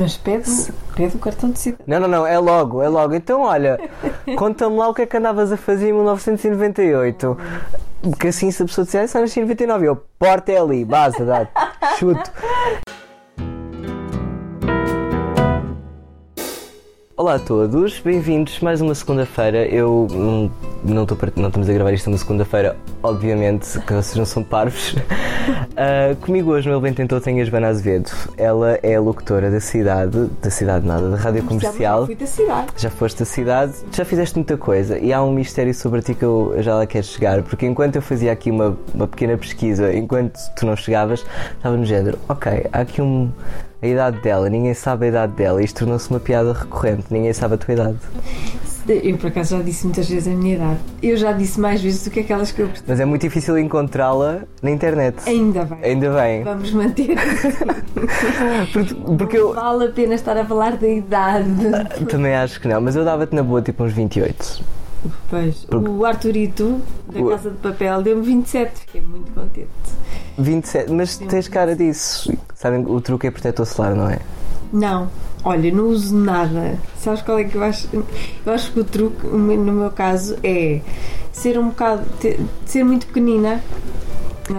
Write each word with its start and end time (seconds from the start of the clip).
Mas 0.00 0.16
pede, 0.16 0.50
pede 0.96 1.14
o 1.14 1.18
cartão 1.18 1.50
de 1.50 1.58
cidadão. 1.58 1.84
Não, 1.86 2.00
não, 2.00 2.08
não, 2.08 2.26
é 2.26 2.38
logo, 2.38 2.82
é 2.82 2.88
logo. 2.88 3.14
Então, 3.14 3.42
olha, 3.42 3.78
conta-me 4.34 4.74
lá 4.78 4.88
o 4.88 4.94
que 4.94 5.02
é 5.02 5.06
que 5.06 5.14
andavas 5.14 5.52
a 5.52 5.58
fazer 5.58 5.90
em 5.90 5.92
1998. 5.92 7.38
Que 8.18 8.28
assim, 8.28 8.50
se 8.50 8.62
a 8.62 8.66
pessoa 8.66 8.86
disser, 8.86 9.06
ah, 9.14 9.20
nasci 9.20 9.40
em 9.40 9.42
99, 9.42 9.86
eu, 9.86 9.96
porta 10.18 10.52
é 10.52 10.58
ali, 10.58 10.86
basta, 10.86 11.22
dá, 11.22 11.46
chuto. 11.98 12.32
Olá 17.20 17.34
a 17.34 17.38
todos, 17.38 18.00
bem-vindos 18.00 18.60
mais 18.60 18.80
uma 18.80 18.94
segunda-feira. 18.94 19.66
Eu 19.66 20.08
hum, 20.10 20.48
não, 20.82 21.04
tô, 21.04 21.14
não 21.36 21.48
estamos 21.48 21.68
a 21.68 21.72
gravar 21.74 21.92
isto 21.92 22.08
numa 22.08 22.16
segunda-feira, 22.16 22.78
obviamente, 23.02 23.78
que 23.80 23.92
vocês 23.92 24.16
não 24.16 24.24
são 24.24 24.42
parvos. 24.42 24.94
Ah, 25.76 26.14
comigo 26.20 26.50
hoje 26.50 26.68
no 26.68 26.74
Ele 26.74 26.82
Bem 26.82 26.92
Tentou 26.92 27.20
tenho 27.20 27.40
a 27.40 27.44
Joana 27.44 27.68
Azevedo. 27.68 28.10
Ela 28.36 28.78
é 28.82 28.96
a 28.96 29.00
locutora 29.00 29.50
da 29.50 29.58
cidade, 29.58 30.28
da 30.40 30.50
cidade 30.50 30.86
nada, 30.86 31.08
da 31.08 31.16
rádio 31.16 31.42
comercial. 31.44 32.00
Já 32.00 32.06
fui 32.06 32.14
da 32.14 32.26
cidade. 32.26 32.66
Já 32.76 32.90
foste 32.90 33.18
da 33.18 33.24
cidade, 33.24 33.72
já 33.90 34.04
fizeste 34.04 34.36
muita 34.36 34.58
coisa 34.58 34.98
e 34.98 35.12
há 35.12 35.22
um 35.22 35.32
mistério 35.32 35.72
sobre 35.74 36.02
ti 36.02 36.14
que 36.14 36.24
eu 36.24 36.54
já 36.58 36.74
lá 36.74 36.86
quero 36.86 37.06
chegar, 37.06 37.42
porque 37.42 37.64
enquanto 37.64 37.96
eu 37.96 38.02
fazia 38.02 38.30
aqui 38.30 38.50
uma, 38.50 38.76
uma 38.94 39.08
pequena 39.08 39.36
pesquisa, 39.38 39.92
enquanto 39.92 40.38
tu 40.54 40.66
não 40.66 40.76
chegavas, 40.76 41.24
estava 41.56 41.76
no 41.76 41.86
género, 41.86 42.18
ok, 42.28 42.66
há 42.70 42.80
aqui 42.80 43.00
um, 43.00 43.30
a 43.82 43.86
idade 43.86 44.20
dela, 44.20 44.48
ninguém 44.50 44.74
sabe 44.74 45.06
a 45.06 45.08
idade 45.08 45.32
dela, 45.32 45.62
isto 45.62 45.80
tornou-se 45.80 46.10
uma 46.10 46.20
piada 46.20 46.52
recorrente, 46.52 47.04
ninguém 47.10 47.32
sabe 47.32 47.54
a 47.54 47.58
tua 47.58 47.74
idade. 47.74 47.96
Eu, 48.88 49.16
por 49.18 49.28
acaso, 49.28 49.56
já 49.56 49.62
disse 49.62 49.84
muitas 49.84 50.08
vezes 50.08 50.26
a 50.26 50.36
minha 50.36 50.56
idade. 50.56 50.78
Eu 51.02 51.16
já 51.16 51.32
disse 51.32 51.60
mais 51.60 51.80
vezes 51.80 52.02
do 52.02 52.10
que 52.10 52.20
aquelas 52.20 52.50
que 52.50 52.62
eu. 52.62 52.70
Mas 52.88 52.98
é 52.98 53.04
muito 53.04 53.22
difícil 53.22 53.56
encontrá-la 53.58 54.40
na 54.60 54.70
internet. 54.70 55.16
Ainda 55.26 55.64
bem. 55.64 55.78
Ainda 55.84 56.10
bem. 56.10 56.42
Vamos 56.42 56.72
manter. 56.72 57.14
Porque, 58.72 58.94
porque 59.18 59.36
eu 59.36 59.52
Vale 59.54 59.84
a 59.86 59.88
pena 59.90 60.14
estar 60.14 60.36
a 60.36 60.44
falar 60.44 60.76
da 60.76 60.88
idade. 60.88 61.48
também 62.08 62.34
acho 62.34 62.60
que 62.60 62.66
não, 62.66 62.80
mas 62.80 62.96
eu 62.96 63.04
dava-te 63.04 63.34
na 63.34 63.42
boa 63.42 63.60
tipo 63.60 63.84
uns 63.84 63.92
28. 63.92 64.64
Pois, 65.28 65.66
o 65.70 66.04
Arturito, 66.04 66.80
da 67.10 67.22
Casa 67.30 67.50
de 67.50 67.56
Papel, 67.56 68.02
deu-me 68.02 68.22
27. 68.22 68.80
Fiquei 68.80 69.00
muito 69.00 69.32
contente. 69.32 69.68
27, 70.38 70.92
mas 70.92 71.16
tens 71.18 71.48
cara 71.48 71.74
disso. 71.74 72.32
Sabem, 72.54 72.84
o 72.86 73.00
truque 73.00 73.26
é 73.26 73.30
protetor 73.30 73.66
solar, 73.66 73.94
não 73.94 74.08
é? 74.08 74.18
Não, 74.72 75.10
olha, 75.44 75.72
não 75.72 75.88
uso 75.88 76.14
nada. 76.14 76.78
Sabes 76.98 77.22
qual 77.22 77.38
é 77.38 77.44
que 77.44 77.56
eu 77.56 77.62
acho? 77.62 77.88
Eu 77.92 78.52
acho 78.52 78.72
que 78.72 78.80
o 78.80 78.84
truque, 78.84 79.26
no 79.26 79.72
meu 79.72 79.90
caso, 79.90 80.36
é 80.44 80.80
ser 81.32 81.58
um 81.58 81.68
bocado. 81.68 82.04
ser 82.66 82.84
muito 82.84 83.06
pequenina. 83.06 83.62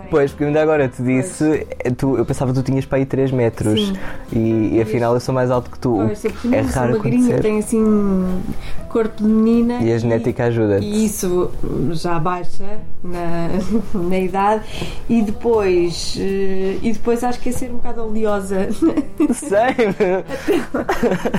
Pois, 0.09 0.31
porque 0.31 0.45
ainda 0.45 0.61
agora 0.61 0.87
te 0.87 1.01
disse, 1.01 1.65
tu, 1.97 2.17
eu 2.17 2.25
pensava 2.25 2.53
que 2.53 2.59
tu 2.59 2.63
tinhas 2.63 2.85
para 2.85 2.97
aí 2.97 3.05
3 3.05 3.31
metros 3.31 3.93
e, 4.31 4.75
e 4.75 4.81
afinal 4.81 5.13
eu 5.13 5.19
sou 5.19 5.33
mais 5.33 5.49
alto 5.51 5.69
que 5.69 5.79
tu. 5.79 5.95
Pois, 5.95 6.19
sou 6.19 6.29
é 6.29 6.33
pequenina, 6.33 6.63
sou 6.63 6.81
raro 6.81 6.93
magrinha, 6.97 7.17
acontecer. 7.17 7.41
tenho 7.41 7.59
assim 7.59 8.41
corpo 8.89 9.17
de 9.23 9.29
menina. 9.29 9.81
E 9.81 9.91
a 9.93 9.97
genética 9.97 10.45
ajuda-te. 10.45 10.85
E 10.85 11.05
isso 11.05 11.51
já 11.91 12.19
baixa 12.19 12.79
na, 13.03 13.49
na 13.93 14.17
idade 14.19 14.63
e 15.09 15.21
depois 15.21 16.17
eh, 16.19 16.77
e 16.81 16.91
depois 16.93 17.23
acho 17.23 17.39
que 17.39 17.49
é 17.49 17.51
ser 17.51 17.71
um 17.71 17.75
bocado 17.75 18.03
oleosa. 18.03 18.67
Sei! 19.33 19.75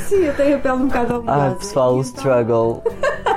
Sim, 0.08 0.24
eu 0.24 0.34
tenho 0.34 0.56
a 0.56 0.58
pele 0.58 0.74
um 0.74 0.86
bocado 0.86 1.14
oleosa. 1.14 1.46
Ah, 1.46 1.54
pessoal, 1.54 1.96
o 1.96 2.00
então- 2.00 2.14
struggle. 2.14 2.82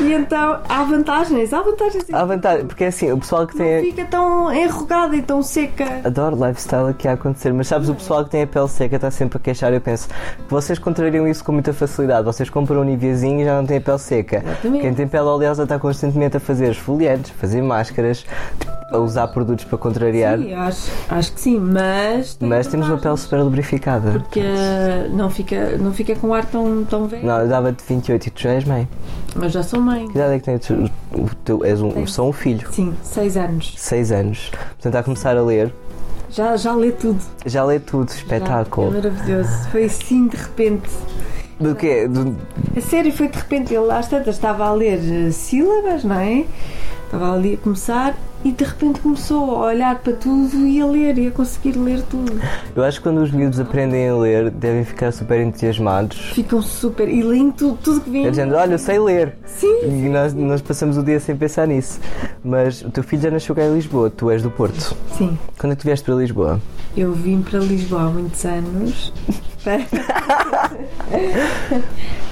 E 0.00 0.12
então 0.12 0.60
há 0.68 0.84
vantagens, 0.84 1.52
há 1.52 1.62
vantagens. 1.62 2.04
Há 2.12 2.24
vantagem, 2.24 2.66
porque 2.66 2.84
é 2.84 2.86
assim, 2.88 3.12
o 3.12 3.18
pessoal 3.18 3.46
que 3.46 3.56
Não 3.58 3.64
tem. 3.64 3.82
fica 3.84 4.04
tão 4.06 4.52
enrugada 4.52 5.16
e 5.16 5.22
tão 5.22 5.42
seca. 5.42 6.00
Adoro 6.04 6.36
lifestyle 6.46 6.88
aqui 6.90 7.06
a 7.08 7.12
acontecer, 7.12 7.52
mas 7.52 7.66
sabes, 7.68 7.88
o 7.88 7.94
pessoal 7.94 8.24
que 8.24 8.30
tem 8.30 8.42
a 8.42 8.46
pele 8.46 8.68
seca 8.68 8.96
está 8.96 9.10
sempre 9.10 9.38
a 9.38 9.40
queixar. 9.40 9.72
Eu 9.72 9.80
penso 9.80 10.08
que 10.08 10.14
vocês 10.50 10.78
contrariam 10.78 11.26
isso 11.26 11.44
com 11.44 11.52
muita 11.52 11.72
facilidade. 11.72 12.24
Vocês 12.24 12.48
compram 12.50 12.80
um 12.80 12.84
Niveazinho 12.84 13.40
e 13.40 13.44
já 13.44 13.56
não 13.56 13.66
têm 13.66 13.78
a 13.78 13.80
pele 13.80 13.98
seca. 13.98 14.42
Exatamente. 14.44 14.82
Quem 14.82 14.94
tem 14.94 15.08
pele 15.08 15.24
oleosa 15.24 15.62
está 15.64 15.78
constantemente 15.78 16.36
a 16.36 16.40
fazer 16.40 16.70
esfoliantes, 16.70 17.30
fazer 17.32 17.62
máscaras, 17.62 18.24
a 18.90 18.98
usar 18.98 19.28
produtos 19.28 19.64
para 19.64 19.78
contrariar. 19.78 20.38
Sim, 20.38 20.54
acho, 20.54 20.90
acho 21.10 21.32
que 21.32 21.40
sim, 21.40 21.58
mas. 21.58 22.34
tem 22.34 22.48
Mas 22.48 22.66
temos 22.66 22.88
uma 22.88 22.98
pele 22.98 23.16
super 23.16 23.40
lubrificada. 23.42 24.12
Porque 24.12 24.42
não 25.12 25.28
fica, 25.30 25.76
não 25.78 25.92
fica 25.92 26.14
com 26.16 26.32
ar 26.32 26.44
tão, 26.46 26.84
tão 26.84 27.06
velho. 27.06 27.26
Não, 27.26 27.40
eu 27.40 27.48
dava-te 27.48 27.82
28 27.86 28.26
e 28.26 28.30
tu 28.30 28.42
já 28.42 28.50
és 28.50 28.64
mãe. 28.64 28.88
Mas 29.34 29.52
já 29.58 29.62
sou 29.62 29.80
mãe. 29.80 30.06
Que 30.06 30.12
idade 30.18 30.34
é 30.34 30.38
que 30.38 30.44
tens? 30.44 30.70
O 30.70 31.34
teu, 31.44 31.64
és 31.64 31.80
um, 31.82 31.90
Tenho. 31.90 32.06
só 32.08 32.28
um 32.28 32.32
filho. 32.32 32.66
Sim, 32.72 32.94
seis 33.02 33.36
anos. 33.36 33.74
6 33.76 34.12
anos. 34.12 34.50
Portanto, 34.50 34.86
está 34.86 34.98
a 35.00 35.02
começar 35.02 35.36
a 35.36 35.42
ler. 35.42 35.72
Já, 36.30 36.56
já 36.56 36.74
lê 36.74 36.92
tudo. 36.92 37.20
Já 37.46 37.64
lê 37.64 37.80
tudo, 37.80 38.08
Já. 38.10 38.14
É 38.14 38.18
espetáculo. 38.18 38.92
maravilhoso. 38.92 39.50
Foi 39.70 39.84
assim 39.84 40.28
de 40.28 40.36
repente. 40.36 40.88
Do 41.58 41.74
quê? 41.74 42.06
Do, 42.06 42.36
A 42.76 42.80
sério, 42.80 43.12
foi 43.12 43.28
de 43.28 43.36
repente. 43.36 43.74
Ele 43.74 43.90
às 43.90 44.06
tantas 44.08 44.36
estava 44.36 44.64
a 44.66 44.72
ler 44.72 45.00
eh, 45.00 45.30
sílabas, 45.32 46.04
não 46.04 46.20
é? 46.20 46.44
Estava 47.06 47.32
ali 47.34 47.54
a 47.54 47.56
começar 47.56 48.14
e 48.44 48.52
de 48.52 48.64
repente 48.64 49.00
começou 49.00 49.56
a 49.56 49.66
olhar 49.66 49.98
para 49.98 50.12
tudo 50.12 50.56
e 50.66 50.80
a 50.80 50.86
ler 50.86 51.18
e 51.18 51.26
a 51.26 51.30
conseguir 51.30 51.72
ler 51.76 52.02
tudo. 52.02 52.40
eu 52.74 52.84
acho 52.84 52.98
que 52.98 53.02
quando 53.02 53.18
os 53.18 53.30
miúdos 53.32 53.58
aprendem 53.58 54.08
a 54.08 54.14
ler, 54.16 54.50
devem 54.50 54.84
ficar 54.84 55.12
super 55.12 55.40
entusiasmados. 55.40 56.16
Ficam 56.34 56.62
super. 56.62 57.08
E 57.08 57.22
leem 57.22 57.50
tudo, 57.50 57.76
tudo 57.82 58.00
que 58.00 58.10
vem. 58.10 58.26
É 58.26 58.30
dizendo, 58.30 58.54
olha, 58.54 58.72
eu 58.74 58.78
sei 58.78 58.98
ler. 58.98 59.34
Sim, 59.44 59.80
E 59.84 60.08
nós, 60.08 60.32
nós 60.34 60.62
passamos 60.62 60.96
o 60.96 61.02
dia 61.02 61.18
sem 61.18 61.36
pensar 61.36 61.66
nisso. 61.66 61.98
Mas 62.44 62.82
o 62.82 62.90
teu 62.90 63.02
filho 63.02 63.22
já 63.22 63.30
nasceu 63.30 63.54
cá 63.54 63.64
em 63.64 63.74
Lisboa, 63.74 64.08
tu 64.10 64.30
és 64.30 64.42
do 64.42 64.50
Porto. 64.50 64.94
sim. 65.16 65.36
Quando 65.58 65.72
é 65.72 65.76
que 65.76 65.82
tu 65.82 65.86
vieste 65.86 66.04
para 66.04 66.14
Lisboa? 66.14 66.60
Eu 66.96 67.12
vim 67.12 67.42
para 67.42 67.58
Lisboa 67.58 68.02
há 68.02 68.08
muitos 68.10 68.44
anos 68.44 69.12
para, 69.64 69.80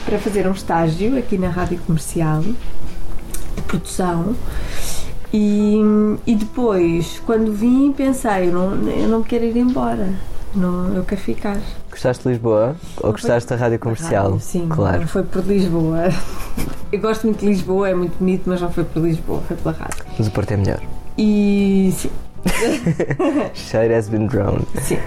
para 0.05 0.19
fazer 0.19 0.47
um 0.47 0.53
estágio 0.53 1.19
aqui 1.19 1.37
na 1.37 1.49
Rádio 1.49 1.79
Comercial 1.87 2.43
de 2.43 3.63
produção. 3.67 4.35
E, 5.33 5.77
e 6.27 6.35
depois, 6.35 7.21
quando 7.27 7.53
vim, 7.53 7.93
pensei: 7.93 8.49
eu 8.49 8.53
não, 8.53 8.89
eu 8.91 9.09
não 9.09 9.23
quero 9.23 9.45
ir 9.45 9.57
embora, 9.57 10.09
não, 10.55 10.95
eu 10.95 11.05
quero 11.05 11.21
ficar. 11.21 11.59
Gostaste 11.91 12.23
de 12.25 12.31
Lisboa? 12.31 12.77
Ou 13.03 13.13
gostaste 13.13 13.49
da 13.51 13.57
rádio 13.57 13.79
comercial? 13.79 14.25
Rádio, 14.31 14.41
sim, 14.41 14.67
Claro. 14.69 15.01
não 15.01 15.09
foi 15.09 15.23
por 15.23 15.43
Lisboa. 15.45 16.05
Eu 16.93 17.01
gosto 17.01 17.25
muito 17.27 17.41
de 17.41 17.47
Lisboa, 17.47 17.89
é 17.89 17.95
muito 17.95 18.17
bonito, 18.19 18.45
mas 18.47 18.61
não 18.61 18.71
foi 18.71 18.85
por 18.85 19.03
Lisboa, 19.03 19.41
foi 19.49 19.57
pela 19.57 19.75
rádio. 19.75 20.05
Mas 20.19 20.29
o 20.29 20.31
Porto 20.31 20.53
é 20.53 20.57
melhor. 20.57 20.81
E 21.19 21.93
sim, 21.97 22.11
Shade 23.55 23.93
has 23.93 24.09
been 24.09 24.27
drowned. 24.29 24.67
Sim. 24.83 24.99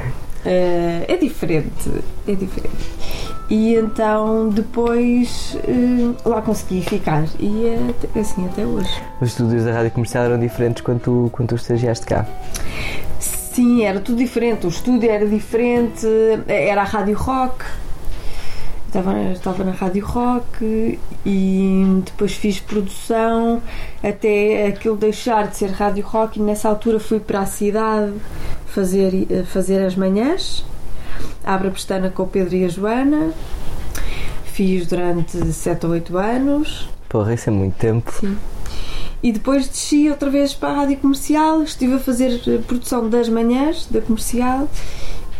Eh, 0.45 1.05
é 1.07 1.17
diferente, 1.17 1.89
é 2.27 2.33
diferente. 2.33 2.75
E 3.49 3.73
então 3.73 4.49
depois 4.49 5.57
eh, 5.67 6.13
lá 6.23 6.39
consegui 6.41 6.83
ficar 6.83 7.25
e 7.39 7.65
é 7.65 8.19
assim 8.19 8.45
até 8.45 8.63
hoje. 8.63 8.91
Os 9.19 9.29
estúdios 9.29 9.65
da 9.65 9.73
rádio 9.73 9.91
comercial 9.91 10.25
eram 10.25 10.39
diferentes 10.39 10.83
quando 10.83 10.99
tu, 10.99 11.29
quando 11.31 11.49
tu 11.49 11.55
estagiaste 11.55 12.05
cá. 12.05 12.27
Sim, 13.19 13.83
era 13.83 13.99
tudo 13.99 14.19
diferente, 14.19 14.67
o 14.67 14.69
estúdio 14.69 15.09
era 15.09 15.25
diferente, 15.25 16.05
era 16.47 16.81
a 16.81 16.85
Rádio 16.85 17.15
Rock. 17.17 17.65
Estava, 18.87 19.19
estava 19.31 19.63
na 19.63 19.71
Rádio 19.71 20.05
Rock 20.05 20.99
e 21.25 22.01
depois 22.05 22.33
fiz 22.33 22.59
produção 22.59 23.61
até 24.03 24.67
aquilo 24.67 24.95
deixar 24.95 25.47
de 25.47 25.57
ser 25.57 25.71
Rádio 25.71 26.03
Rock 26.05 26.39
e 26.39 26.41
nessa 26.41 26.69
altura 26.69 26.99
fui 26.99 27.19
para 27.19 27.41
a 27.41 27.45
cidade 27.45 28.13
fazer, 28.67 29.27
eh, 29.29 29.43
fazer 29.43 29.83
as 29.83 29.95
manhãs. 29.95 30.63
Abre 31.43 31.67
a 31.69 31.71
pestana 31.71 32.09
com 32.09 32.23
o 32.23 32.27
Pedro 32.27 32.55
e 32.55 32.65
a 32.65 32.67
Joana. 32.67 33.33
Fiz 34.45 34.87
durante 34.87 35.37
7 35.37 35.85
ou 35.85 35.91
8 35.93 36.17
anos. 36.17 36.89
Porra, 37.07 37.33
isso 37.33 37.49
é 37.49 37.53
muito 37.53 37.75
tempo. 37.75 38.11
Sim. 38.11 38.37
E 39.21 39.31
depois 39.31 39.67
desci 39.67 40.09
outra 40.09 40.29
vez 40.29 40.53
para 40.53 40.69
a 40.69 40.75
rádio 40.77 40.97
comercial, 40.97 41.61
estive 41.61 41.95
a 41.95 41.99
fazer 41.99 42.41
eh, 42.47 42.57
produção 42.59 43.09
das 43.09 43.27
manhãs 43.27 43.85
da 43.85 43.99
comercial 43.99 44.69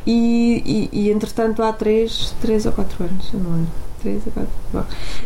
e, 0.06 0.90
e, 0.92 1.06
e, 1.06 1.10
entretanto 1.12 1.64
há 1.64 1.72
3, 1.72 2.36
três 2.42 2.66
ou 2.66 2.72
4 2.74 3.04
anos, 3.06 3.34
eu 3.34 3.40
não 3.40 3.52
lembro. 3.52 3.89
3 4.00 4.26
ou 4.28 4.32
4. 4.34 4.50
Bom, 4.74 4.84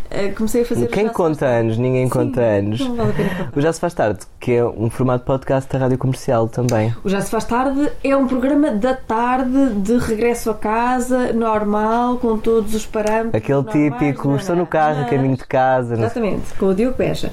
eh, 0.09 0.27
comecei 0.29 0.61
a 0.61 0.65
fazer. 0.65 0.87
Quem 0.87 1.07
conta 1.09 1.39
Faz 1.45 1.59
anos? 1.59 1.77
Ninguém 1.77 2.07
Tarde. 2.09 2.25
conta 2.27 2.41
Sim, 2.41 2.47
anos. 2.57 2.79
Não 2.81 2.95
vale 2.95 3.09
a 3.09 3.13
pena. 3.13 3.51
O 3.55 3.61
Já 3.61 3.73
se 3.73 3.79
faz 3.79 3.93
tarde, 3.93 4.19
que 4.39 4.51
é 4.53 4.65
um 4.65 4.89
formato 4.89 5.19
de 5.19 5.25
podcast 5.25 5.71
da 5.71 5.79
rádio 5.79 5.97
comercial 5.97 6.47
também. 6.47 6.93
O 7.03 7.09
Já 7.09 7.21
Se 7.21 7.29
Faz 7.31 7.45
Tarde 7.45 7.91
é 8.03 8.15
um 8.15 8.27
programa 8.27 8.71
da 8.71 8.93
tarde 8.95 9.69
de 9.75 9.97
regresso 9.97 10.49
a 10.49 10.53
casa, 10.55 11.31
normal, 11.33 12.17
com 12.17 12.37
todos 12.37 12.73
os 12.75 12.85
parâmetros. 12.85 13.35
Aquele 13.35 13.61
normais, 13.61 13.93
típico, 13.99 14.27
não, 14.27 14.35
estou 14.37 14.55
não, 14.55 14.63
no 14.63 14.67
carro, 14.67 15.01
mas- 15.01 15.09
caminho 15.09 15.37
de 15.37 15.45
casa. 15.45 15.95
não 15.95 16.03
Exatamente, 16.05 16.53
com 16.57 16.65
o 16.67 16.73
Diogo 16.75 16.95
Pecha. 16.97 17.31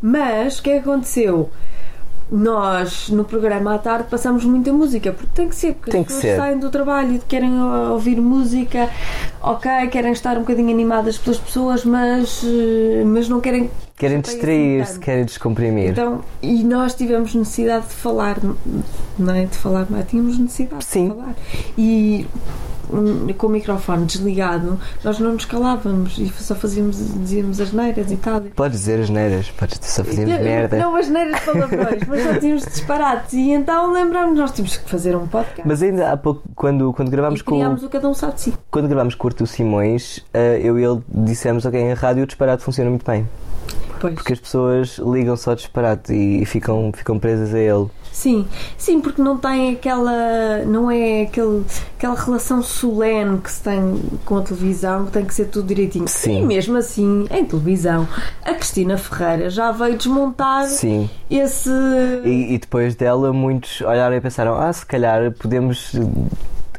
Mas 0.00 0.58
o 0.58 0.62
que 0.62 0.70
é 0.70 0.72
que 0.74 0.88
aconteceu? 0.88 1.50
Nós, 2.32 3.10
no 3.10 3.24
programa 3.24 3.74
à 3.74 3.78
tarde, 3.78 4.06
passamos 4.08 4.42
muita 4.44 4.72
música, 4.72 5.12
porque 5.12 5.30
tem 5.34 5.48
que 5.50 5.54
ser, 5.54 5.74
porque 5.74 5.90
Tem 5.90 6.00
as 6.00 6.06
pessoas 6.06 6.22
ser. 6.22 6.36
saem 6.38 6.58
do 6.58 6.70
trabalho 6.70 7.16
e 7.16 7.18
querem 7.18 7.62
ouvir 7.62 8.18
música, 8.18 8.88
ok, 9.42 9.88
querem 9.88 10.12
estar 10.12 10.38
um 10.38 10.40
bocadinho 10.40 10.70
animadas 10.70 11.18
pelas 11.18 11.38
pessoas, 11.38 11.84
mas, 11.84 12.42
uh, 12.42 13.04
mas 13.04 13.28
não 13.28 13.38
querem. 13.38 13.70
Querem 13.98 14.20
distrair-se, 14.22 14.98
querem 14.98 15.26
descomprimir. 15.26 15.90
Então, 15.90 16.22
e 16.40 16.64
nós 16.64 16.94
tivemos 16.94 17.34
necessidade 17.34 17.88
de 17.88 17.94
falar, 17.94 18.38
não 19.18 19.34
é? 19.34 19.44
De 19.44 19.56
falar, 19.58 19.86
mas 19.90 20.08
tínhamos 20.08 20.38
necessidade 20.38 20.84
Sim. 20.84 21.10
de 21.10 21.14
falar. 21.14 21.34
E 21.76 22.26
com 23.36 23.46
o 23.46 23.50
microfone 23.50 24.04
desligado, 24.06 24.78
nós 25.04 25.18
não 25.18 25.32
nos 25.32 25.44
calávamos 25.44 26.18
e 26.18 26.28
só 26.28 26.54
fazíamos, 26.54 26.96
dizíamos 26.96 27.60
as 27.60 27.72
neiras 27.72 28.10
e 28.10 28.16
tal. 28.16 28.40
Podes 28.40 28.80
dizer 28.80 29.00
as 29.00 29.10
neiras, 29.10 29.50
podes 29.50 29.78
só 29.82 30.04
fazermos 30.04 30.34
Não, 30.34 30.42
merda. 30.42 30.76
Não 30.78 30.96
as 30.96 31.08
neiras 31.08 31.40
palavrões, 31.40 32.02
mas 32.06 32.22
só 32.22 32.38
tínhamos 32.38 32.64
disparates. 32.64 33.32
E 33.32 33.50
então 33.50 33.92
lembramos, 33.92 34.38
nós 34.38 34.52
tínhamos 34.52 34.76
que 34.76 34.88
fazer 34.88 35.16
um 35.16 35.26
podcast. 35.26 35.62
Mas 35.66 35.82
ainda 35.82 36.12
há 36.12 36.16
pouco, 36.16 36.42
quando, 36.54 36.92
quando 36.92 37.10
gravámos 37.10 37.40
e 37.40 37.44
com, 37.44 37.56
criámos 37.56 37.82
o 37.82 37.88
Cada 37.88 38.08
Um 38.08 38.14
Sabe 38.14 38.34
de 38.34 38.40
Si. 38.42 38.54
quando 38.70 38.88
gravámos 38.88 39.14
com 39.14 39.26
o 39.26 39.30
Artur 39.30 39.46
Simões, 39.46 40.24
eh, 40.32 40.60
eu 40.62 40.78
e 40.78 40.84
ele 40.84 41.00
dissemos, 41.08 41.64
ok, 41.64 41.80
em 41.80 41.94
rádio 41.94 42.24
o 42.24 42.26
disparate 42.26 42.62
funciona 42.62 42.90
muito 42.90 43.04
bem. 43.04 43.26
Pois. 44.00 44.14
Porque 44.14 44.32
as 44.32 44.40
pessoas 44.40 44.98
ligam 44.98 45.36
só 45.36 45.54
disparate 45.54 46.12
e, 46.12 46.42
e 46.42 46.44
ficam, 46.44 46.92
ficam 46.92 47.18
presas 47.18 47.54
a 47.54 47.58
ele. 47.58 47.86
Sim, 48.12 48.46
sim, 48.76 49.00
porque 49.00 49.22
não 49.22 49.38
tem 49.38 49.72
aquela. 49.72 50.58
não 50.66 50.90
é 50.90 51.22
aquele, 51.22 51.64
aquela 51.96 52.14
relação 52.14 52.62
solene 52.62 53.38
que 53.38 53.50
se 53.50 53.62
tem 53.62 54.02
com 54.24 54.36
a 54.36 54.42
televisão, 54.42 55.06
que 55.06 55.12
tem 55.12 55.24
que 55.24 55.34
ser 55.34 55.46
tudo 55.46 55.66
direitinho. 55.66 56.06
Sim. 56.06 56.42
E 56.42 56.46
mesmo 56.46 56.76
assim, 56.76 57.26
em 57.30 57.44
televisão, 57.44 58.06
a 58.44 58.52
Cristina 58.52 58.98
Ferreira 58.98 59.48
já 59.48 59.72
veio 59.72 59.96
desmontar 59.96 60.66
Sim. 60.66 61.08
esse. 61.30 61.70
E, 62.24 62.54
e 62.54 62.58
depois 62.58 62.94
dela, 62.94 63.32
muitos 63.32 63.80
olharam 63.80 64.14
e 64.14 64.20
pensaram: 64.20 64.60
ah, 64.60 64.72
se 64.72 64.84
calhar 64.84 65.32
podemos 65.32 65.94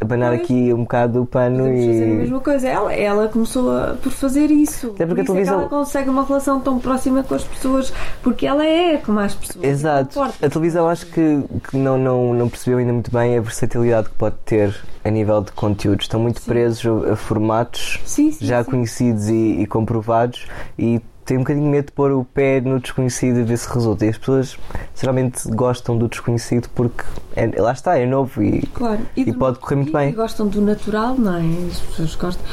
abanar 0.03 0.29
Pois. 0.31 0.41
aqui 0.43 0.73
um 0.73 0.81
bocado 0.83 1.21
o 1.21 1.25
pano 1.25 1.63
Podemos 1.63 1.85
fazer 1.85 2.03
a 2.03 2.07
e. 2.07 2.09
mesma 2.11 2.39
coisa. 2.39 2.67
Ela, 2.67 2.93
ela 2.93 3.27
começou 3.27 3.71
a- 3.75 3.95
por 4.01 4.11
fazer 4.11 4.51
isso. 4.51 4.91
Até 4.95 5.05
porque 5.05 5.21
a 5.21 5.25
Por 5.25 5.31
isso 5.33 5.39
é 5.39 5.43
que 5.43 5.49
televisão- 5.49 5.59
ela 5.61 5.69
consegue 5.69 6.09
uma 6.09 6.23
relação 6.25 6.59
tão 6.59 6.79
próxima 6.79 7.23
com 7.23 7.35
as 7.35 7.43
pessoas, 7.43 7.93
porque 8.21 8.45
ela 8.45 8.65
é 8.65 8.97
como 8.97 9.19
as 9.19 9.33
pessoas. 9.33 9.63
Exato. 9.65 10.21
A 10.21 10.49
televisão 10.49 10.87
acho 10.87 11.05
que, 11.07 11.43
que 11.69 11.77
não, 11.77 11.97
não, 11.97 12.33
não 12.33 12.47
percebeu 12.49 12.79
ainda 12.79 12.93
muito 12.93 13.11
bem 13.11 13.37
a 13.37 13.41
versatilidade 13.41 14.09
que 14.09 14.15
pode 14.15 14.35
ter 14.45 14.75
a 15.03 15.09
nível 15.09 15.41
de 15.41 15.51
conteúdos. 15.51 16.05
Estão 16.05 16.19
muito 16.19 16.39
Sim. 16.41 16.45
presos 16.49 16.85
a, 17.09 17.13
a 17.13 17.15
formatos 17.15 17.99
Sim, 18.05 18.31
sim, 18.31 18.45
já 18.45 18.63
conhecidos 18.63 19.27
e, 19.29 19.61
e 19.61 19.65
comprovados 19.65 20.47
e 20.77 21.01
têm 21.25 21.37
um 21.37 21.41
bocadinho 21.41 21.67
medo 21.69 21.87
de 21.87 21.91
pôr 21.91 22.11
o 22.11 22.23
pé 22.25 22.59
no 22.61 22.79
desconhecido 22.79 23.39
e 23.39 23.43
ver 23.43 23.57
se 23.57 23.67
resulta. 23.73 24.05
E 24.05 24.09
as 24.09 24.17
pessoas 24.17 24.57
geralmente 24.95 25.47
gostam 25.49 25.97
do 25.97 26.07
desconhecido 26.07 26.69
porque 26.75 27.03
é- 27.35 27.61
lá 27.61 27.71
está, 27.71 27.97
é 27.97 28.05
novo 28.05 28.41
e, 28.43 28.61
Claro. 28.73 28.99
e 29.15 29.25
do- 29.25 29.33
pode 29.37 29.59
correr 29.59 29.75
muito 29.75 29.89
e 29.89 29.93
bem. 29.93 30.13
gostam 30.13 30.47
do 30.47 30.61
natural, 30.61 31.15
não 31.17 31.35
é? 31.37 31.67
As 31.71 31.79
pessoas 31.79 32.15
gostam 32.15 32.45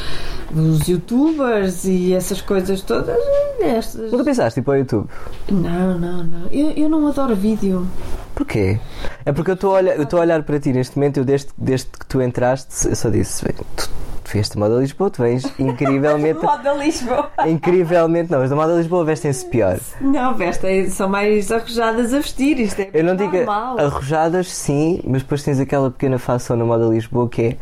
dos 0.51 0.89
youtubers 0.89 1.85
e 1.85 2.13
essas 2.15 2.41
coisas 2.41 2.81
todas. 2.83 3.17
Estas... 3.61 4.11
Nunca 4.11 4.25
pensaste 4.25 4.61
ir 4.61 4.63
para 4.63 4.73
o 4.73 4.77
YouTube? 4.77 5.09
Não, 5.51 5.99
não, 5.99 6.25
não. 6.25 6.47
Eu, 6.51 6.71
eu 6.73 6.89
não 6.89 7.07
adoro 7.07 7.37
vídeo. 7.37 7.87
Porquê? 8.35 8.81
É 9.25 9.33
porque 9.33 9.51
eu 9.51 9.55
estou 9.55 9.75
a 9.75 9.79
olhar, 9.79 9.97
eu 9.97 10.03
estou 10.05 10.19
a 10.19 10.23
olhar 10.23 10.43
para 10.43 10.59
ti 10.59 10.73
neste 10.73 10.97
momento, 10.97 11.19
eu 11.19 11.25
desde, 11.25 11.49
desde 11.59 11.87
que 11.87 12.07
tu 12.07 12.23
entraste, 12.23 12.89
eu 12.89 12.97
só 12.97 13.11
disse, 13.11 13.45
"Bem, 13.45 13.55
tu, 13.77 13.91
da 14.39 14.61
moda 14.61 14.77
Lisboa, 14.81 15.11
tu 15.11 15.23
vens 15.23 15.45
incrivelmente. 15.59 16.43
Moda 16.45 16.73
Lisboa. 16.75 17.31
incrivelmente, 17.47 18.31
não, 18.31 18.39
mas 18.41 18.51
da 18.51 18.57
moda 18.57 18.75
Lisboa 18.75 19.05
vestem-se 19.05 19.45
pior. 19.47 19.79
Não, 20.01 20.35
vesta, 20.35 20.69
são 20.91 21.09
mais 21.09 21.51
arrojadas 21.51 22.15
a 22.15 22.19
vestir. 22.19 22.59
Isto 22.61 22.81
é 22.83 22.91
Eu 22.93 23.05
não 23.05 23.17
digo 23.17 23.37
normal. 23.37 23.79
arrojadas, 23.79 24.51
sim, 24.53 25.01
mas 25.07 25.23
depois 25.23 25.43
tens 25.43 25.59
aquela 25.61 25.91
pequena 25.91 26.19
fação 26.19 26.57
na 26.57 26.65
moda 26.65 26.87
Lisboa 26.87 27.29
que 27.29 27.43
é. 27.43 27.57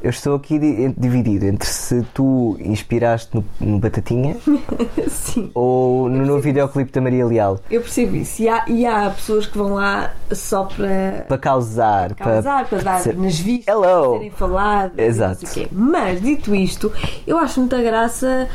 Eu 0.00 0.10
estou 0.10 0.36
aqui 0.36 0.60
di- 0.60 0.94
dividido 0.96 1.44
entre 1.46 1.68
se 1.68 2.02
tu 2.14 2.56
inspiraste 2.60 3.34
no, 3.34 3.44
no 3.60 3.80
Batatinha 3.80 4.36
Sim, 5.08 5.50
ou 5.54 6.08
no 6.08 6.24
novo 6.24 6.40
videoclipe 6.40 6.92
da 6.92 7.00
Maria 7.00 7.26
Leal. 7.26 7.58
eu 7.68 7.80
percebo 7.80 8.14
isso. 8.14 8.40
E 8.42 8.48
há, 8.48 8.64
e 8.68 8.86
há 8.86 9.10
pessoas 9.10 9.46
que 9.46 9.58
vão 9.58 9.74
lá 9.74 10.12
só 10.30 10.64
para 10.64 11.24
Para 11.26 11.38
causar, 11.38 12.14
causar, 12.14 12.66
para, 12.66 12.78
dar 12.78 13.00
ser- 13.00 13.16
nas 13.16 13.40
vistas, 13.40 13.74
Hello. 13.74 14.10
para 14.10 14.18
serem 14.18 14.30
faladas. 14.30 14.92
e 14.94 15.00
não 15.00 15.04
Exato. 15.04 15.46
quê. 15.52 15.68
Mas, 16.08 16.22
dito 16.22 16.54
isto, 16.54 16.92
eu 17.26 17.36
acho 17.38 17.60
muita 17.60 17.82
graça 17.82 18.48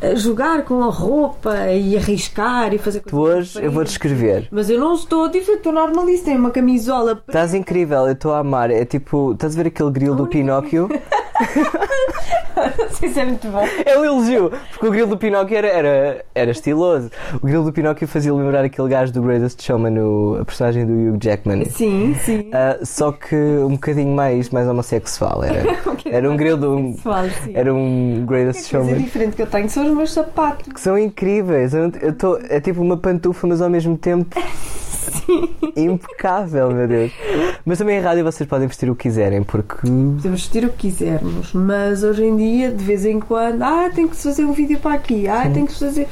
eh, 0.00 0.16
jogar 0.16 0.64
com 0.64 0.82
a 0.82 0.90
roupa 0.90 1.68
e 1.68 1.96
arriscar 1.96 2.72
e 2.72 2.78
fazer 2.78 3.00
Tu 3.00 3.10
coisas 3.10 3.56
hoje 3.56 3.66
eu 3.66 3.70
vou 3.70 3.84
descrever. 3.84 4.48
Mas 4.50 4.70
eu 4.70 4.78
não 4.78 4.94
estou 4.94 5.28
diferente, 5.28 5.58
estou 5.58 5.72
normalista. 5.72 6.26
Tenho 6.26 6.38
uma 6.38 6.50
camisola. 6.50 7.22
Estás 7.26 7.54
incrível, 7.54 8.06
eu 8.06 8.12
estou 8.12 8.32
a 8.32 8.38
amar. 8.38 8.70
É 8.70 8.84
tipo, 8.84 9.32
estás 9.32 9.54
a 9.54 9.62
ver 9.62 9.68
aquele 9.68 9.90
grilo 9.90 10.16
do 10.16 10.26
Pinóquio? 10.26 10.88
Se 12.92 13.18
é 13.18 13.24
muito 13.24 13.48
bom. 13.48 13.64
É 13.84 13.98
um 13.98 14.04
elogio, 14.04 14.52
porque 14.70 14.86
o 14.86 14.90
grilo 14.90 15.08
do 15.08 15.16
Pinóquio 15.18 15.56
era, 15.56 15.68
era, 15.68 16.24
era 16.34 16.50
estiloso. 16.50 17.10
O 17.34 17.46
grilo 17.46 17.64
do 17.64 17.72
Pinóquio 17.72 18.06
fazia 18.06 18.32
lembrar 18.32 18.64
aquele 18.64 18.88
gajo 18.88 19.12
do 19.12 19.22
Greatest 19.22 19.62
Showman, 19.62 19.98
o, 19.98 20.38
a 20.40 20.44
personagem 20.44 20.86
do 20.86 20.92
Hugh 20.92 21.18
Jackman. 21.22 21.64
Sim, 21.66 22.14
sim. 22.24 22.50
Ah, 22.52 22.78
só 22.82 23.12
que 23.12 23.34
um 23.34 23.70
bocadinho 23.70 24.14
mais, 24.14 24.50
mais 24.50 24.68
homossexual. 24.68 25.42
Era, 25.42 25.62
era 26.06 26.30
um 26.30 26.36
grilo 26.36 26.94
sim. 26.94 27.52
Era 27.54 27.74
um 27.74 28.24
Greatest 28.26 28.70
coisa 28.70 28.86
Showman. 28.86 29.02
diferente 29.02 29.36
que 29.36 29.42
eu 29.42 29.46
tenho 29.46 29.68
são 29.68 29.86
os 29.86 29.96
meus 29.96 30.12
sapatos. 30.12 30.72
Que 30.72 30.80
são 30.80 30.98
incríveis. 30.98 31.74
Eu, 31.74 31.90
eu 32.00 32.12
tô, 32.14 32.36
é 32.48 32.60
tipo 32.60 32.80
uma 32.80 32.96
pantufa, 32.96 33.46
mas 33.46 33.60
ao 33.60 33.70
mesmo 33.70 33.96
tempo. 33.96 34.38
Impecável, 35.76 36.70
meu 36.70 36.86
Deus. 36.86 37.12
Mas 37.64 37.78
também 37.78 37.98
em 37.98 38.00
rádio 38.00 38.24
vocês 38.24 38.48
podem 38.48 38.68
vestir 38.68 38.90
o 38.90 38.94
que 38.94 39.04
quiserem, 39.04 39.42
porque. 39.42 39.74
Podemos 39.82 40.22
vestir 40.24 40.64
o 40.64 40.68
que 40.70 40.88
quisermos, 40.88 41.31
mas 41.54 42.02
hoje 42.02 42.24
em 42.24 42.36
dia, 42.36 42.70
de 42.70 42.82
vez 42.84 43.04
em 43.04 43.18
quando, 43.20 43.62
ah, 43.62 43.90
tem 43.94 44.06
que 44.08 44.16
se 44.16 44.24
fazer 44.24 44.44
um 44.44 44.52
vídeo 44.52 44.78
para 44.80 44.94
aqui, 44.94 45.28
ah, 45.28 45.48
tem 45.52 45.66
que 45.66 45.72
se 45.72 45.78
fazer. 45.80 46.08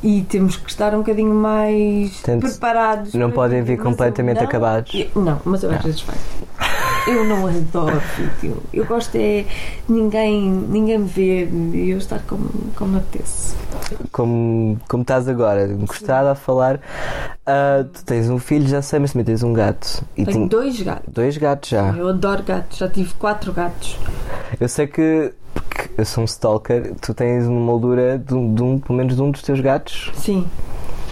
E 0.00 0.22
temos 0.22 0.56
que 0.56 0.70
estar 0.70 0.94
um 0.94 0.98
bocadinho 0.98 1.34
mais 1.34 2.20
preparados. 2.20 3.14
não 3.14 3.32
podem 3.32 3.62
vir 3.62 3.78
completamente 3.78 4.36
não- 4.38 4.44
acabados. 4.44 4.92
eu- 4.94 5.22
Não, 5.22 5.40
mas 5.44 5.62
eu 5.64 5.70
às 5.72 5.82
vezes 5.82 6.00
faço. 6.02 6.20
Eu 7.08 7.24
não 7.24 7.46
adoro 7.46 8.00
vídeo. 8.16 8.62
Eu 8.72 8.84
gosto 8.84 9.16
é 9.16 9.44
ninguém, 9.88 10.48
ninguém 10.50 10.98
me 10.98 11.08
ver 11.08 11.48
e 11.74 11.90
eu 11.90 11.98
estar 11.98 12.20
como, 12.28 12.48
como 12.76 12.92
me 12.92 12.98
apetece. 12.98 13.56
Como, 14.12 14.78
como 14.88 15.02
estás 15.02 15.26
agora, 15.28 15.66
encostada 15.66 16.30
a 16.32 16.34
falar. 16.34 16.78
Ah, 17.46 17.84
tu 17.92 18.04
tens 18.04 18.28
um 18.30 18.38
filho, 18.38 18.68
já 18.68 18.82
sei, 18.82 18.98
mas 19.00 19.12
também 19.12 19.24
tens 19.24 19.42
um 19.42 19.52
gato. 19.52 20.04
E 20.16 20.24
Tenho 20.24 20.38
tem 20.40 20.46
dois 20.48 20.80
gatos. 20.82 21.12
dois 21.12 21.36
gatos 21.38 21.70
já. 21.70 21.88
Eu 21.96 22.08
adoro 22.08 22.42
gatos, 22.44 22.78
já 22.78 22.88
tive 22.88 23.12
quatro 23.14 23.52
gatos. 23.52 23.98
Eu 24.60 24.68
sei 24.68 24.86
que, 24.86 25.32
porque 25.54 25.90
eu 25.98 26.04
sou 26.04 26.22
um 26.22 26.24
stalker, 26.24 26.94
tu 27.00 27.12
tens 27.14 27.46
uma 27.46 27.60
moldura 27.60 28.18
de, 28.18 28.34
um- 28.34 28.54
de 28.54 28.62
um, 28.62 28.78
pelo 28.78 28.96
menos 28.98 29.14
de 29.16 29.22
um 29.22 29.30
dos 29.30 29.42
teus 29.42 29.60
gatos. 29.60 30.10
Sim. 30.14 30.46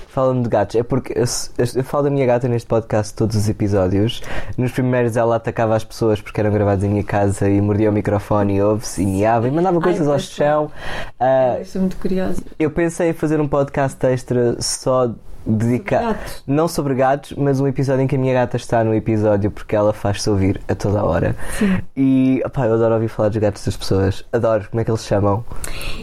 Fala-me 0.08 0.42
de 0.42 0.48
gatos. 0.48 0.76
É 0.76 0.82
porque 0.82 1.12
eu, 1.12 1.24
eu- 1.58 1.66
eu 1.76 1.84
falo 1.84 2.04
da 2.04 2.10
minha 2.10 2.24
gata 2.24 2.48
neste 2.48 2.66
podcast 2.66 3.12
todos 3.14 3.36
os 3.36 3.48
episódios. 3.50 4.22
Nos 4.56 4.72
primeiros 4.72 5.14
ela 5.16 5.36
atacava 5.36 5.76
as 5.76 5.84
pessoas 5.84 6.20
porque 6.22 6.40
eram 6.40 6.50
gravados 6.50 6.82
em 6.84 6.88
minha 6.88 7.04
casa 7.04 7.48
e 7.50 7.60
mordia 7.60 7.90
o 7.90 7.92
microfone 7.92 8.56
e 8.56 8.62
ouve-se 8.62 9.02
e 9.02 9.06
miava 9.06 9.46
e 9.46 9.50
mandava 9.50 9.78
coisas 9.78 10.06
ao 10.06 10.14
pois 10.14 10.22
chão. 10.24 10.70
Ah, 11.20 11.56
Eu 11.56 11.62
estou 11.62 11.82
muito 11.82 11.96
curiosa. 11.99 12.40
eu 12.58 12.70
pensei 12.70 13.11
em 13.11 13.12
fazer 13.12 13.38
um 13.40 13.46
podcast 13.49 14.06
extra 14.06 14.56
só 14.58 15.11
dedicado. 15.46 16.18
Não 16.46 16.66
sobre 16.68 16.94
gatos, 16.94 17.32
mas 17.36 17.60
um 17.60 17.66
episódio 17.66 18.02
em 18.02 18.06
que 18.06 18.16
a 18.16 18.18
minha 18.18 18.34
gata 18.34 18.56
está 18.56 18.82
no 18.82 18.94
episódio 18.94 19.50
porque 19.50 19.76
ela 19.76 19.92
faz-se 19.92 20.28
ouvir 20.28 20.60
a 20.68 20.74
toda 20.74 21.00
a 21.00 21.04
hora. 21.04 21.36
Sim. 21.58 21.78
E 21.96 22.42
opá, 22.44 22.66
eu 22.66 22.74
adoro 22.74 22.94
ouvir 22.94 23.08
falar 23.08 23.28
dos 23.28 23.38
gatos 23.38 23.64
das 23.64 23.76
pessoas. 23.76 24.24
Adoro, 24.32 24.68
como 24.70 24.80
é 24.80 24.84
que 24.84 24.90
eles 24.90 25.00
se 25.00 25.08
chamam? 25.08 25.44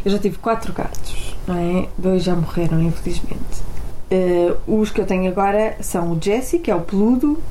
Eu 0.04 0.12
já 0.12 0.20
tive 0.20 0.38
quatro 0.38 0.74
gatos, 0.74 1.36
não 1.48 1.56
é? 1.56 1.88
Dois 1.98 2.24
já 2.24 2.36
morreram, 2.36 2.82
infelizmente. 2.82 3.64
Eh, 4.10 4.54
os 4.68 4.92
que 4.92 5.02
eu 5.02 5.06
tenho 5.06 5.30
agora 5.30 5.76
são 5.82 6.12
o 6.12 6.22
Jesse, 6.22 6.60
que 6.60 6.70
é 6.70 6.76
o 6.76 6.82
peludo, 6.82 7.42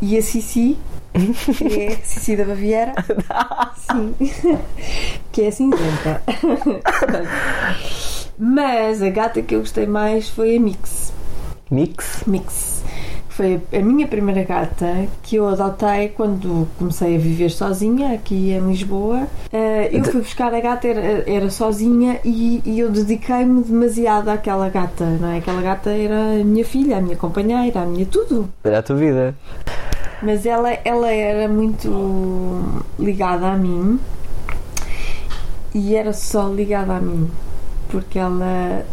e 0.00 0.16
a 0.16 0.22
Cici, 0.22 0.76
que 1.56 1.82
é 1.82 1.90
Cici 2.02 2.36
da 2.36 2.44
Baviera. 2.44 2.92
Sim. 3.90 4.14
que 5.32 5.42
é 5.42 5.50
cinzenta. 5.50 6.22
Mas 8.38 9.02
a 9.02 9.08
gata 9.08 9.40
que 9.42 9.54
eu 9.54 9.60
gostei 9.60 9.86
mais 9.86 10.28
foi 10.28 10.56
a 10.56 10.60
Mix. 10.60 11.12
Mix? 11.70 12.22
Mix. 12.26 12.84
Foi 13.28 13.60
a 13.70 13.80
minha 13.80 14.08
primeira 14.08 14.44
gata 14.44 14.86
que 15.22 15.36
eu 15.36 15.46
adotei 15.46 16.08
quando 16.08 16.66
comecei 16.78 17.16
a 17.16 17.18
viver 17.18 17.50
sozinha 17.50 18.14
aqui 18.14 18.52
em 18.52 18.66
Lisboa. 18.66 19.26
Eh, 19.52 19.90
eu 19.92 20.04
fui 20.04 20.22
buscar 20.22 20.54
a 20.54 20.60
gata, 20.60 20.88
era, 20.88 21.30
era 21.30 21.50
sozinha 21.50 22.18
e, 22.24 22.62
e 22.64 22.80
eu 22.80 22.90
dediquei-me 22.90 23.62
demasiado 23.62 24.30
àquela 24.30 24.70
gata, 24.70 25.04
não 25.04 25.32
é? 25.32 25.38
Aquela 25.38 25.60
gata 25.60 25.90
era 25.90 26.40
a 26.40 26.44
minha 26.44 26.64
filha, 26.64 26.96
a 26.96 27.00
minha 27.02 27.16
companheira, 27.16 27.82
a 27.82 27.84
minha 27.84 28.06
tudo. 28.06 28.48
Era 28.64 28.78
a 28.78 28.82
tua 28.82 28.96
vida. 28.96 29.34
Mas 30.22 30.46
ela, 30.46 30.72
ela 30.84 31.10
era 31.10 31.48
muito 31.48 32.84
ligada 32.98 33.48
a 33.48 33.56
mim. 33.56 34.00
E 35.74 35.94
era 35.94 36.12
só 36.12 36.48
ligada 36.48 36.94
a 36.94 37.00
mim 37.00 37.30
porque 37.88 38.18
ela 38.18 38.84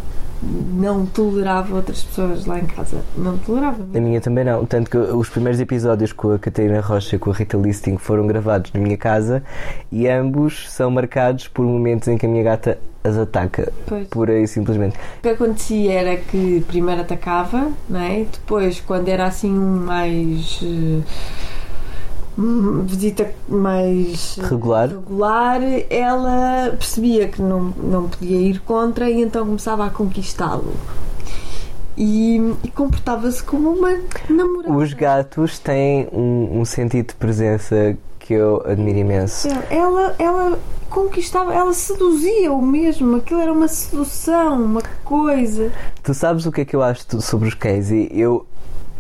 não 0.74 1.06
tolerava 1.06 1.76
outras 1.76 2.04
pessoas 2.04 2.46
lá 2.46 2.60
em 2.60 2.66
casa. 2.66 3.04
Não 3.18 3.38
tolerava. 3.38 3.84
A 3.94 4.00
minha 4.00 4.20
também 4.20 4.44
não. 4.44 4.66
Tanto 4.66 4.90
que 4.90 4.98
os 4.98 5.30
primeiros 5.30 5.60
episódios 5.60 6.12
com 6.12 6.34
a 6.34 6.40
Catarina 6.40 6.82
Rocha 6.82 7.16
e 7.16 7.20
com 7.20 7.32
a 7.32 7.34
Rita 7.34 7.58
Listing 7.58 7.98
foram 7.98 8.28
gravados 8.28 8.72
na 8.74 8.80
minha 8.80 8.98
casa 8.98 9.44
e 9.92 10.08
ambos 10.08 10.70
são 10.70 10.92
marcados 10.92 11.48
por 11.48 11.66
momentos 11.66 12.08
em 12.08 12.18
que 12.18 12.26
a 12.26 12.30
minha 12.30 12.44
gata 12.44 12.78
as 13.04 13.18
ataca. 13.18 13.72
Pois. 13.86 14.08
Pura 14.08 14.40
e 14.40 14.48
simplesmente. 14.48 14.96
O 15.20 15.22
que 15.22 15.30
acontecia 15.30 15.94
era 15.94 16.18
que 16.18 16.64
primeiro 16.68 17.02
atacava, 17.02 17.70
não 17.90 18.00
é? 18.00 18.26
Depois, 18.32 18.80
quando 18.80 19.10
era 19.10 19.26
assim 19.26 19.52
um 19.52 19.86
mais. 19.86 20.60
hum, 20.62 21.02
visita 22.38 23.32
mais 23.48 24.38
Regular. 24.38 24.90
regular, 24.90 25.62
ela 25.90 26.72
percebia 26.72 27.28
que 27.28 27.42
não, 27.42 27.74
não 27.78 28.10
podia 28.10 28.38
ir 28.38 28.60
contra 28.62 29.10
e 29.10 29.22
então 29.22 29.46
começava 29.46 29.86
a 29.86 29.90
conquistá-lo. 29.90 30.74
E, 31.96 32.38
e 32.64 32.72
comportava-se 32.72 33.44
como 33.44 33.70
uma 33.70 34.00
namorada. 34.28 34.74
Os 34.74 34.94
gatos 34.94 35.60
têm 35.60 36.08
um, 36.12 36.62
um 36.62 36.66
sentido 36.66 37.10
de 37.10 37.16
presença 37.16 37.96
que 38.18 38.34
eu 38.34 38.64
admiro 38.66 39.00
imenso. 39.00 39.48
Ela, 39.70 40.16
ela 40.18 40.60
conquistava, 40.90 41.54
ela 41.54 41.74
seduzia 41.74 42.52
o 42.52 42.62
mesmo, 42.62 43.18
aquilo 43.18 43.42
era 43.42 43.52
uma 43.52 43.68
sedução, 43.68 44.64
uma 44.64 44.82
coisa. 45.04 45.72
Tu 46.02 46.14
sabes 46.14 46.46
o 46.46 46.52
que 46.52 46.62
é 46.62 46.66
que 46.66 46.76
eu 46.76 46.82
acho 46.82 47.22
sobre 47.22 47.48
os 47.48 47.54
cães? 47.54 47.92
E 47.92 48.10
eu, 48.12 48.46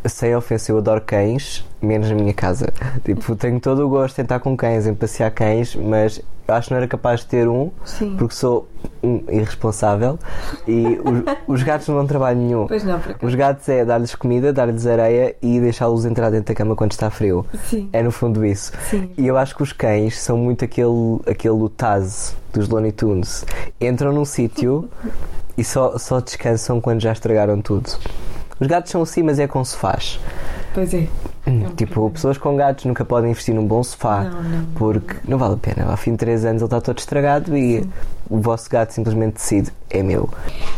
sem 0.05 0.36
ofensa, 0.36 0.72
eu 0.72 0.77
adoro 0.77 1.01
cães, 1.01 1.65
menos 1.81 2.10
na 2.10 2.15
minha 2.15 2.33
casa. 2.33 2.67
Tipo, 3.03 3.36
tenho 3.36 3.60
todo 3.60 3.86
o 3.86 3.89
gosto 3.89 4.19
em 4.19 4.22
estar 4.24 4.39
com 4.39 4.55
cães, 4.55 4.88
em 4.88 4.93
passear 4.93 5.31
cães, 5.31 5.75
mas 5.75 6.22
acho 6.48 6.67
que 6.67 6.74
não 6.74 6.77
era 6.77 6.88
capaz 6.88 7.22
de 7.22 7.27
ter 7.27 7.48
um, 7.48 7.72
Sim. 7.86 8.15
porque 8.17 8.36
sou 8.36 8.67
um 9.01 9.24
irresponsável 9.29 10.19
e 10.67 11.00
os, 11.03 11.24
os 11.60 11.63
gatos 11.63 11.88
não 11.88 11.95
dão 11.95 12.07
trabalho 12.07 12.38
nenhum. 12.39 12.67
Pois 12.67 12.83
não, 12.83 13.00
por 13.00 13.12
acaso. 13.12 13.25
Os 13.25 13.36
gatos 13.36 13.69
é 13.69 13.86
dar-lhes 13.86 14.15
comida, 14.15 14.51
dar-lhes 14.51 14.86
areia 14.86 15.36
e 15.41 15.60
deixá-los 15.60 16.05
entrar 16.05 16.29
dentro 16.29 16.53
da 16.53 16.55
cama 16.55 16.75
quando 16.75 16.91
está 16.91 17.10
frio. 17.10 17.45
Sim. 17.69 17.89
É 17.93 18.03
no 18.03 18.12
fundo 18.12 18.45
isso. 18.45 18.72
Sim. 18.89 19.12
E 19.17 19.25
eu 19.25 19.38
acho 19.38 19.55
que 19.55 19.63
os 19.63 19.72
cães 19.72 20.19
são 20.19 20.38
muito 20.38 20.65
aquele, 20.65 21.19
aquele 21.25 21.69
Taz 21.75 22.36
dos 22.51 22.67
Looney 22.67 22.91
Tunes. 22.91 23.45
Entram 23.79 24.12
num 24.12 24.25
sítio 24.25 24.89
e 25.57 25.63
só, 25.63 25.98
só 25.98 26.19
descansam 26.19 26.81
quando 26.81 27.01
já 27.01 27.12
estragaram 27.12 27.62
tudo. 27.62 27.89
Os 28.63 28.67
gatos 28.67 28.91
são 28.93 29.01
assim, 29.01 29.22
mas 29.22 29.39
é 29.39 29.46
com 29.46 29.62
sofás. 29.65 30.17
Pois 30.74 30.93
é. 30.93 31.05
um 31.46 31.65
tipo, 31.75 31.91
problema. 31.91 32.12
pessoas 32.12 32.38
com 32.38 32.55
gatos 32.55 32.86
nunca 32.86 33.03
podem 33.03 33.32
investir 33.32 33.53
num 33.53 33.67
bom 33.67 33.84
sofá 33.84 34.24
Não, 34.24 34.41
não. 34.41 34.65
porque 34.74 35.15
não 35.27 35.38
vale 35.38 35.55
a 35.55 35.58
pena. 35.58 35.91
Ao 35.91 35.98
fim 35.98 36.12
de 36.12 36.17
3 36.20 36.46
anos 36.46 36.62
ele 36.62 36.67
está 36.67 36.79
todo 36.79 36.98
estragado 36.98 37.58
e 37.58 37.86
o 38.30 38.38
vosso 38.39 38.70
gato 38.70 38.92
simplesmente 38.94 39.34
decide: 39.36 39.72
é 39.89 40.01
meu. 40.01 40.30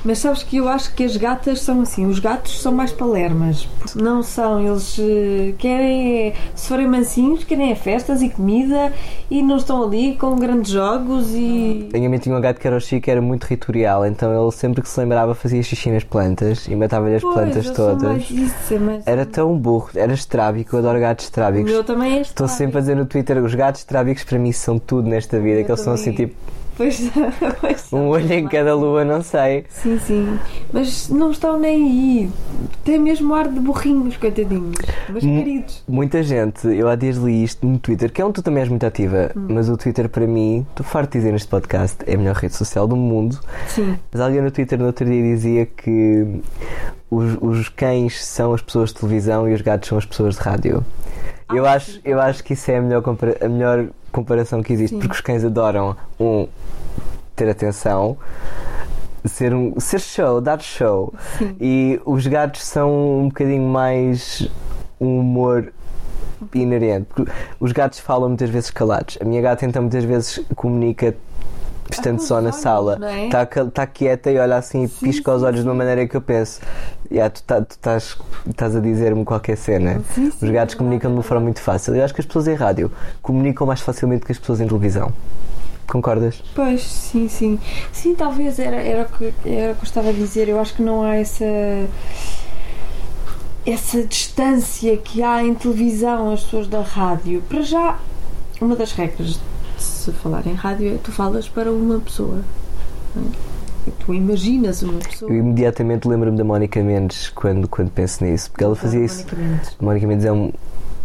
Mas 0.03 0.19
sabes 0.19 0.43
que 0.43 0.57
eu 0.57 0.67
acho 0.67 0.93
que 0.93 1.03
as 1.03 1.15
gatas 1.17 1.61
são 1.61 1.81
assim, 1.81 2.05
os 2.05 2.19
gatos 2.19 2.61
são 2.61 2.71
mais 2.71 2.91
palermas. 2.91 3.67
Não 3.95 4.21
são, 4.23 4.59
eles 4.59 4.97
eh, 4.99 5.53
querem, 5.57 6.33
se 6.55 6.67
forem 6.67 6.87
mansinhos, 6.87 7.43
querem 7.43 7.71
é 7.71 7.75
festas 7.75 8.21
e 8.21 8.29
comida 8.29 8.91
e 9.29 9.41
não 9.41 9.57
estão 9.57 9.83
ali 9.83 10.15
com 10.15 10.35
grandes 10.35 10.71
jogos 10.71 11.29
e. 11.33 11.87
Tenho 11.91 12.09
mãe 12.09 12.19
tinha 12.19 12.35
um 12.35 12.41
gato 12.41 12.59
que 12.59 12.67
era 12.67 12.75
o 12.75 12.79
Chico, 12.81 13.09
era 13.09 13.21
muito 13.21 13.45
ritual, 13.45 14.05
então 14.05 14.31
ele 14.39 14.51
sempre 14.51 14.81
que 14.81 14.89
se 14.89 14.99
lembrava 14.99 15.33
fazia 15.33 15.61
xixi 15.63 15.89
nas 15.91 16.03
plantas 16.03 16.67
e 16.67 16.75
matava-lhe 16.75 17.15
as 17.15 17.21
Pois, 17.21 17.33
plantas 17.35 17.65
eu 17.65 17.73
todas. 17.73 18.29
isso, 18.29 18.73
é 18.73 18.79
mais- 18.79 19.07
Era 19.07 19.25
tão 19.25 19.55
burro, 19.57 19.89
era 19.95 20.13
estrábico, 20.13 20.75
eu 20.75 20.79
adoro 20.79 20.99
gatos 20.99 21.25
estrábicos. 21.25 21.71
meu 21.71 21.83
também 21.83 22.17
é 22.17 22.21
Estou 22.21 22.47
sempre 22.47 22.77
a 22.77 22.81
dizer 22.81 22.95
no 22.95 23.05
Twitter, 23.05 23.37
os 23.43 23.55
gatos 23.55 23.81
estrábicos 23.81 24.23
para 24.23 24.37
mim 24.37 24.51
são 24.51 24.77
tudo 24.77 25.07
nesta 25.07 25.39
vida, 25.39 25.59
Eu 25.61 25.65
que 25.65 25.71
eles 25.71 25.81
são 25.81 25.93
assim 25.93 26.11
tipo 26.11 26.35
Pois, 26.77 27.09
pois 27.61 27.93
um 27.93 28.07
olho 28.09 28.33
em 28.33 28.47
cada 28.47 28.75
lua, 28.75 29.05
não 29.05 29.21
sei. 29.21 29.65
Sim, 29.69 29.97
sim. 29.99 30.39
Mas 30.73 31.09
não 31.09 31.31
estão 31.31 31.57
nem 31.59 31.75
aí. 31.75 32.29
Tem 32.83 32.99
mesmo 32.99 33.33
ar 33.33 33.47
de 33.47 33.59
burrinhos, 33.59 34.17
coitadinhos. 34.17 34.75
Mas 35.09 35.23
Hum. 35.23 35.37
queridos. 35.43 35.83
Muita 35.87 36.21
gente, 36.23 36.67
eu 36.67 36.89
há 36.89 36.95
dias 36.95 37.17
li 37.17 37.43
isto 37.43 37.65
no 37.65 37.79
Twitter, 37.79 38.11
que 38.11 38.21
é 38.21 38.25
onde 38.25 38.33
tu 38.35 38.41
também 38.43 38.61
és 38.61 38.69
muito 38.69 38.85
ativa, 38.85 39.31
Hum. 39.35 39.47
mas 39.49 39.69
o 39.69 39.77
Twitter 39.77 40.09
para 40.09 40.27
mim, 40.27 40.65
estou 40.69 40.85
farto 40.85 41.11
de 41.13 41.19
dizer 41.19 41.31
neste 41.31 41.47
podcast, 41.47 41.97
é 42.05 42.15
a 42.15 42.17
melhor 42.17 42.35
rede 42.35 42.55
social 42.55 42.87
do 42.87 42.95
mundo. 42.95 43.39
Sim. 43.67 43.97
Mas 44.11 44.21
alguém 44.21 44.41
no 44.41 44.51
Twitter 44.51 44.77
no 44.77 44.85
outro 44.87 45.05
dia 45.05 45.21
dizia 45.21 45.65
que 45.65 46.41
os, 47.09 47.37
os 47.41 47.69
cães 47.69 48.23
são 48.25 48.53
as 48.53 48.61
pessoas 48.61 48.89
de 48.89 48.95
televisão 48.99 49.47
e 49.47 49.53
os 49.53 49.61
gatos 49.61 49.87
são 49.87 49.97
as 49.97 50.05
pessoas 50.05 50.35
de 50.35 50.41
rádio. 50.41 50.83
Eu 51.53 51.65
Ah, 51.65 51.73
acho, 51.73 51.91
sim. 51.93 52.01
eu 52.03 52.19
acho 52.19 52.43
que 52.43 52.53
isso 52.53 52.71
é 52.71 52.77
a 52.77 52.81
melhor, 52.81 53.01
compara- 53.01 53.37
a 53.41 53.47
melhor 53.47 53.87
comparação 54.11 54.63
que 54.63 54.73
existe, 54.73 54.93
Sim. 54.95 54.99
porque 54.99 55.13
os 55.15 55.21
cães 55.21 55.43
adoram 55.43 55.95
um 56.19 56.47
ter 57.35 57.49
atenção, 57.49 58.17
ser 59.25 59.53
um 59.53 59.79
ser 59.79 59.99
show, 59.99 60.41
dar 60.41 60.59
show. 60.61 61.13
Sim. 61.37 61.55
E 61.59 62.01
os 62.05 62.25
gatos 62.25 62.63
são 62.63 63.19
um 63.19 63.27
bocadinho 63.27 63.63
mais 63.67 64.47
um 64.99 65.19
humor 65.19 65.71
inerente. 66.53 67.07
Porque 67.13 67.31
os 67.59 67.71
gatos 67.71 67.99
falam 67.99 68.29
muitas 68.29 68.49
vezes 68.49 68.69
calados. 68.71 69.17
A 69.21 69.25
minha 69.25 69.41
gata 69.41 69.65
então 69.65 69.81
muitas 69.81 70.03
vezes 70.03 70.39
comunica 70.55 71.15
estando 71.91 72.17
com 72.19 72.23
só 72.25 72.37
os 72.37 72.43
na 72.43 72.49
olhos, 72.49 72.55
sala. 72.61 72.95
não 72.99 73.07
é? 73.07 73.25
Está 73.25 73.45
tá 73.45 73.85
quieta 73.87 74.31
e 74.31 74.37
olha 74.37 74.57
assim 74.57 74.83
e 74.83 74.87
Sim, 74.87 75.05
pisca 75.05 75.33
os 75.33 75.41
sim, 75.41 75.45
olhos 75.47 75.59
de 75.61 75.65
uma 75.67 75.73
sim. 75.73 75.77
maneira 75.77 76.07
que 76.07 76.15
eu 76.17 76.21
penso. 76.21 76.59
Yeah, 77.11 77.29
tu 77.29 77.43
tá- 77.43 77.59
estás 78.47 78.75
a 78.75 78.79
dizer-me 78.79 79.23
qualquer 79.23 79.55
cena. 79.57 80.01
Sim, 80.13 80.27
Os 80.27 80.35
sim, 80.35 80.51
gatos 80.51 80.75
é 80.75 80.77
comunicam 80.77 81.11
de 81.11 81.17
uma 81.17 81.23
forma 81.23 81.43
muito 81.43 81.59
fácil. 81.61 81.95
Eu 81.95 82.03
acho 82.03 82.13
que 82.13 82.21
as 82.21 82.25
pessoas 82.25 82.47
em 82.47 82.55
rádio 82.55 82.91
comunicam 83.21 83.67
mais 83.67 83.79
facilmente 83.81 84.25
que 84.25 84.31
as 84.31 84.39
pessoas 84.39 84.59
em 84.61 84.67
televisão. 84.67 85.11
Concordas? 85.87 86.41
Pois, 86.55 86.81
sim, 86.81 87.29
sim. 87.29 87.59
Sim, 87.91 88.15
talvez 88.15 88.57
era, 88.57 88.77
era, 88.77 89.03
o 89.03 89.05
que, 89.17 89.25
era 89.47 89.73
o 89.73 89.75
que 89.75 89.81
eu 89.81 89.83
estava 89.83 90.09
a 90.09 90.13
dizer. 90.13 90.49
Eu 90.49 90.59
acho 90.59 90.73
que 90.73 90.81
não 90.81 91.03
há 91.03 91.15
essa. 91.15 91.45
essa 93.65 94.03
distância 94.03 94.95
que 94.97 95.21
há 95.23 95.43
em 95.43 95.53
televisão, 95.53 96.31
as 96.33 96.43
pessoas 96.43 96.67
da 96.67 96.81
rádio. 96.81 97.41
Para 97.47 97.61
já, 97.61 97.99
uma 98.61 98.75
das 98.75 98.91
regras 98.93 99.39
se 99.85 100.11
falar 100.11 100.45
em 100.47 100.53
rádio 100.53 100.93
é 100.93 100.97
tu 100.97 101.11
falas 101.11 101.47
para 101.47 101.71
uma 101.71 101.99
pessoa. 101.99 102.41
é? 103.15 103.91
Tu 104.03 104.13
imaginas 104.13 104.81
uma 104.81 104.99
pessoa. 104.99 105.31
Eu 105.31 105.37
imediatamente 105.37 106.07
lembro-me 106.07 106.37
da 106.37 106.43
Mónica 106.43 106.81
Mendes 106.81 107.29
quando, 107.29 107.67
quando 107.67 107.89
penso 107.91 108.23
nisso, 108.23 108.49
porque 108.51 108.63
ela 108.63 108.75
fazia 108.75 109.03
isso. 109.05 109.23
Mónica 109.25 109.35
Mendes. 109.37 109.77
Mónica 109.79 110.07
Mendes 110.07 110.25
é 110.25 110.31
um- 110.31 110.51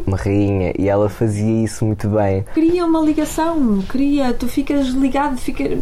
uma 0.07 0.17
rainha 0.17 0.73
e 0.79 0.89
ela 0.89 1.11
fazia 1.11 1.63
isso 1.65 1.85
muito 1.85 2.09
bem. 2.09 2.43
Cria 2.55 2.87
uma 2.87 3.01
ligação, 3.01 3.83
cria, 3.87 4.33
tu 4.33 4.49
ficas 4.49 4.87
ligado, 4.89 5.37
fica... 5.37 5.79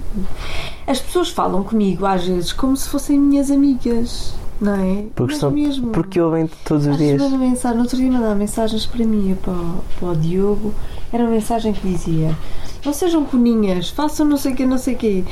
As 0.89 0.99
pessoas 1.01 1.29
falam 1.31 1.63
comigo 1.63 2.05
às 2.05 2.25
vezes 2.27 2.53
como 2.53 2.77
se 2.77 2.89
fossem 2.89 3.17
minhas 3.17 3.49
amigas, 3.51 4.35
não 4.61 4.75
é? 4.75 5.05
Porque, 5.15 5.33
Mas 5.33 5.41
são, 5.41 5.51
mesmo. 5.51 5.91
porque 5.91 6.21
ouvem 6.21 6.49
todos 6.65 6.87
os 6.87 6.97
dias. 6.99 7.21
manda 7.21 7.37
mensagem, 7.39 7.77
no 7.77 7.83
outro 7.85 7.97
dia 7.97 8.11
mandava 8.11 8.35
mensagens 8.35 8.87
para 8.87 9.05
mim 9.05 9.33
e 9.33 9.35
para, 9.35 9.53
o- 9.53 9.85
para 9.99 10.09
o 10.09 10.17
Diogo. 10.17 10.75
Era 11.13 11.23
uma 11.25 11.31
mensagem 11.33 11.73
que 11.73 11.87
dizia: 11.89 12.37
Não 12.85 12.93
sejam 12.93 13.25
coninhas, 13.25 13.89
façam 13.91 14.27
não 14.27 14.37
sei 14.37 14.53
o 14.53 14.57
que, 14.57 14.67
não 14.67 14.79
sei 14.79 14.95
o 14.95 14.99
quê. 14.99 15.25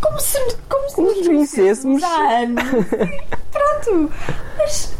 Como 0.00 0.18
se, 0.20 0.38
como 0.68 0.88
se 0.90 1.00
nos 1.02 1.14
se 1.18 1.24
conhecêssemos. 1.26 2.02
anos. 2.02 2.62
Pronto. 3.52 4.10
Mas 4.58 4.94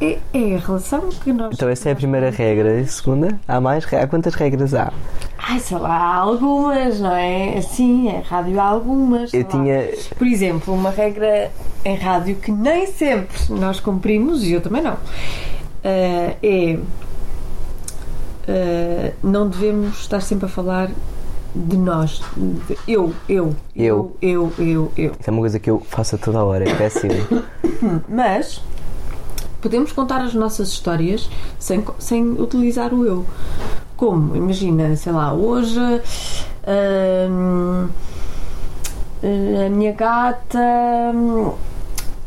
é, 0.00 0.18
é 0.32 0.56
a 0.56 0.58
relação 0.58 1.08
que 1.08 1.32
nós. 1.32 1.54
Então 1.54 1.68
essa 1.68 1.88
é 1.88 1.92
a 1.92 1.96
primeira 1.96 2.30
regra. 2.30 2.78
E 2.78 2.82
a 2.82 2.86
segunda? 2.86 3.38
Há 3.46 3.60
mais? 3.60 3.84
Há 3.92 4.06
quantas 4.06 4.34
regras 4.34 4.74
há? 4.74 4.92
Ai, 5.38 5.58
sei 5.60 5.78
lá, 5.78 5.96
há 5.96 6.16
algumas, 6.16 7.00
não 7.00 7.14
é? 7.14 7.60
Sim, 7.60 8.08
em 8.08 8.20
rádio 8.20 8.60
há 8.60 8.64
algumas. 8.64 9.32
Eu 9.32 9.42
lá. 9.42 9.46
tinha. 9.48 9.88
Por 10.16 10.26
exemplo, 10.26 10.74
uma 10.74 10.90
regra 10.90 11.50
em 11.84 11.96
rádio 11.96 12.36
que 12.36 12.52
nem 12.52 12.86
sempre 12.86 13.36
nós 13.50 13.80
cumprimos, 13.80 14.44
e 14.44 14.52
eu 14.52 14.60
também 14.60 14.82
não, 14.82 14.96
eh, 15.82 16.36
é 16.42 16.78
eh, 18.48 19.12
não 19.22 19.46
devemos 19.48 20.00
estar 20.00 20.20
sempre 20.20 20.46
a 20.46 20.48
falar 20.48 20.90
de 21.54 21.76
nós. 21.76 22.22
De 22.36 22.78
eu, 22.88 23.12
eu, 23.28 23.54
eu, 23.76 24.16
eu, 24.22 24.52
eu, 24.58 24.92
eu. 24.96 25.12
Isso 25.20 25.28
é 25.28 25.30
uma 25.30 25.40
coisa 25.40 25.58
que 25.58 25.68
eu 25.68 25.80
faço 25.80 26.14
a 26.14 26.18
toda 26.18 26.38
a 26.38 26.44
hora. 26.44 26.68
É 26.68 26.74
péssimo. 26.74 27.12
Mas 28.08 28.62
podemos 29.60 29.92
contar 29.92 30.20
as 30.22 30.34
nossas 30.34 30.68
histórias 30.68 31.28
sem, 31.58 31.84
sem 31.98 32.32
utilizar 32.32 32.92
o 32.94 33.04
eu. 33.06 33.26
Como? 33.96 34.36
Imagina, 34.36 34.94
sei 34.96 35.12
lá, 35.12 35.32
hoje 35.32 35.80
hum, 37.30 37.88
a 39.66 39.70
minha 39.70 39.92
gata. 39.92 40.58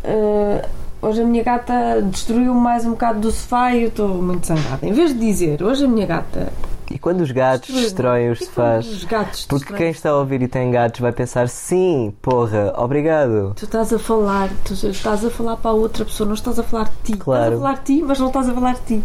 eh, 0.04 0.66
hoje 1.02 1.22
a 1.22 1.26
minha 1.26 1.44
gata 1.44 2.02
destruiu 2.02 2.54
mais 2.54 2.86
um 2.86 2.92
bocado 2.92 3.20
do 3.22 3.32
sofá 3.32 3.74
e 3.74 3.84
eu 3.84 3.88
estou 3.90 4.22
muito 4.22 4.46
zangada. 4.48 4.86
Em 4.86 4.92
vez 4.92 5.14
de 5.14 5.20
dizer 5.20 5.64
hoje 5.64 5.86
a 5.86 5.88
minha 5.88 6.06
gata. 6.06 6.52
E 6.94 7.00
quando 7.00 7.22
os 7.22 7.32
gatos 7.32 7.74
destroem 7.74 8.30
os 8.32 8.40
sofás? 8.40 8.86
Os 8.86 9.04
gatos 9.06 9.46
Porque 9.46 9.60
destroem- 9.66 9.78
quem 9.84 9.92
está 9.92 10.10
a 10.10 10.18
ouvir 10.18 10.42
e 10.42 10.48
tem 10.48 10.70
gatos 10.72 11.00
vai 11.00 11.12
pensar: 11.12 11.48
sim, 11.48 12.14
porra, 12.22 12.74
obrigado. 12.78 13.54
Tu 13.56 13.66
estás 13.66 13.94
a 13.94 14.00
falar, 14.00 14.50
tu 14.66 14.74
estás 14.74 15.24
a 15.26 15.30
falar 15.30 15.56
para 15.58 15.72
a 15.72 15.74
outra 15.74 16.04
pessoa, 16.06 16.28
não 16.28 16.34
estás 16.34 16.60
a 16.60 16.64
falar 16.64 16.86
de 16.86 16.92
ti. 17.14 17.18
Claro. 17.18 17.44
Estás 17.44 17.54
a 17.54 17.62
falar 17.62 17.74
de 17.80 17.84
ti, 17.86 18.04
mas 18.06 18.20
não 18.20 18.28
estás 18.28 18.50
a 18.50 18.54
falar 18.54 18.74
de 18.74 18.82
ti. 18.82 19.04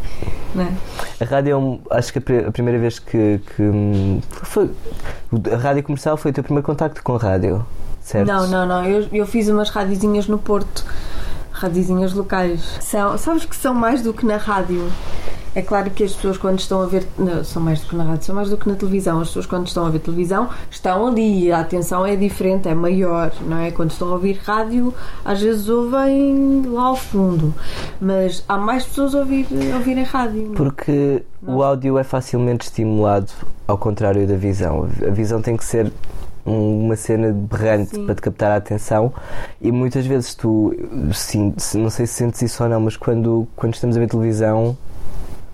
Não 0.55 0.65
é? 0.65 0.73
A 1.21 1.25
rádio 1.25 1.53
é 1.53 1.57
um, 1.57 1.79
acho 1.91 2.13
que 2.13 2.19
a, 2.19 2.23
pri- 2.23 2.45
a 2.47 2.51
primeira 2.53 2.79
vez 2.79 2.99
que, 2.99 3.41
que, 3.55 3.63
hum, 3.63 4.21
foi. 4.31 4.71
A 5.53 5.57
rádio 5.57 5.83
comercial 5.83 6.17
foi 6.17 6.31
o 6.31 6.35
teu 6.35 6.43
primeiro 6.45 6.67
contacto 6.67 7.03
com 7.03 7.15
a 7.15 7.19
rádio, 7.19 7.65
certo? 8.01 8.27
Não, 8.27 8.47
não, 8.49 8.67
não. 8.67 8.85
Eu, 8.85 9.07
eu 9.13 9.27
fiz 9.27 9.49
umas 9.49 9.71
radiozinhas 9.71 10.27
no 10.27 10.39
Porto. 10.39 10.85
Radiozinhas 11.53 12.13
locais. 12.13 12.61
São, 12.81 13.17
sabes 13.17 13.45
que 13.47 13.57
são 13.57 13.73
mais 13.73 14.03
do 14.03 14.13
que 14.13 14.27
na 14.27 14.37
rádio. 14.37 14.91
É 15.57 15.63
claro 15.63 15.91
que 15.91 16.05
as 16.05 16.13
pessoas 16.13 16.37
quando 16.37 16.59
estão 16.59 16.83
a 16.83 16.87
ver, 16.87 17.07
não, 17.19 17.43
são 17.43 17.63
mais 17.63 17.81
do 17.81 17.87
que 17.89 17.97
na 17.97 18.05
rádio, 18.05 18.25
são 18.27 18.35
mais 18.35 18.51
do 18.51 18.59
que 18.59 18.69
na 18.69 18.75
televisão. 18.75 19.21
As 19.23 19.29
pessoas 19.29 19.47
quando 19.47 19.67
estão 19.67 19.87
a 19.87 19.89
ver 19.91 20.01
televisão 20.01 20.51
estão 20.71 21.07
ali, 21.07 21.51
a 21.51 21.61
atenção 21.61 22.05
é 22.05 22.15
diferente, 22.15 22.69
é 22.69 22.75
maior, 22.75 23.33
não 23.49 23.57
é? 23.57 23.71
Quando 23.71 23.91
estão 23.91 24.09
a 24.09 24.13
ouvir 24.13 24.39
rádio, 24.45 24.93
às 25.25 25.41
vezes 25.41 25.67
ouvem 25.71 26.63
lá 26.67 26.85
ao 26.89 26.97
fundo, 26.97 27.55
mas 27.99 28.45
há 28.47 28.59
mais 28.59 28.85
pessoas 28.85 29.15
a 29.15 29.21
ouvir, 29.21 29.47
a 29.73 29.77
ouvirem 29.79 30.05
rádio. 30.05 30.43
não? 30.49 30.55
Porque 30.55 31.23
o 31.47 31.63
áudio 31.63 31.97
é 31.99 32.05
facilmente 32.05 32.67
estimulado 32.67 33.33
ao 33.67 33.79
contrário 33.79 34.27
da 34.27 34.37
visão. 34.37 34.87
A 35.07 35.11
visão 35.11 35.41
tem 35.41 35.57
que 35.57 35.65
ser 35.65 35.91
um- 36.45 36.85
uma 36.85 36.97
cena 36.97 37.33
berrante 37.33 37.91
Sim. 37.97 38.05
para 38.05 38.15
te 38.15 38.21
captar 38.21 38.53
a 38.53 38.57
atenção 38.57 39.13
e 39.61 39.73
muitas 39.73 40.05
vezes 40.07 40.35
tu, 40.35 40.75
sim, 41.13 41.55
não 41.75 41.89
sei 41.91 42.07
se 42.07 42.13
sentes 42.13 42.43
isso 42.43 42.63
ou 42.63 42.69
não, 42.69 42.81
mas 42.81 42.97
quando, 42.97 43.49
quando 43.57 43.75
estamos 43.75 43.97
a 43.97 44.01
ver 44.01 44.07
televisão 44.09 44.77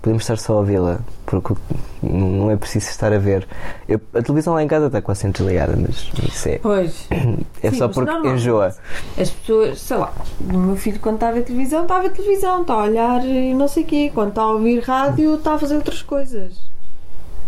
podemos 0.03 0.23
estar 0.25 0.37
só 0.37 0.59
a 0.59 0.63
vê-la, 0.65 0.99
porque 1.25 1.55
não 2.03 2.51
é 2.51 2.57
preciso 2.57 2.91
estar 2.91 3.13
a 3.13 3.19
ver. 3.19 3.47
Eu- 3.89 4.01
a 4.13 4.21
televisão 4.21 4.53
lá 4.55 4.63
em 4.63 4.67
casa 4.69 4.87
está 4.89 5.01
quase 5.01 5.21
sempre 5.21 5.39
desligada, 5.39 5.77
mas 5.77 6.11
isso 6.29 6.49
é, 6.49 6.59
Pois, 6.59 7.07
é 7.63 7.71
Sim, 7.71 7.79
só 7.79 7.89
porque 7.89 8.11
normal. 8.11 8.35
enjoa. 8.35 8.75
as 9.19 9.31
pessoas, 9.31 9.81
sei 9.81 9.97
lá, 9.97 10.13
o 10.53 10.59
meu 10.59 10.77
filho 10.77 10.99
quando 11.01 11.15
está 11.15 11.29
a 11.29 11.33
ver 11.33 11.45
televisão, 11.45 11.83
está 11.83 11.99
a 11.99 12.01
ver 12.03 12.11
televisão, 12.11 12.63
está 12.63 12.75
a 12.75 12.83
olhar 12.83 13.25
e 13.25 13.55
não 13.55 13.69
sei 13.69 13.85
o 13.85 13.87
quê. 13.87 14.11
Quando 14.13 14.31
está 14.31 14.43
a 14.43 14.49
ouvir 14.51 14.81
rádio, 14.81 15.35
está 15.37 15.55
a 15.55 15.59
fazer 15.59 15.77
outras 15.77 16.03
coisas. 16.03 16.53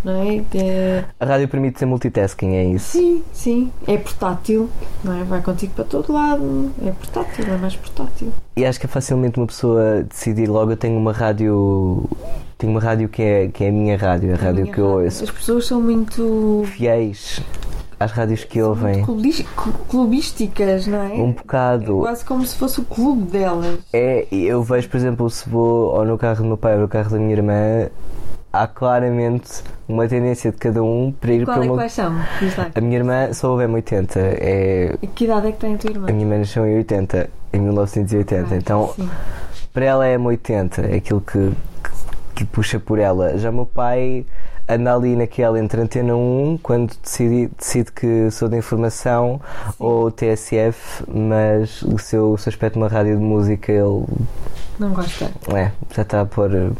Não 0.05 0.13
é? 0.23 0.45
É- 0.55 1.05
A 1.19 1.25
rádio 1.25 1.49
permite 1.49 1.79
ser 1.79 1.87
multitasking, 1.87 2.55
é 2.55 2.65
isso. 2.65 2.99
Sim, 2.99 3.23
sim. 3.33 3.73
É 3.87 3.97
portátil, 3.97 4.69
não 5.03 5.19
é? 5.19 5.25
Vai 5.25 5.41
contigo 5.41 5.73
para 5.75 5.85
todo 5.85 6.13
lado. 6.13 6.71
É 6.85 6.91
portátil, 6.91 7.45
é 7.53 7.57
mais 7.57 7.75
portátil. 7.75 8.29
E 8.57 8.65
acho 8.67 8.79
que 8.79 8.87
é 8.87 8.89
facilmente 8.89 9.39
uma 9.39 9.47
pessoa 9.47 10.03
decidir 10.03 10.47
logo 10.49 10.71
eu 10.73 10.77
tenho 10.77 10.99
uma 10.99 11.13
rádio. 11.13 12.05
Tenho 12.59 12.73
uma 12.73 12.81
rádio 12.81 13.09
que 13.09 13.23
é, 13.23 13.49
que 13.49 13.65
é 13.65 13.69
a 13.69 13.73
minha 13.73 13.97
rádio, 13.97 14.33
a 14.33 14.37
rádio 14.37 14.63
minha 14.63 14.75
que 14.75 14.81
eu 14.81 14.87
rádio. 14.91 15.05
ouço. 15.07 15.25
As 15.25 15.31
pessoas 15.31 15.67
são 15.67 15.81
muito, 15.81 16.63
Fiéis 16.67 17.41
às 17.99 18.11
rádios 18.13 18.45
que 18.45 18.61
ouvem. 18.61 19.03
clubis- 19.05 19.45
clu- 19.57 19.73
clubísticas, 19.89 20.87
não 20.87 20.99
é? 21.03 21.15
Um 21.15 21.33
bocado. 21.33 21.99
Quase 21.99 22.25
como 22.25 22.45
se 22.45 22.55
fosse 22.57 22.81
o 22.81 22.85
clube 22.85 23.23
delas. 23.31 23.79
É, 23.93 24.27
eu 24.31 24.63
vejo, 24.63 24.89
por 24.89 24.97
exemplo, 24.97 25.31
se 25.31 25.49
vou 25.49 25.95
ou 25.95 26.05
no 26.05 26.19
carro 26.19 26.43
do 26.43 26.45
meu 26.45 26.57
pai 26.57 26.75
ou 26.75 26.81
no 26.83 26.89
carro 26.89 27.11
da 27.11 27.19
minha 27.19 27.33
irmã, 27.33 27.89
há 28.55 28.67
claramente 28.69 29.63
uma 29.89 30.07
tendência 30.07 30.53
de 30.53 30.57
cada 30.57 30.83
um 30.83 31.13
para 31.13 31.33
ir 31.33 31.45
Qual 31.45 31.57
para 31.57 31.67
é, 31.67 31.69
uma. 31.69 31.77
quais 31.77 31.93
são? 31.93 32.15
A 32.75 32.81
minha 32.81 32.97
irmã 32.99 33.33
só 33.33 33.51
ouve 33.51 33.65
M80. 33.65 34.17
É... 34.17 34.97
E 35.03 35.07
que 35.09 35.25
idade 35.25 35.49
é 35.49 35.53
que 35.53 35.59
tem 35.59 35.75
a 35.75 35.79
tua 35.79 35.91
irmã? 35.91 36.09
A 36.09 36.13
minha 36.13 36.25
irmã 36.25 36.39
nasceu 36.39 36.67
em 36.67 36.77
80, 36.77 37.31
em 37.53 37.61
1980. 37.61 38.55
Ah, 38.55 38.57
então, 38.57 38.93
sim. 38.95 39.11
para 39.73 39.85
ela 39.85 40.07
é 40.07 40.17
M80, 40.17 40.91
é 40.91 40.97
aquilo 40.97 41.21
que, 41.21 41.53
que, 41.83 41.91
que 42.37 42.45
puxa 42.45 42.79
por 42.79 42.99
ela. 42.99 43.37
Já 43.37 43.51
o 43.51 43.53
meu 43.53 43.67
pai 43.67 44.25
anda 44.69 44.95
ali 44.95 45.15
naquela 45.17 45.59
entre 45.59 45.81
Antena 45.81 46.17
1, 46.17 46.59
quando 46.63 46.95
decide, 47.03 47.51
decide 47.59 47.93
que 47.93 48.31
sou 48.31 48.49
da 48.49 48.57
informação, 48.57 49.41
ou 49.79 50.11
TSF, 50.11 51.05
mas 51.09 51.83
o 51.83 51.99
seu, 51.99 52.33
o 52.33 52.39
seu 52.39 52.51
aspecto 52.51 52.79
numa 52.79 52.89
rádio 52.89 53.17
de 53.17 53.23
música, 53.23 53.71
ele 53.71 54.05
Não 54.79 54.91
gosta. 54.95 55.31
é, 55.55 55.71
já 55.95 56.03
está 56.03 56.21
a 56.23 56.27
pôr. 56.27 56.73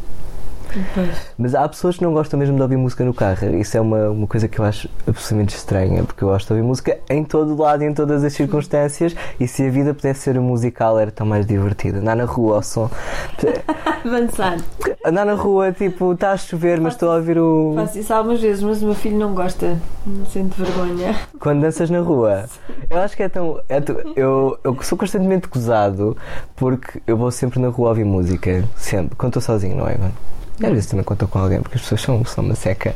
Pois. 0.95 1.09
Mas 1.39 1.55
há 1.55 1.69
pessoas 1.69 1.97
que 1.97 2.03
não 2.03 2.13
gostam 2.13 2.39
mesmo 2.39 2.57
de 2.57 2.63
ouvir 2.63 2.77
música 2.77 3.05
no 3.05 3.15
carro. 3.15 3.55
Isso 3.57 3.77
é 3.77 3.81
uma, 3.81 4.11
uma 4.11 4.27
coisa 4.27 4.49
que 4.49 4.59
eu 4.59 4.65
acho 4.65 4.89
absolutamente 5.07 5.55
estranha, 5.57 6.03
porque 6.05 6.25
eu 6.25 6.29
gosto 6.29 6.47
de 6.49 6.53
ouvir 6.55 6.63
música 6.67 6.99
em 7.09 7.25
todo 7.25 7.57
lado 7.61 7.83
e 7.83 7.87
em 7.87 7.95
todas 7.95 8.25
as 8.25 8.33
circunstâncias. 8.33 9.15
E 9.39 9.47
se 9.47 9.67
a 9.67 9.71
vida 9.71 9.95
pudesse 9.95 10.21
ser 10.21 10.41
musical, 10.41 10.99
era 10.99 11.11
tão 11.11 11.27
mais 11.27 11.47
divertida. 11.47 11.99
Andar 11.99 12.17
na 12.17 12.25
rua 12.25 12.57
ao 12.57 12.63
som. 12.63 12.91
Avançar. 14.05 14.59
Andar 15.05 15.25
na 15.25 15.35
rua, 15.35 15.73
tipo, 15.73 16.13
está 16.13 16.33
a 16.33 16.37
chover, 16.37 16.81
mas 16.81 16.95
estou 16.95 17.11
a 17.11 17.17
ouvir 17.17 17.39
o. 17.39 17.73
Faço 17.77 17.99
isso 17.99 18.13
algumas 18.13 18.41
vezes, 18.41 18.63
mas 18.63 18.83
o 18.83 18.87
meu 18.87 18.95
filho 18.95 19.19
não 19.19 19.35
gosta. 19.35 19.79
Não 20.07 20.27
sente 20.27 20.61
vergonha. 20.61 21.15
Quando 21.39 21.61
danças 21.63 21.89
na 21.91 22.01
rua. 22.01 22.45
Eu 22.91 22.99
acho 23.01 23.17
que 23.17 23.23
é 23.23 23.29
tão. 23.29 23.61
é 23.69 23.81
tão- 23.81 23.97
eu, 24.17 24.59
eu 24.65 24.77
sou 24.83 24.97
constantemente 24.99 25.49
gozado 25.49 26.17
porque 26.57 27.01
eu 27.07 27.17
vou 27.17 27.31
sempre 27.31 27.61
na 27.61 27.69
rua 27.69 27.91
ouvir 27.91 28.05
música. 28.05 28.65
Sempre. 28.77 29.17
Quando 29.17 29.31
estou 29.39 29.43
sozinho, 29.43 29.77
não 29.77 29.89
é, 29.89 29.97
mano? 29.97 30.13
E 30.61 30.67
às 30.67 30.73
vezes 30.73 30.87
também 30.87 31.05
estou 31.09 31.29
com 31.29 31.39
alguém, 31.39 31.61
porque 31.61 31.77
as 31.77 31.83
pessoas 31.83 32.03
são, 32.03 32.25
são 32.25 32.45
uma 32.45 32.55
seca. 32.55 32.95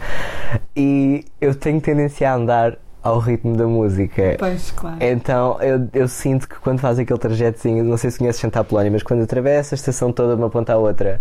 E 0.77 1.25
eu 1.41 1.55
tenho 1.55 1.81
tendência 1.81 2.31
a 2.31 2.35
andar 2.35 2.79
ao 3.03 3.19
ritmo 3.19 3.57
da 3.57 3.67
música. 3.67 4.37
Pois, 4.39 4.71
claro. 4.71 4.97
Então 5.01 5.61
eu, 5.61 5.89
eu 5.93 6.09
sinto 6.09 6.49
que 6.49 6.57
quando 6.57 6.81
faz 6.81 6.99
aquele 6.99 7.19
trajetozinho, 7.19 7.85
não 7.85 7.97
sei 7.97 8.11
se 8.11 8.19
conheces 8.19 8.41
Santa 8.41 8.61
Apolónia, 8.61 8.91
mas 8.91 9.03
quando 9.03 9.23
atravessa 9.23 9.75
a 9.75 9.77
estação 9.77 10.13
toda 10.13 10.35
de 10.35 10.43
uma 10.43 10.51
ponta 10.51 10.73
à 10.73 10.77
outra 10.77 11.21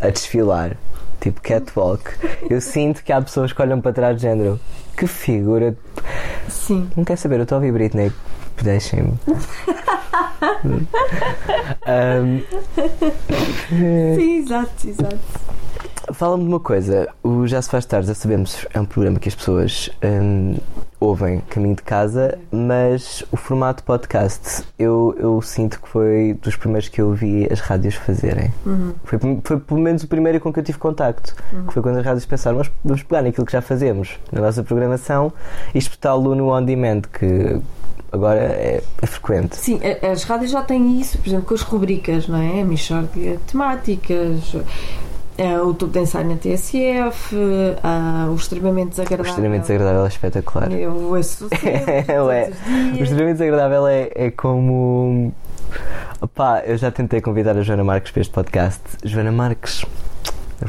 a 0.00 0.08
desfilar, 0.10 0.76
tipo 1.20 1.40
catwalk, 1.40 2.02
eu 2.50 2.60
sinto 2.60 3.02
que 3.02 3.12
há 3.12 3.20
pessoas 3.20 3.52
que 3.52 3.62
olham 3.62 3.80
para 3.80 3.92
trás 3.92 4.16
de 4.16 4.22
género. 4.22 4.60
Que 4.96 5.06
figura. 5.06 5.76
Sim. 6.48 6.88
Não 6.96 7.04
quer 7.04 7.16
saber, 7.16 7.36
eu 7.36 7.42
estou 7.44 7.56
a 7.56 7.58
ouvir 7.58 7.72
Britney. 7.72 8.12
Deixem-me. 8.62 9.14
Ahm, 11.86 12.40
Sim, 14.16 14.36
exato, 14.38 14.88
exato. 14.88 15.18
Fala-me 16.10 16.42
de 16.42 16.48
uma 16.48 16.60
coisa, 16.60 17.08
o 17.22 17.46
Já 17.46 17.62
Se 17.62 17.70
Faz 17.70 17.86
Tarde, 17.86 18.08
já 18.08 18.14
sabemos, 18.14 18.66
é 18.74 18.80
um 18.80 18.84
programa 18.84 19.20
que 19.20 19.28
as 19.28 19.34
pessoas 19.34 19.88
hum, 20.02 20.56
ouvem 20.98 21.40
caminho 21.48 21.76
de 21.76 21.82
casa, 21.82 22.38
mas 22.50 23.24
o 23.30 23.36
formato 23.36 23.84
podcast, 23.84 24.64
eu, 24.78 25.14
eu 25.18 25.40
sinto 25.40 25.80
que 25.80 25.88
foi 25.88 26.36
dos 26.42 26.56
primeiros 26.56 26.88
que 26.88 27.00
eu 27.00 27.12
vi 27.12 27.46
as 27.50 27.60
rádios 27.60 27.94
fazerem. 27.94 28.52
Uhum. 28.66 28.94
Foi, 29.04 29.18
foi 29.44 29.60
pelo 29.60 29.80
menos 29.80 30.02
o 30.02 30.08
primeiro 30.08 30.40
com 30.40 30.52
que 30.52 30.58
eu 30.58 30.64
tive 30.64 30.78
contacto, 30.78 31.36
que 31.66 31.72
foi 31.72 31.82
quando 31.82 31.98
as 31.98 32.04
rádios 32.04 32.26
pensaram, 32.26 32.58
vamos, 32.58 32.72
vamos 32.84 33.02
pegar 33.04 33.22
naquilo 33.22 33.46
que 33.46 33.52
já 33.52 33.62
fazemos 33.62 34.18
na 34.32 34.40
nossa 34.40 34.62
programação 34.64 35.32
e 35.72 35.78
espetá-lo 35.78 36.34
no 36.34 36.48
on-demand, 36.52 37.02
que 37.12 37.60
agora 38.10 38.40
é, 38.40 38.82
é 39.00 39.06
frequente. 39.06 39.56
Sim, 39.56 39.80
as 40.10 40.24
rádios 40.24 40.50
já 40.50 40.62
têm 40.62 41.00
isso, 41.00 41.16
por 41.18 41.28
exemplo, 41.28 41.46
com 41.46 41.54
as 41.54 41.62
rubricas, 41.62 42.26
não 42.26 42.38
é? 42.38 42.64
Michórdia 42.64 43.38
temáticas, 43.46 44.54
o 45.64 45.72
Tudo 45.74 45.92
de 45.92 46.00
Ensaio 46.00 46.28
na 46.28 46.36
TSF, 46.36 47.34
ah, 47.82 48.28
o 48.30 48.34
Extremamente 48.34 48.88
O 48.88 48.90
Desagradável. 48.90 49.30
extremamente 49.30 49.62
desagradável 49.62 50.04
é 50.04 50.08
espetacular. 50.08 50.72
Eu 50.72 50.92
ouço 50.94 51.48
sempre, 51.48 52.04
os 52.94 53.00
O 53.00 53.02
extremamente 53.02 53.38
desagradável 53.38 53.86
é, 53.86 54.10
é 54.14 54.30
como. 54.30 55.32
Opá, 56.20 56.60
eu 56.66 56.76
já 56.76 56.90
tentei 56.90 57.20
convidar 57.20 57.56
a 57.56 57.62
Joana 57.62 57.82
Marques 57.82 58.12
para 58.12 58.20
este 58.20 58.32
podcast. 58.32 58.80
Joana 59.04 59.32
Marques. 59.32 59.84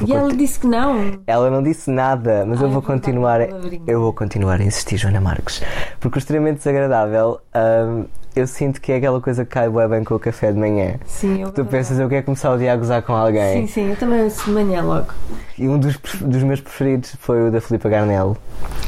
Eu 0.01 0.07
E 0.07 0.13
ela 0.13 0.33
disse 0.33 0.59
que 0.59 0.67
não. 0.67 1.19
ela 1.25 1.49
não 1.49 1.61
disse 1.63 1.89
nada, 1.89 2.45
mas 2.45 2.59
eu 2.59 2.67
Ai, 2.67 2.73
vou 2.73 2.81
vou 2.81 2.81
continuar. 2.81 3.39
Eu 3.87 4.01
vou 4.01 4.13
continuar 4.13 4.59
a 4.59 4.63
insistir, 4.63 4.97
Joana 4.97 5.21
Marques. 5.21 5.61
Porque 5.99 6.17
o 6.17 6.19
extremamente 6.19 6.57
desagradável, 6.57 7.39
hum, 7.55 8.05
eu 8.35 8.47
sinto 8.47 8.81
que 8.81 8.91
é 8.91 8.95
aquela 8.95 9.21
coisa 9.21 9.45
que 9.45 9.51
cai 9.51 9.69
bem 9.69 10.03
com 10.03 10.15
o 10.15 10.19
café 10.19 10.51
de 10.51 10.57
manhã. 10.57 10.95
Sim, 11.05 11.41
eu 11.41 11.51
Tu 11.51 11.63
pensas, 11.65 11.99
eu 11.99 12.09
quero 12.09 12.25
começar 12.25 12.51
o 12.51 12.57
dia 12.57 12.73
a 12.73 12.75
gozar 12.75 13.01
com 13.03 13.13
alguém. 13.13 13.61
Sim, 13.61 13.73
sim, 13.73 13.89
eu 13.91 13.95
também 13.95 14.23
ouço 14.23 14.45
de 14.45 14.51
manhã 14.51 14.81
logo. 14.81 15.13
E 15.57 15.67
um 15.67 15.77
dos, 15.77 15.97
dos 15.97 16.43
meus 16.43 16.59
preferidos 16.59 17.15
foi 17.19 17.47
o 17.47 17.51
da 17.51 17.61
Filipa 17.61 17.89
Garnel. 17.89 18.35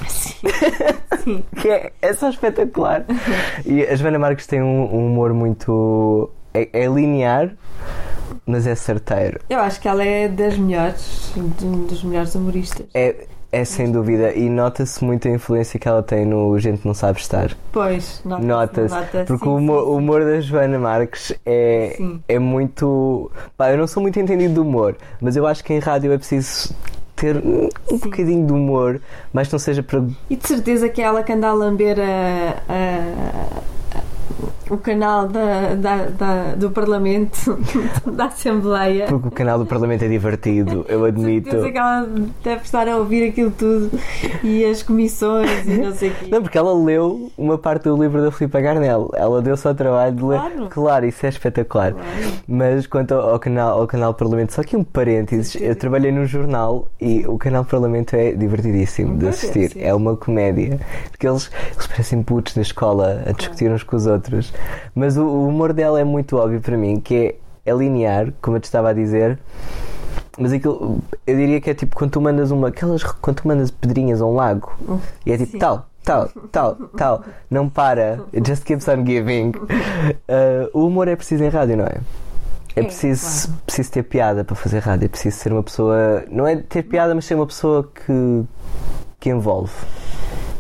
Sim. 0.08 0.48
sim. 1.24 1.44
que 1.62 1.70
é, 1.70 1.92
é 2.02 2.14
só 2.14 2.30
espetacular. 2.30 3.06
E 3.66 3.84
a 3.84 3.96
Joana 3.96 4.20
Marques 4.20 4.48
tem 4.48 4.62
um, 4.62 4.96
um 4.96 5.08
humor 5.08 5.34
muito. 5.34 6.30
É, 6.54 6.70
é 6.72 6.88
linear, 6.88 7.52
mas 8.46 8.66
é 8.68 8.76
certeiro. 8.76 9.40
Eu 9.50 9.60
acho 9.60 9.80
que 9.80 9.88
ela 9.88 10.04
é 10.04 10.28
das 10.28 10.58
melhores, 10.58 11.32
um 11.38 11.86
dos 11.86 12.04
melhores 12.04 12.36
humoristas. 12.36 12.86
É, 12.94 13.26
é 13.52 13.64
sem 13.66 13.92
dúvida. 13.92 14.34
E 14.34 14.50
nota-se 14.50 15.04
muito 15.04 15.28
a 15.28 15.32
influência 15.32 15.80
que 15.80 15.88
ela 15.88 16.04
tem 16.04 16.26
no 16.26 16.58
Gente 16.60 16.86
Não 16.86 16.94
Sabe 16.94 17.20
Estar. 17.20 17.56
Pois, 17.72 18.22
nota-se. 18.26 18.48
Nota-se. 18.48 18.96
nota-se, 18.96 19.26
Porque 19.26 19.46
sim, 19.46 19.50
o 19.52 19.56
humor, 19.56 19.84
sim, 19.84 19.90
o 19.90 19.96
humor 19.98 20.24
da 20.26 20.42
Joana 20.42 20.78
Marques 20.80 21.34
é, 21.46 21.94
Sim. 21.98 22.22
é 22.28 22.38
muito. 22.40 23.32
Pá, 23.58 23.72
eu 23.72 23.78
não 23.78 23.88
sou 23.88 24.02
muito 24.04 24.20
entendido 24.20 24.54
de 24.56 24.60
humor, 24.60 24.96
mas 25.22 25.36
eu 25.36 25.48
acho 25.48 25.64
que 25.64 25.74
em 25.74 25.80
rádio 25.80 26.12
é 26.12 26.18
preciso 26.18 26.76
ter 27.16 27.38
um 27.38 27.70
um 27.90 27.98
bocadinho 27.98 28.46
de 28.46 28.52
humor, 28.52 29.00
mas 29.32 29.50
não 29.50 29.58
seja 29.58 29.82
para 29.82 30.04
E 30.30 30.36
de 30.36 30.46
certeza 30.46 30.90
que 30.90 31.02
é 31.02 31.06
ela 31.06 31.24
que 31.24 31.32
anda 31.32 31.48
a 31.48 31.54
lamber 31.54 31.98
a- 31.98 32.56
a- 32.68 33.62
o 34.70 34.78
canal 34.78 35.28
da, 35.28 35.76
da- 35.76 36.06
da- 36.06 36.56
do 36.56 36.70
Parlamento, 36.72 37.58
da 38.12 38.26
Assembleia. 38.26 39.06
porque 39.08 39.28
o 39.28 39.32
canal 39.32 39.60
do 39.60 39.66
Parlamento 39.66 40.04
é 40.04 40.08
divertido, 40.08 40.86
eu 40.90 41.06
admito. 41.06 41.50
Certeza 41.50 41.72
que 41.72 41.78
ela 41.78 42.08
deve 42.44 42.62
estar 42.64 42.88
a 42.88 42.98
ouvir 42.98 43.30
aquilo 43.30 43.52
tudo 43.52 43.92
e 44.44 44.66
as 44.66 44.82
comissões 44.84 45.66
e 45.68 45.78
não 45.78 45.94
sei 45.94 46.10
o 46.10 46.14
quê. 46.16 46.28
Não, 46.32 46.42
porque 46.42 46.58
ela 46.58 46.74
leu 46.74 47.32
uma 47.38 47.58
parte 47.58 47.84
do 47.84 48.02
livro 48.02 48.22
da 48.22 48.32
Filipa 48.32 48.60
Garnel. 48.60 49.12
Ela 49.14 49.42
deu-se 49.42 49.68
ao 49.68 49.76
trabalho 49.76 50.16
de 50.16 50.24
ler. 50.24 50.42
Claro. 50.70 51.06
isso 51.06 51.26
é 51.26 51.30
espetacular. 51.30 51.94
Claro. 51.94 52.08
Mas 52.48 52.88
quanto 52.88 53.14
ao, 53.14 53.40
canal, 53.40 53.80
ao 53.82 53.88
canal 53.88 54.14
Parlamento, 54.14 54.54
só 54.54 54.62
aqui 54.62 54.76
um 54.76 54.84
parênteses, 54.84 55.56
eu 55.62 55.76
trabalhei 55.76 56.12
num 56.12 56.26
jornal 56.26 56.88
e 57.00 57.26
o 57.28 57.38
canal 57.38 57.64
Parlamento 57.66 58.16
é 58.16 58.32
divertidíssimo 58.32 59.14
de 59.18 59.26
Pois 59.26 59.44
é, 59.44 59.48
assistir. 59.48 59.70
sim. 59.72 59.82
É 59.84 59.94
uma 59.94 60.16
comédia. 60.16 60.80
Porque 61.12 61.28
eles, 61.28 61.50
eles 61.74 61.88
parecem 61.88 62.24
putos 62.24 62.54
da 62.56 62.62
escola 62.62 63.24
a 63.26 63.32
discutir 63.32 63.70
uns 63.72 63.84
com 63.84 63.96
os 63.96 64.06
outros. 64.08 64.54
Mas 64.94 65.18
o, 65.18 65.26
o 65.26 65.48
humor 65.48 65.74
dela 65.74 66.00
é 66.00 66.04
muito 66.04 66.38
óbvio 66.38 66.62
para 66.62 66.78
mim, 66.78 67.00
que 67.00 67.38
é, 67.66 67.72
é 67.72 67.74
linear, 67.74 68.34
como 68.42 68.58
eu 68.58 68.62
te 68.62 68.66
estava 68.66 68.90
a 68.90 68.94
dizer. 68.94 69.40
Mas 70.38 70.52
aquilo, 70.52 71.00
eu 71.26 71.36
diria 71.36 71.62
que 71.62 71.70
é 71.70 71.74
tipo 71.74 71.96
quando 71.96 72.12
tu 72.12 72.22
mandas 72.22 72.52
uma. 72.52 72.68
Aquelas, 72.68 73.04
quando 73.04 73.38
tu 73.38 73.48
mandas 73.48 73.72
pedrinhas 73.72 74.22
a 74.22 74.26
um 74.26 74.36
lago 74.36 74.74
e 75.26 75.32
é 75.32 75.38
tipo 75.38 75.54
Sim. 75.54 75.60
tal, 75.60 75.88
tal, 76.04 76.30
tal, 76.52 76.76
tal, 76.98 77.24
não 77.50 77.70
para, 77.70 78.20
it 78.34 78.48
just 78.48 78.64
keeps 78.64 78.88
on 78.88 79.06
giving. 79.06 79.54
Uh, 80.28 80.70
o 80.74 80.88
humor 80.88 81.08
é 81.08 81.16
preciso 81.16 81.44
em 81.44 81.50
rádio, 81.50 81.78
não 81.78 81.86
é? 81.86 81.98
É 82.76 82.82
É, 82.82 82.84
preciso, 82.84 83.48
claro. 83.48 83.62
preciso 83.66 83.92
ter 83.92 84.04
piada 84.04 84.44
para 84.44 84.56
fazer 84.56 84.80
rádio, 84.80 85.06
é 85.06 85.08
preciso 85.08 85.38
ser 85.38 85.54
uma 85.54 85.64
pessoa. 85.64 86.24
Não 86.30 86.46
é 86.46 86.58
ter 86.58 86.84
piada, 86.84 87.16
mas 87.16 87.26
ser 87.26 87.36
uma 87.36 87.46
pessoa 87.48 87.90
que, 87.94 88.44
que 89.20 89.30
envolve. 89.30 89.72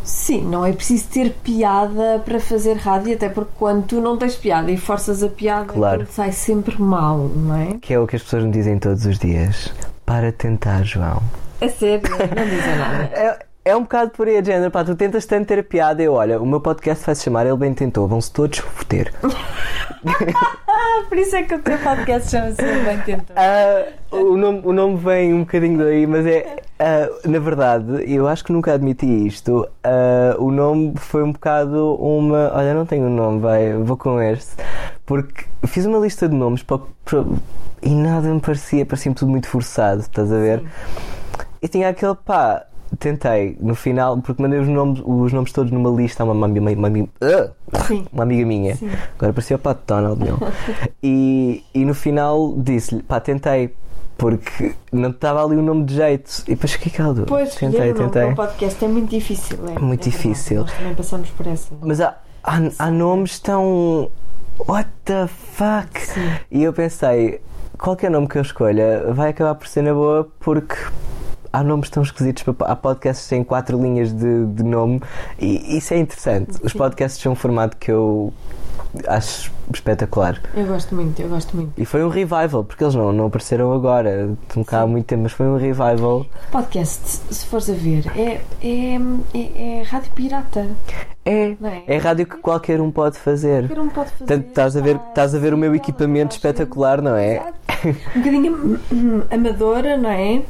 Sim, 0.05 0.43
não 0.43 0.63
é 0.65 0.71
preciso 0.71 1.07
ter 1.07 1.31
piada 1.31 2.21
para 2.23 2.39
fazer 2.39 2.75
rádio, 2.77 3.15
até 3.15 3.27
porque 3.27 3.51
quando 3.57 3.85
tu 3.87 3.99
não 3.99 4.17
tens 4.17 4.35
piada 4.35 4.71
e 4.71 4.77
forças 4.77 5.23
a 5.23 5.27
piada, 5.27 5.73
Claro. 5.73 6.07
sai 6.11 6.31
sempre 6.31 6.79
mal, 6.79 7.17
não 7.17 7.55
é? 7.55 7.77
Que 7.81 7.93
é 7.93 7.99
o 7.99 8.05
que 8.05 8.15
as 8.15 8.21
pessoas 8.21 8.43
me 8.43 8.51
dizem 8.51 8.77
todos 8.77 9.05
os 9.05 9.17
dias. 9.17 9.73
Para 10.05 10.31
tentar, 10.31 10.83
João. 10.83 11.21
A 11.59 11.67
sério, 11.67 12.07
não 12.35 12.45
dizem 12.45 12.75
nada. 12.77 13.09
É, 13.65 13.71
é 13.71 13.75
um 13.75 13.81
bocado 13.81 14.11
por 14.11 14.27
aí 14.27 14.37
a 14.37 14.43
género, 14.43 14.69
pá, 14.69 14.83
tu 14.83 14.95
tentas 14.95 15.25
tanto 15.25 15.47
ter 15.47 15.63
piada 15.63 15.99
e 16.03 16.05
eu, 16.05 16.13
olha, 16.13 16.39
o 16.39 16.45
meu 16.45 16.61
podcast 16.61 17.03
vai 17.03 17.15
se 17.15 17.23
chamar 17.23 17.47
Ele 17.47 17.57
Bem 17.57 17.73
Tentou, 17.73 18.07
vão-se 18.07 18.31
todos 18.31 18.59
foder. 18.59 19.11
Ah, 20.97 21.03
por 21.09 21.17
isso 21.17 21.35
é 21.35 21.43
que 21.43 21.55
o 21.55 21.59
teu 21.59 21.77
podcast 21.79 22.29
chama-se 22.29 22.61
Bem 22.61 22.99
Tentou. 23.05 23.35
Ah, 23.35 23.85
o, 24.11 24.37
nome, 24.37 24.61
o 24.63 24.73
nome 24.73 24.97
vem 24.97 25.33
um 25.33 25.39
bocadinho 25.39 25.77
daí, 25.77 26.05
mas 26.07 26.25
é. 26.25 26.57
ah, 26.79 27.09
na 27.27 27.39
verdade, 27.39 28.03
eu 28.11 28.27
acho 28.27 28.43
que 28.43 28.51
nunca 28.53 28.73
admiti 28.73 29.05
isto. 29.27 29.67
ah, 29.83 30.35
o 30.39 30.51
nome 30.51 30.93
foi 30.97 31.23
um 31.23 31.31
bocado 31.31 31.95
uma. 31.95 32.51
Olha, 32.55 32.73
não 32.73 32.85
tenho 32.85 33.05
um 33.07 33.13
nome, 33.15 33.39
vai, 33.39 33.73
vou 33.73 33.97
com 33.97 34.21
este. 34.21 34.55
Porque 35.05 35.45
fiz 35.67 35.85
uma 35.85 35.99
lista 35.99 36.27
de 36.27 36.35
nomes 36.35 36.63
para, 36.63 36.79
para- 37.03 37.25
e 37.81 37.89
nada 37.93 38.27
me 38.33 38.39
parecia, 38.39 38.85
parecia-me 38.85 39.15
tudo 39.15 39.29
muito 39.29 39.47
forçado, 39.47 40.01
estás 40.01 40.31
a 40.31 40.37
ver? 40.37 40.59
Sim. 40.59 40.65
E 41.61 41.67
tinha 41.67 41.89
aquele 41.89 42.15
pá. 42.15 42.65
Tentei, 42.99 43.57
no 43.59 43.75
final, 43.75 44.17
porque 44.21 44.41
mandei 44.41 44.59
os 44.59 44.67
nomes, 44.67 45.01
os 45.05 45.33
nomes 45.33 45.51
todos 45.51 45.71
numa 45.71 45.89
lista 45.89 46.23
a 46.23 46.25
uma, 46.25 46.33
uma, 46.33 46.47
uma, 46.47 46.71
uma, 46.71 46.87
uma- 46.87 47.09
ah! 47.21 47.49
Uma 48.13 48.23
amiga 48.23 48.45
minha. 48.45 48.75
Sim. 48.75 48.89
Agora 49.17 49.33
parecia 49.33 49.55
o 49.55 49.59
Pato 49.59 49.81
Donald, 49.87 50.23
meu. 50.23 50.37
e, 51.03 51.63
e 51.73 51.83
no 51.83 51.93
final 51.93 52.53
disse-lhe, 52.57 53.03
pá, 53.03 53.19
tentei. 53.19 53.73
Porque 54.17 54.73
não 54.93 55.09
estava 55.09 55.43
ali 55.43 55.57
o 55.57 55.61
nome 55.61 55.83
de 55.83 55.95
jeito. 55.95 56.43
E 56.47 56.51
depois 56.51 56.71
fiquei 56.71 56.89
caldo. 56.91 57.25
Pois, 57.27 57.53
tentei, 57.55 57.91
o 57.91 57.95
nome 57.95 58.11
tentei. 58.11 58.21
para 58.21 58.31
o 58.31 58.35
podcast 58.47 58.85
é 58.85 58.87
muito 58.87 59.09
difícil. 59.09 59.57
É, 59.75 59.77
Muito 59.77 60.07
é 60.07 60.09
difícil. 60.09 60.61
Nós 60.61 60.71
também 60.71 60.95
passamos 60.95 61.29
por 61.31 61.45
essa. 61.47 61.73
Mas 61.81 61.99
há, 61.99 62.15
há, 62.41 62.59
há 62.79 62.89
nomes 62.91 63.39
tão. 63.39 64.09
What 64.57 64.89
the 65.03 65.27
fuck? 65.27 65.99
Sim. 65.99 66.21
E 66.49 66.63
eu 66.63 66.71
pensei, 66.71 67.41
qualquer 67.77 68.09
nome 68.09 68.29
que 68.29 68.37
eu 68.37 68.41
escolha 68.41 69.11
vai 69.11 69.31
acabar 69.31 69.53
por 69.55 69.67
ser 69.67 69.81
na 69.81 69.93
boa 69.93 70.29
porque 70.39 70.75
há 71.59 71.63
nomes 71.63 71.89
tão 71.89 72.03
esquisitos. 72.03 72.43
para- 72.43 72.67
Há 72.71 72.75
podcasts 72.75 73.25
que 73.25 73.29
têm 73.35 73.43
quatro 73.43 73.81
linhas 73.81 74.11
de, 74.11 74.45
de 74.45 74.63
nome 74.63 75.01
e 75.39 75.77
isso 75.77 75.93
é 75.93 75.97
interessante. 75.97 76.59
Os 76.63 76.73
podcasts 76.73 77.21
são 77.21 77.31
um 77.33 77.35
formato 77.35 77.77
que 77.77 77.91
eu 77.91 78.33
acho 79.07 79.51
espetacular. 79.73 80.41
Eu 80.55 80.65
gosto 80.67 80.95
muito, 80.95 81.21
eu 81.21 81.27
gosto 81.27 81.55
muito. 81.55 81.71
E 81.77 81.85
foi 81.85 82.03
um 82.03 82.07
revival, 82.09 82.63
porque 82.63 82.83
eles 82.83 82.95
não, 82.95 83.11
não 83.11 83.25
apareceram 83.27 83.73
agora, 83.73 84.29
estão 84.47 84.63
cá 84.63 84.81
há 84.81 84.87
muito 84.87 85.05
tempo, 85.05 85.23
mas 85.23 85.31
foi 85.31 85.47
um 85.47 85.57
revival. 85.57 86.25
Podcast, 86.51 87.01
se 87.33 87.45
fores 87.47 87.69
a 87.69 87.73
ver, 87.73 88.05
é, 88.15 88.41
é, 88.61 88.99
é, 89.33 89.79
é 89.79 89.83
rádio 89.83 90.11
pirata. 90.13 90.67
É, 91.25 91.55
Não 91.59 91.69
é? 91.69 91.83
é 91.87 91.97
rádio 91.97 92.25
que 92.27 92.37
qualquer 92.37 92.79
um 92.79 92.91
pode 92.91 93.17
fazer. 93.17 93.67
Qualquer 93.67 93.81
um 93.81 93.89
pode 93.89 94.09
fazer. 94.11 94.17
Portanto, 94.25 94.47
estás 94.49 94.77
a 94.77 94.81
ver, 94.81 94.95
está 94.97 95.07
estás 95.09 95.35
a 95.35 95.39
ver 95.39 95.53
o 95.53 95.57
meu 95.57 95.73
equipamento 95.75 96.35
espetacular, 96.35 97.01
não 97.01 97.15
é? 97.15 97.37
Exato. 97.37 97.55
Um 98.15 98.19
bocadinho 98.19 98.79
amadora, 99.31 99.97
não 99.97 100.09
é? 100.11 100.41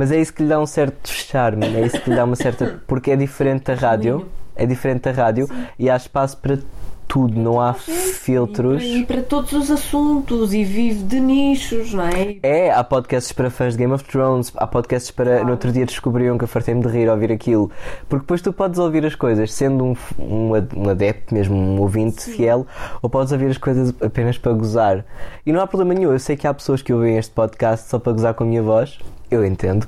Mas 0.00 0.10
é 0.10 0.18
isso 0.18 0.32
que 0.32 0.42
lhe 0.42 0.48
dá 0.48 0.58
um 0.58 0.64
certo 0.64 1.10
charme, 1.10 1.66
é 1.76 1.84
isso 1.84 2.00
que 2.00 2.08
lhe 2.08 2.16
dá 2.16 2.24
uma 2.24 2.34
certa. 2.34 2.80
Porque 2.86 3.10
é 3.10 3.16
diferente 3.16 3.64
da 3.64 3.74
rádio, 3.74 4.26
é 4.56 4.64
diferente 4.64 5.02
da 5.02 5.12
rádio 5.12 5.46
e 5.78 5.90
há 5.90 5.94
espaço 5.94 6.38
para 6.38 6.58
tudo, 7.06 7.38
não 7.38 7.60
há 7.60 7.74
filtros. 7.74 8.82
E 8.82 8.86
para, 8.86 8.98
e 8.98 9.04
para 9.04 9.22
todos 9.22 9.52
os 9.52 9.70
assuntos 9.70 10.54
e 10.54 10.64
vive 10.64 11.02
de 11.02 11.20
nichos, 11.20 11.92
não 11.92 12.04
é? 12.06 12.36
É, 12.42 12.70
há 12.70 12.82
podcasts 12.82 13.30
para 13.30 13.50
fãs 13.50 13.74
de 13.74 13.80
Game 13.80 13.92
of 13.92 14.02
Thrones, 14.04 14.50
há 14.56 14.66
podcasts 14.66 15.10
para. 15.10 15.44
No 15.44 15.50
outro 15.50 15.70
dia 15.70 15.84
descobriam 15.84 16.38
que 16.38 16.44
eu 16.44 16.48
fartei-me 16.48 16.80
de 16.80 16.88
rir 16.88 17.08
ao 17.08 17.14
ouvir 17.16 17.30
aquilo. 17.30 17.70
Porque 18.08 18.22
depois 18.22 18.40
tu 18.40 18.54
podes 18.54 18.78
ouvir 18.78 19.04
as 19.04 19.14
coisas 19.14 19.52
sendo 19.52 19.84
um, 19.84 19.96
um, 20.18 20.54
ad- 20.54 20.74
um 20.74 20.88
adepto, 20.88 21.34
mesmo 21.34 21.54
um 21.54 21.78
ouvinte 21.80 22.22
fiel, 22.22 22.66
ou 23.02 23.10
podes 23.10 23.32
ouvir 23.32 23.50
as 23.50 23.58
coisas 23.58 23.92
apenas 24.00 24.38
para 24.38 24.52
gozar. 24.52 25.04
E 25.44 25.52
não 25.52 25.60
há 25.60 25.66
problema 25.66 25.92
nenhum, 25.92 26.12
eu 26.12 26.18
sei 26.18 26.36
que 26.36 26.46
há 26.46 26.54
pessoas 26.54 26.80
que 26.80 26.90
ouvem 26.90 27.18
este 27.18 27.32
podcast 27.34 27.90
só 27.90 27.98
para 27.98 28.12
gozar 28.12 28.32
com 28.32 28.44
a 28.44 28.46
minha 28.46 28.62
voz, 28.62 28.98
eu 29.30 29.44
entendo. 29.44 29.86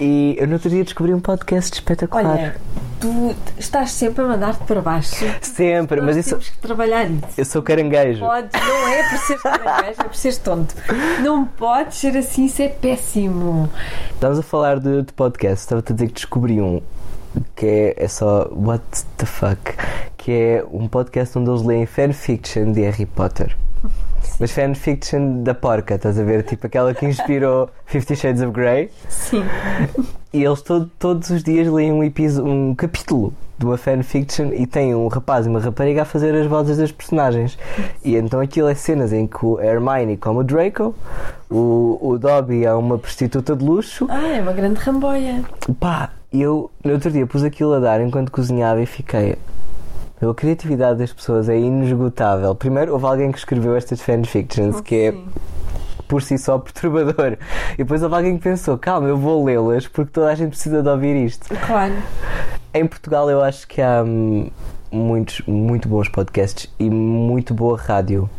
E 0.00 0.36
eu 0.38 0.46
no 0.46 0.54
outro 0.54 0.70
dia 0.70 0.82
descobri 0.82 1.12
um 1.12 1.20
podcast 1.20 1.74
espetacular. 1.74 2.26
Olha, 2.26 2.56
tu 3.00 3.34
estás 3.58 3.90
sempre 3.90 4.24
a 4.24 4.28
mandar-te 4.28 4.64
para 4.64 4.80
baixo. 4.80 5.24
Sempre, 5.40 6.00
mas 6.00 6.16
Nós 6.16 6.26
isso. 6.26 6.30
temos 6.36 6.48
que 6.48 6.58
trabalhar 6.58 7.10
isso. 7.10 7.24
Eu 7.36 7.44
sou 7.44 7.62
caranguejo. 7.62 8.20
Podes, 8.20 8.60
não 8.60 8.88
é 8.88 9.08
por 9.08 9.18
seres 9.18 9.42
caranguejo, 9.42 10.00
é 10.00 10.04
por 10.04 10.14
seres 10.14 10.38
tonto. 10.38 10.74
Não 11.22 11.44
podes 11.44 11.98
ser 11.98 12.16
assim, 12.16 12.46
isso 12.46 12.62
é 12.62 12.68
péssimo. 12.68 13.68
Estamos 14.14 14.38
a 14.38 14.42
falar 14.42 14.78
de, 14.78 15.02
de 15.02 15.12
podcast, 15.12 15.60
estava-te 15.62 15.92
a 15.92 15.94
dizer 15.94 16.06
que 16.08 16.14
descobri 16.14 16.60
um 16.60 16.80
que 17.56 17.66
é, 17.66 18.04
é 18.04 18.08
só 18.08 18.48
What 18.52 18.84
the 19.16 19.26
fuck? 19.26 19.74
Que 20.16 20.32
é 20.32 20.64
um 20.70 20.86
podcast 20.86 21.38
onde 21.38 21.50
eles 21.50 21.62
leem 21.62 21.86
fanfiction 21.86 22.72
de 22.72 22.82
Harry 22.82 23.06
Potter. 23.06 23.56
Mas 24.40 24.50
fanfiction 24.50 25.42
da 25.42 25.54
porca, 25.54 25.94
estás 25.94 26.18
a 26.18 26.24
ver? 26.24 26.42
Tipo 26.42 26.66
aquela 26.66 26.92
que 26.94 27.06
inspirou 27.06 27.68
Fifty 27.86 28.16
Shades 28.16 28.42
of 28.42 28.50
Grey. 28.52 28.90
Sim. 29.08 29.44
E 30.32 30.42
eles 30.42 30.62
to- 30.62 30.90
todos 30.98 31.30
os 31.30 31.42
dias 31.44 31.68
leem 31.68 31.92
um, 31.92 32.02
episo- 32.02 32.42
um 32.44 32.74
capítulo 32.74 33.32
de 33.58 33.66
uma 33.66 33.76
fanfiction 33.76 34.46
e 34.52 34.66
tem 34.66 34.94
um 34.94 35.06
rapaz 35.06 35.46
e 35.46 35.48
uma 35.48 35.60
rapariga 35.60 36.02
a 36.02 36.04
fazer 36.04 36.34
as 36.34 36.46
vozes 36.46 36.78
das 36.78 36.90
personagens. 36.90 37.56
E 38.04 38.16
então 38.16 38.40
aquilo 38.40 38.66
é 38.68 38.74
cenas 38.74 39.12
em 39.12 39.26
que 39.26 39.44
o 39.44 39.60
Hermione 39.60 40.16
come 40.16 40.40
o 40.40 40.42
Draco, 40.42 40.94
o, 41.50 41.98
o 42.00 42.18
Dobby 42.18 42.64
é 42.64 42.72
uma 42.72 42.98
prostituta 42.98 43.54
de 43.54 43.64
luxo 43.64 44.06
Ah, 44.10 44.26
é 44.28 44.40
uma 44.40 44.52
grande 44.52 44.80
ramboia. 44.80 45.44
Pá, 45.78 46.10
eu 46.32 46.70
no 46.82 46.92
outro 46.94 47.10
dia 47.12 47.26
pus 47.26 47.44
aquilo 47.44 47.74
a 47.74 47.78
dar 47.78 48.00
enquanto 48.00 48.32
cozinhava 48.32 48.80
e 48.82 48.86
fiquei. 48.86 49.36
A 50.30 50.34
criatividade 50.34 51.00
das 51.00 51.12
pessoas 51.12 51.48
é 51.48 51.58
inesgotável. 51.58 52.54
Primeiro, 52.54 52.92
houve 52.92 53.06
alguém 53.06 53.32
que 53.32 53.38
escreveu 53.38 53.74
estas 53.74 54.00
fanfictions 54.00 54.80
que 54.80 54.94
é 54.94 55.10
Sim. 55.10 55.24
por 56.06 56.22
si 56.22 56.38
só 56.38 56.58
perturbador. 56.58 57.36
E 57.74 57.78
depois 57.78 58.04
houve 58.04 58.14
alguém 58.14 58.36
que 58.36 58.44
pensou: 58.44 58.78
calma, 58.78 59.08
eu 59.08 59.16
vou 59.16 59.44
lê-las 59.44 59.88
porque 59.88 60.12
toda 60.12 60.30
a 60.30 60.34
gente 60.36 60.50
precisa 60.50 60.80
de 60.80 60.88
ouvir 60.88 61.16
isto. 61.16 61.48
Claro. 61.66 61.94
Em 62.72 62.86
Portugal, 62.86 63.28
eu 63.28 63.42
acho 63.42 63.66
que 63.66 63.82
há 63.82 64.04
hum, 64.06 64.48
muitos, 64.92 65.42
muito 65.44 65.88
bons 65.88 66.08
podcasts 66.08 66.72
e 66.78 66.88
muito 66.88 67.52
boa 67.52 67.76
rádio. 67.76 68.30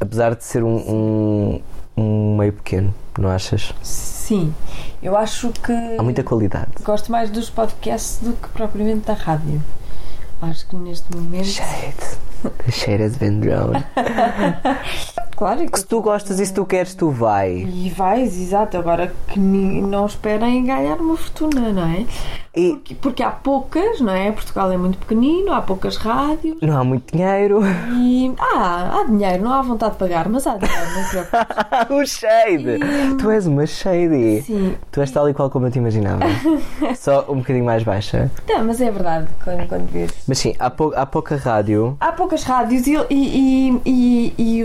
Apesar 0.00 0.36
de 0.36 0.44
ser 0.44 0.62
um, 0.62 0.76
um, 0.76 1.60
um 1.96 2.36
meio 2.36 2.52
pequeno, 2.52 2.94
não 3.18 3.28
achas? 3.28 3.74
Sim. 3.82 4.54
Eu 5.02 5.16
acho 5.16 5.50
que. 5.50 5.72
Há 5.72 6.02
muita 6.02 6.22
qualidade. 6.22 6.70
Gosto 6.84 7.10
mais 7.10 7.28
dos 7.28 7.50
podcasts 7.50 8.20
do 8.22 8.34
que 8.34 8.48
propriamente 8.50 9.04
da 9.04 9.14
rádio. 9.14 9.60
Acho 10.40 10.66
que 10.68 10.76
neste 10.76 11.14
momento. 11.14 11.46
Shade. 11.46 12.18
The 12.64 12.72
shade 12.72 13.02
has 13.02 13.16
been 13.16 13.40
drawn. 13.40 13.84
Claro 15.38 15.64
que 15.70 15.78
Se 15.78 15.86
tu 15.86 16.00
gostas 16.02 16.40
e 16.40 16.46
se 16.46 16.52
tu 16.52 16.66
queres, 16.66 16.94
tu 16.94 17.10
vai. 17.10 17.58
E 17.58 17.90
vais, 17.96 18.36
exato. 18.40 18.76
Agora 18.76 19.12
que 19.28 19.38
não 19.38 20.04
esperem 20.06 20.64
ganhar 20.64 20.96
uma 21.00 21.16
fortuna, 21.16 21.72
não 21.72 21.86
é? 21.86 22.04
E 22.56 22.72
Porque, 22.72 22.94
porque 22.96 23.22
há 23.22 23.30
poucas, 23.30 24.00
não 24.00 24.12
é? 24.12 24.32
Portugal 24.32 24.72
é 24.72 24.76
muito 24.76 24.98
pequenino, 24.98 25.52
há 25.52 25.60
poucas 25.62 25.96
rádios 25.96 26.56
não 26.60 26.76
há 26.76 26.82
muito 26.82 27.12
dinheiro. 27.16 27.60
e. 27.94 28.32
Ah, 28.40 29.00
há 29.00 29.04
dinheiro, 29.04 29.44
não 29.44 29.52
há 29.52 29.62
vontade 29.62 29.92
de 29.92 29.98
pagar, 29.98 30.28
mas 30.28 30.44
há 30.46 30.56
dinheiro, 30.56 30.86
não 30.96 31.04
preocupes. 31.08 31.90
o 31.90 32.06
shade! 32.06 32.78
Tu 33.20 33.30
és 33.30 33.46
uma 33.46 33.64
shady. 33.66 34.42
Sim. 34.42 34.74
Tu 34.90 35.00
és 35.00 35.10
tal 35.10 35.28
e 35.28 35.34
qual 35.34 35.48
como 35.50 35.66
eu 35.66 35.70
te 35.70 35.78
imaginava. 35.78 36.24
Só 36.96 37.24
um 37.28 37.36
bocadinho 37.38 37.64
mais 37.64 37.82
baixa. 37.84 38.30
Não, 38.48 38.64
mas 38.64 38.80
é 38.80 38.90
verdade, 38.90 39.28
quando, 39.44 39.68
quando 39.68 39.86
vês. 39.92 40.10
Mas 40.26 40.38
sim, 40.38 40.54
há, 40.58 40.68
pou- 40.70 40.92
há 40.96 41.06
pouca 41.06 41.36
rádio. 41.36 41.96
Há 42.00 42.10
poucas 42.12 42.42
rádios 42.42 42.86
e, 42.86 42.96
e, 43.10 43.80
e, 43.84 44.32
e, 44.36 44.58
e 44.58 44.64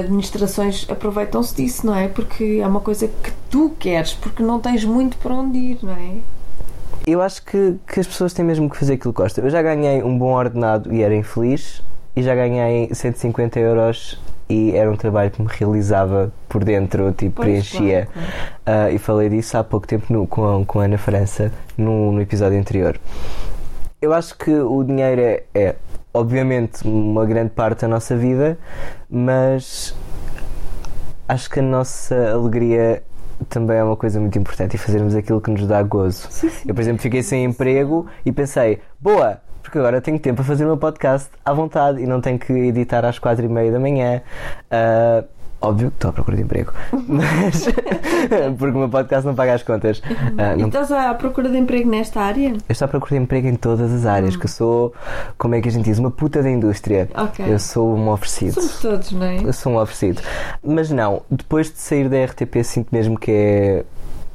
administrações 0.00 0.86
aproveitam-se 0.88 1.54
disso, 1.54 1.86
não 1.86 1.94
é? 1.96 2.08
Porque 2.08 2.60
é 2.62 2.66
uma 2.66 2.80
coisa 2.80 3.06
que 3.08 3.32
tu 3.50 3.70
queres, 3.78 4.14
porque 4.14 4.42
não 4.42 4.58
tens 4.60 4.84
muito 4.84 5.16
para 5.18 5.34
onde 5.34 5.58
ir, 5.58 5.78
não 5.82 5.92
é? 5.92 6.16
Eu 7.06 7.20
acho 7.20 7.44
que, 7.44 7.76
que 7.86 8.00
as 8.00 8.06
pessoas 8.06 8.32
têm 8.32 8.44
mesmo 8.44 8.68
que 8.70 8.76
fazer 8.78 8.94
aquilo 8.94 9.12
que 9.12 9.20
gostam. 9.22 9.44
Eu 9.44 9.50
já 9.50 9.60
ganhei 9.62 10.02
um 10.02 10.16
bom 10.18 10.32
ordenado 10.32 10.92
e 10.94 11.02
era 11.02 11.14
infeliz. 11.14 11.82
E 12.16 12.22
já 12.22 12.32
ganhei 12.34 12.88
150 12.94 13.58
euros 13.58 14.20
e 14.48 14.70
era 14.70 14.88
um 14.88 14.94
trabalho 14.96 15.32
que 15.32 15.42
me 15.42 15.48
realizava 15.50 16.32
por 16.48 16.62
dentro, 16.62 17.10
tipo, 17.10 17.42
Pois, 17.42 17.46
preenchia. 17.68 18.06
claro, 18.12 18.28
claro. 18.64 18.86
Ah, 18.86 18.90
e 18.92 18.98
falei 18.98 19.28
disso 19.28 19.58
há 19.58 19.64
pouco 19.64 19.84
tempo 19.86 20.12
no- 20.12 20.24
com, 20.26 20.62
a, 20.62 20.64
com 20.64 20.78
a 20.78 20.84
Ana 20.84 20.96
França 20.96 21.50
no, 21.76 22.12
no 22.12 22.20
episódio 22.20 22.56
anterior. 22.56 22.96
Eu 24.00 24.12
acho 24.14 24.36
que 24.38 24.50
o 24.52 24.84
dinheiro 24.84 25.20
é, 25.20 25.42
é, 25.54 25.74
obviamente, 26.14 26.86
uma 26.86 27.26
grande 27.26 27.50
parte 27.50 27.80
da 27.82 27.88
nossa 27.88 28.16
vida, 28.16 28.56
mas 29.10 29.94
acho 31.28 31.50
que 31.50 31.58
a 31.58 31.62
nossa 31.62 32.14
alegria 32.32 33.02
também 33.48 33.76
é 33.76 33.84
uma 33.84 33.96
coisa 33.96 34.20
muito 34.20 34.38
importante 34.38 34.74
e 34.74 34.78
fazermos 34.78 35.14
aquilo 35.14 35.40
que 35.40 35.50
nos 35.50 35.66
dá 35.66 35.82
gozo. 35.82 36.28
Sim, 36.30 36.48
sim. 36.48 36.68
Eu, 36.68 36.74
por 36.74 36.80
exemplo, 36.80 37.02
fiquei 37.02 37.22
sem 37.22 37.44
emprego 37.44 38.06
e 38.24 38.30
pensei, 38.30 38.80
boa, 39.00 39.40
porque 39.62 39.78
agora 39.78 40.00
tenho 40.00 40.18
tempo 40.18 40.36
para 40.36 40.44
fazer 40.44 40.64
o 40.64 40.68
meu 40.68 40.76
podcast 40.76 41.30
à 41.44 41.52
vontade 41.52 42.00
e 42.00 42.06
não 42.06 42.20
tenho 42.20 42.38
que 42.38 42.52
editar 42.52 43.04
às 43.04 43.18
quatro 43.18 43.44
e 43.44 43.48
meia 43.48 43.72
da 43.72 43.80
manhã. 43.80 44.22
Ah, 44.70 45.24
óbvio 45.64 45.90
que 45.90 45.96
estou 45.96 46.10
à 46.10 46.12
procura 46.12 46.36
de 46.36 46.42
emprego, 46.42 46.72
mas 47.08 47.66
porque 48.58 48.76
o 48.76 48.78
meu 48.78 48.88
podcast 48.88 49.26
não 49.26 49.34
paga 49.34 49.54
as 49.54 49.62
contas. 49.62 50.02
E 50.56 50.60
não- 50.60 50.68
estás 50.68 50.90
à 50.92 51.12
procura 51.14 51.48
de 51.48 51.56
emprego 51.58 51.88
nesta 51.88 52.20
área? 52.20 52.48
eu 52.50 52.60
estou 52.68 52.86
à 52.86 52.88
procura 52.88 53.16
de 53.16 53.22
emprego 53.22 53.48
em 53.48 53.56
todas 53.56 53.92
as 53.92 54.06
áreas, 54.06 54.36
que 54.36 54.44
eu 54.44 54.50
sou, 54.50 54.94
como 55.38 55.54
é 55.54 55.60
que 55.60 55.68
a 55.68 55.72
gente 55.72 55.84
diz, 55.84 55.98
uma 55.98 56.10
puta 56.10 56.42
da 56.42 56.50
indústria. 56.50 57.08
Ok. 57.14 57.44
Eu 57.48 57.58
sou 57.58 57.94
um 57.94 58.08
oferecido. 58.08 58.54
Somos 58.54 58.80
todos, 58.80 59.12
não 59.12 59.24
é? 59.26 59.38
Eu 59.42 59.52
sou 59.52 59.72
um 59.72 59.78
oferecido. 59.78 60.22
Mas 60.62 60.90
não, 60.90 61.22
depois 61.30 61.70
de 61.70 61.78
sair 61.78 62.08
da 62.08 62.24
RTP, 62.24 62.62
sinto 62.62 62.88
mesmo 62.92 63.18
que 63.18 63.30
é. 63.30 63.84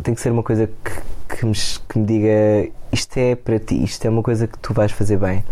Tem 0.02 0.13
que 0.13 0.22
ser 0.22 0.32
uma 0.32 0.44
coisa 0.44 0.70
que, 0.84 1.36
que, 1.38 1.46
me, 1.46 1.52
que 1.54 2.00
me 2.00 2.06
diga 2.06 2.72
isto 2.92 3.18
é 3.18 3.36
para 3.36 3.60
ti, 3.60 3.84
isto 3.84 4.06
é 4.06 4.10
uma 4.10 4.24
coisa 4.24 4.48
que 4.48 4.58
tu 4.60 4.74
vais 4.74 4.92
fazer 4.92 5.18
bem. 5.18 5.44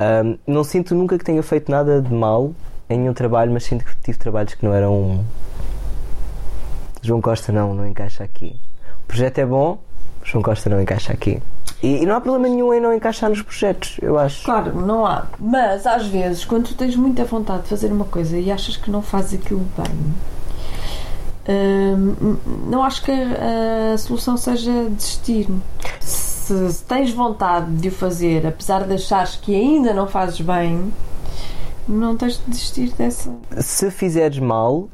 Ahm, 0.00 0.36
não 0.46 0.64
sinto 0.64 0.94
nunca 0.94 1.18
que 1.18 1.24
tenha 1.24 1.42
feito 1.42 1.70
nada 1.70 2.00
de 2.00 2.12
mal 2.12 2.52
em 2.92 2.98
nenhum 2.98 3.14
trabalho, 3.14 3.52
mas 3.52 3.64
sinto 3.64 3.84
que 3.84 3.94
tive 4.02 4.18
trabalhos 4.18 4.54
que 4.54 4.64
não 4.64 4.72
eram. 4.72 5.24
João 7.02 7.20
Costa 7.20 7.50
não, 7.50 7.74
não 7.74 7.86
encaixa 7.86 8.22
aqui. 8.22 8.56
O 9.04 9.06
projeto 9.08 9.38
é 9.38 9.46
bom, 9.46 9.78
João 10.22 10.42
Costa 10.42 10.70
não 10.70 10.80
encaixa 10.80 11.12
aqui. 11.12 11.42
E, 11.82 12.02
e 12.02 12.06
não 12.06 12.14
há 12.14 12.20
problema 12.20 12.48
nenhum 12.48 12.72
em 12.72 12.80
não 12.80 12.94
encaixar 12.94 13.28
nos 13.28 13.42
projetos, 13.42 13.96
eu 14.00 14.16
acho. 14.16 14.44
Claro, 14.44 14.80
não 14.80 15.04
há. 15.04 15.26
Mas 15.38 15.84
às 15.86 16.06
vezes, 16.06 16.44
quando 16.44 16.68
tu 16.68 16.74
tens 16.74 16.94
muita 16.94 17.24
vontade 17.24 17.62
de 17.62 17.68
fazer 17.68 17.90
uma 17.90 18.04
coisa 18.04 18.38
e 18.38 18.52
achas 18.52 18.76
que 18.76 18.90
não 18.90 19.02
fazes 19.02 19.40
aquilo 19.40 19.66
bem, 19.76 20.14
hum, 21.48 22.36
não 22.68 22.84
acho 22.84 23.02
que 23.02 23.10
a, 23.10 23.94
a 23.94 23.98
solução 23.98 24.36
seja 24.36 24.70
desistir. 24.90 25.48
Se, 26.00 26.72
se 26.72 26.84
tens 26.84 27.12
vontade 27.12 27.72
de 27.72 27.88
o 27.88 27.92
fazer, 27.92 28.46
apesar 28.46 28.84
de 28.84 28.94
achares 28.94 29.34
que 29.34 29.54
ainda 29.54 29.92
não 29.92 30.06
fazes 30.06 30.40
bem, 30.40 30.92
não 31.88 32.16
tens 32.16 32.38
de 32.38 32.50
desistir 32.50 32.92
dessa. 32.94 33.34
se 33.58 33.90
fizeres 33.90 34.38
mal 34.38 34.88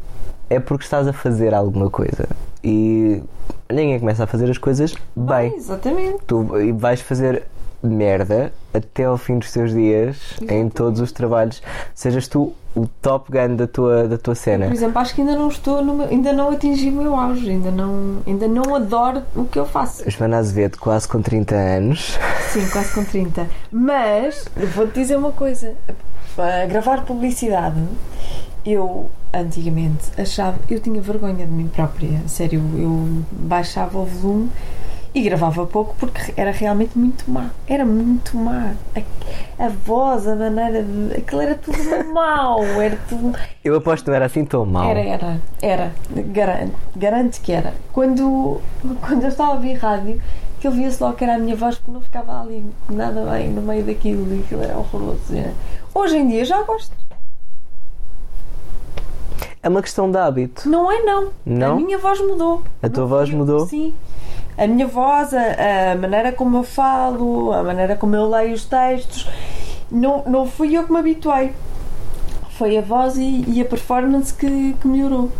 é 0.50 0.58
porque 0.58 0.84
estás 0.84 1.06
a 1.06 1.12
fazer 1.12 1.54
alguma 1.54 1.90
coisa 1.90 2.26
e 2.64 3.22
ninguém 3.70 3.98
começa 4.00 4.24
a 4.24 4.26
fazer 4.26 4.50
as 4.50 4.58
coisas 4.58 4.94
bem. 5.14 5.54
Exatamente. 5.54 6.18
Tu 6.26 6.60
e 6.60 6.72
vais 6.72 7.00
fazer 7.00 7.44
merda 7.82 8.52
até 8.74 9.04
ao 9.04 9.16
fim 9.16 9.38
dos 9.38 9.52
teus 9.52 9.72
dias 9.72 10.16
em 10.48 10.68
todos 10.68 11.00
os 11.00 11.12
trabalhos, 11.12 11.62
sejas 11.94 12.26
tu 12.28 12.52
o 12.76 12.86
top 13.02 13.32
gun 13.32 13.56
da 13.56 13.66
tua, 13.66 14.06
da 14.06 14.16
tua 14.18 14.34
cena. 14.34 14.66
Por 14.66 14.74
exemplo, 14.74 14.98
acho 15.00 15.14
que 15.14 15.20
ainda 15.22 15.34
não 15.36 15.48
estou, 15.48 15.82
no 15.84 15.94
meu- 15.94 16.08
ainda 16.08 16.32
não 16.32 16.50
atingi 16.50 16.88
o 16.90 16.92
meu 16.92 17.14
auge, 17.16 17.50
ainda 17.50 17.70
não, 17.70 18.18
ainda 18.26 18.46
não 18.46 18.74
adoro 18.74 19.22
o 19.34 19.44
que 19.44 19.58
eu 19.58 19.66
faço. 19.66 20.08
Joana 20.08 20.38
Azevedo, 20.38 20.78
quase 20.78 21.08
com 21.08 21.20
30 21.20 21.54
anos, 21.54 22.18
Sim, 22.52 22.68
quase 22.70 22.92
com 22.94 23.04
30. 23.04 23.46
Mas, 23.72 24.44
vou-te 24.74 24.94
dizer 25.00 25.16
uma 25.16 25.32
coisa: 25.32 25.74
para 26.36 26.66
gravar 26.66 27.04
publicidade, 27.04 27.82
eu 28.64 29.10
antigamente 29.34 30.04
achava, 30.16 30.56
eu 30.70 30.78
tinha 30.80 31.00
vergonha 31.00 31.46
de 31.46 31.52
mim 31.52 31.68
própria. 31.68 32.20
Sério, 32.26 32.62
eu 32.76 33.22
baixava 33.32 33.98
o 33.98 34.04
volume 34.04 34.50
e 35.14 35.22
gravava 35.22 35.66
pouco 35.66 35.94
porque 35.98 36.32
era 36.36 36.50
realmente 36.50 36.96
muito 36.98 37.30
má. 37.30 37.50
Era 37.66 37.84
muito 37.84 38.36
má. 38.36 38.72
A, 38.94 39.64
a 39.64 39.68
voz, 39.68 40.26
a 40.26 40.36
maneira 40.36 40.82
de. 40.82 41.16
aquilo 41.16 41.40
era 41.40 41.54
tudo 41.54 42.12
mau. 42.12 42.62
Era 42.80 42.98
tudo. 43.08 43.36
eu 43.64 43.76
aposto 43.76 44.04
que 44.04 44.10
não 44.10 44.16
era 44.16 44.26
assim 44.26 44.44
tão 44.44 44.64
mal. 44.66 44.88
Era, 44.90 45.00
era, 45.00 45.40
era. 45.62 45.92
Garanto, 46.32 46.74
garanto 46.96 47.40
que 47.40 47.52
era. 47.52 47.74
Quando, 47.92 48.60
quando 49.00 49.22
eu 49.22 49.28
estava 49.28 49.52
a 49.52 49.54
ouvir 49.54 49.74
rádio, 49.74 50.20
que 50.60 50.66
eu 50.66 50.72
via-se 50.72 51.02
logo 51.02 51.16
que 51.16 51.24
era 51.24 51.34
a 51.36 51.38
minha 51.38 51.56
voz, 51.56 51.76
porque 51.76 51.90
não 51.90 52.00
ficava 52.00 52.40
ali 52.40 52.64
nada 52.88 53.24
bem 53.30 53.48
no 53.48 53.62
meio 53.62 53.84
daquilo 53.84 54.34
e 54.34 54.40
aquilo 54.40 54.62
era 54.62 54.76
horroroso. 54.76 55.20
Hoje 55.94 56.16
em 56.16 56.28
dia 56.28 56.44
já 56.44 56.62
gosto. 56.62 56.96
É 59.62 59.68
uma 59.68 59.82
questão 59.82 60.10
de 60.10 60.16
hábito. 60.16 60.68
Não 60.68 60.90
é 60.90 61.02
não. 61.02 61.32
Não? 61.44 61.72
A 61.72 61.80
minha 61.80 61.98
voz 61.98 62.20
mudou. 62.20 62.62
A 62.82 62.88
tua 62.88 63.02
Não 63.02 63.08
voz 63.08 63.28
eu. 63.28 63.36
mudou? 63.36 63.66
Sim. 63.66 63.92
A 64.58 64.66
minha 64.66 64.88
voz, 64.88 65.32
a, 65.32 65.92
a 65.92 65.94
maneira 65.94 66.32
como 66.32 66.56
eu 66.56 66.64
falo, 66.64 67.52
a 67.52 67.62
maneira 67.62 67.94
como 67.94 68.16
eu 68.16 68.28
leio 68.28 68.52
os 68.52 68.64
textos, 68.64 69.30
não, 69.88 70.24
não 70.26 70.46
fui 70.46 70.76
eu 70.76 70.84
que 70.84 70.92
me 70.92 70.98
habituei. 70.98 71.52
Foi 72.50 72.76
a 72.76 72.82
voz 72.82 73.16
e, 73.16 73.44
e 73.46 73.60
a 73.60 73.64
performance 73.64 74.34
que, 74.34 74.74
que 74.80 74.88
melhorou. 74.88 75.30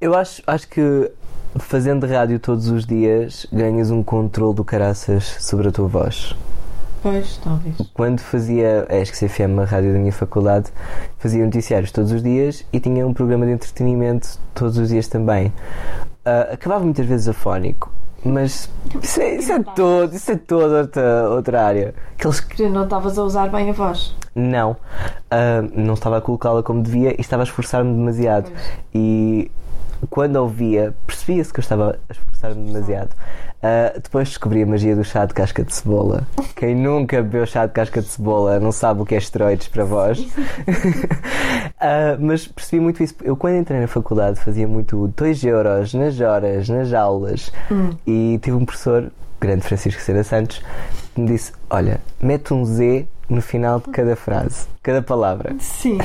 Eu 0.00 0.14
acho, 0.14 0.40
acho 0.46 0.68
que 0.68 1.10
fazendo 1.58 2.06
rádio 2.06 2.38
todos 2.38 2.68
os 2.68 2.86
dias 2.86 3.46
ganhas 3.52 3.90
um 3.90 4.02
controle 4.02 4.54
do 4.54 4.64
caraças 4.64 5.24
sobre 5.40 5.68
a 5.68 5.72
tua 5.72 5.88
voz. 5.88 6.36
Pois, 7.02 7.38
talvez. 7.42 7.76
Quando 7.94 8.20
fazia 8.20 8.86
a 8.88 8.96
ESC-CFM, 8.96 9.60
a 9.60 9.64
rádio 9.64 9.92
da 9.92 9.98
minha 9.98 10.12
faculdade, 10.12 10.70
fazia 11.18 11.44
noticiários 11.44 11.92
todos 11.92 12.12
os 12.12 12.22
dias 12.22 12.64
e 12.72 12.80
tinha 12.80 13.06
um 13.06 13.12
programa 13.12 13.46
de 13.46 13.52
entretenimento 13.52 14.38
todos 14.54 14.78
os 14.78 14.88
dias 14.88 15.08
também. 15.08 15.52
Ah, 16.28 16.52
acabava 16.54 16.84
muitas 16.84 17.06
vezes 17.06 17.28
afónico, 17.28 17.90
mas 18.24 18.68
isso 19.02 19.20
é, 19.20 19.36
isso 19.36 19.52
é 19.52 19.62
todo, 19.62 20.14
isso 20.14 20.30
é 20.32 20.36
toda 20.36 20.80
outra, 20.82 21.30
outra 21.30 21.64
área. 21.64 21.94
Aqueles 22.18 22.40
que 22.40 22.56
Que 22.56 22.68
não 22.68 22.84
estavas 22.84 23.18
a 23.18 23.22
usar 23.22 23.48
bem 23.48 23.70
a 23.70 23.72
voz. 23.72 24.14
não, 24.34 24.76
ah, 25.30 25.62
não 25.74 25.94
estava 25.94 26.18
a 26.18 26.20
colocá-la 26.20 26.62
como 26.62 26.82
devia 26.82 27.12
e 27.16 27.20
estava 27.20 27.42
a 27.42 27.44
esforçar-me 27.44 27.94
demasiado. 27.94 28.50
E 28.94 29.50
quando 30.10 30.36
ouvia, 30.36 30.94
percebia-se 31.06 31.52
que 31.52 31.60
eu 31.60 31.62
estava 31.62 31.98
a 32.08 32.12
esforçar-me 32.12 32.66
demasiado. 32.66 33.10
Ah, 33.62 33.92
depois 33.94 34.28
descobri 34.28 34.62
a 34.62 34.66
magia 34.66 34.94
do 34.94 35.02
chá 35.02 35.24
de 35.24 35.34
casca 35.34 35.64
de 35.64 35.74
cebola. 35.74 36.26
Quem 36.54 36.76
nunca 36.76 37.20
bebeu 37.22 37.44
chá 37.44 37.66
de 37.66 37.72
casca 37.72 38.00
de 38.00 38.06
cebola 38.06 38.60
não 38.60 38.70
sabe 38.70 39.02
o 39.02 39.06
que 39.06 39.14
é 39.14 39.18
esteroides 39.18 39.68
para 39.68 39.84
vós. 39.84 40.24
Ah, 41.80 42.16
mas 42.18 42.46
percebi 42.46 42.82
muito 42.82 43.00
isso. 43.04 43.14
Eu, 43.22 43.36
quando 43.36 43.56
entrei 43.56 43.80
na 43.80 43.86
faculdade, 43.86 44.40
fazia 44.40 44.66
muito 44.66 45.06
2 45.16 45.44
euros 45.44 45.94
nas 45.94 46.20
horas, 46.20 46.68
nas 46.68 46.92
aulas. 46.92 47.52
E 48.04 48.38
tive 48.42 48.56
um 48.56 48.64
professor, 48.64 49.12
grande 49.40 49.62
Francisco 49.62 50.00
Sena 50.02 50.24
Santos, 50.24 50.60
que 51.14 51.20
me 51.20 51.28
disse: 51.28 51.52
Olha, 51.70 52.00
mete 52.20 52.52
um 52.52 52.64
Z 52.64 53.06
no 53.28 53.40
final 53.40 53.78
de 53.78 53.90
cada 53.90 54.16
frase, 54.16 54.66
cada 54.82 55.02
palavra. 55.02 55.54
Sim. 55.60 55.98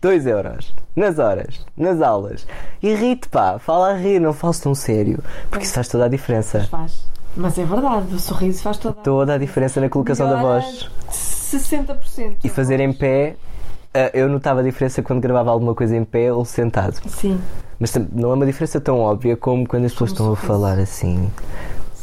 2 0.00 0.26
euros. 0.26 0.74
Nas 0.94 1.18
horas, 1.18 1.66
nas 1.76 2.00
aulas. 2.00 2.46
E 2.82 2.94
ri-te, 2.94 3.28
pá, 3.28 3.58
fala 3.58 3.90
a 3.90 3.94
rir, 3.94 4.20
não 4.20 4.32
fales 4.32 4.60
tão 4.60 4.74
sério. 4.74 5.22
Porque 5.50 5.64
isso 5.64 5.74
faz 5.74 5.88
toda 5.88 6.06
a 6.06 6.08
diferença. 6.08 6.66
Faz. 6.70 7.06
Mas 7.36 7.58
é 7.58 7.64
verdade, 7.64 8.14
o 8.14 8.18
sorriso 8.18 8.62
faz 8.62 8.78
toda 8.78 8.98
a 8.98 9.02
Toda 9.02 9.34
a 9.34 9.38
diferença 9.38 9.80
na 9.80 9.88
colocação 9.88 10.28
da 10.28 10.40
voz. 10.40 10.90
60%. 11.10 12.36
E 12.42 12.48
fazer 12.48 12.80
em 12.80 12.92
pé, 12.92 13.36
ah, 13.92 14.10
eu 14.14 14.28
notava 14.28 14.60
a 14.60 14.62
diferença 14.62 15.02
quando 15.02 15.20
gravava 15.20 15.50
alguma 15.50 15.74
coisa 15.74 15.96
em 15.96 16.04
pé 16.04 16.32
ou 16.32 16.44
sentado. 16.44 16.98
Sim. 17.08 17.38
Mas 17.78 17.94
não 18.12 18.30
é 18.30 18.34
uma 18.34 18.46
diferença 18.46 18.80
tão 18.80 19.00
óbvia 19.00 19.36
como 19.36 19.66
quando 19.66 19.84
as 19.84 19.92
pessoas 19.92 20.12
Como 20.12 20.32
estão 20.32 20.32
a 20.32 20.48
falar 20.48 20.78
assim. 20.78 21.30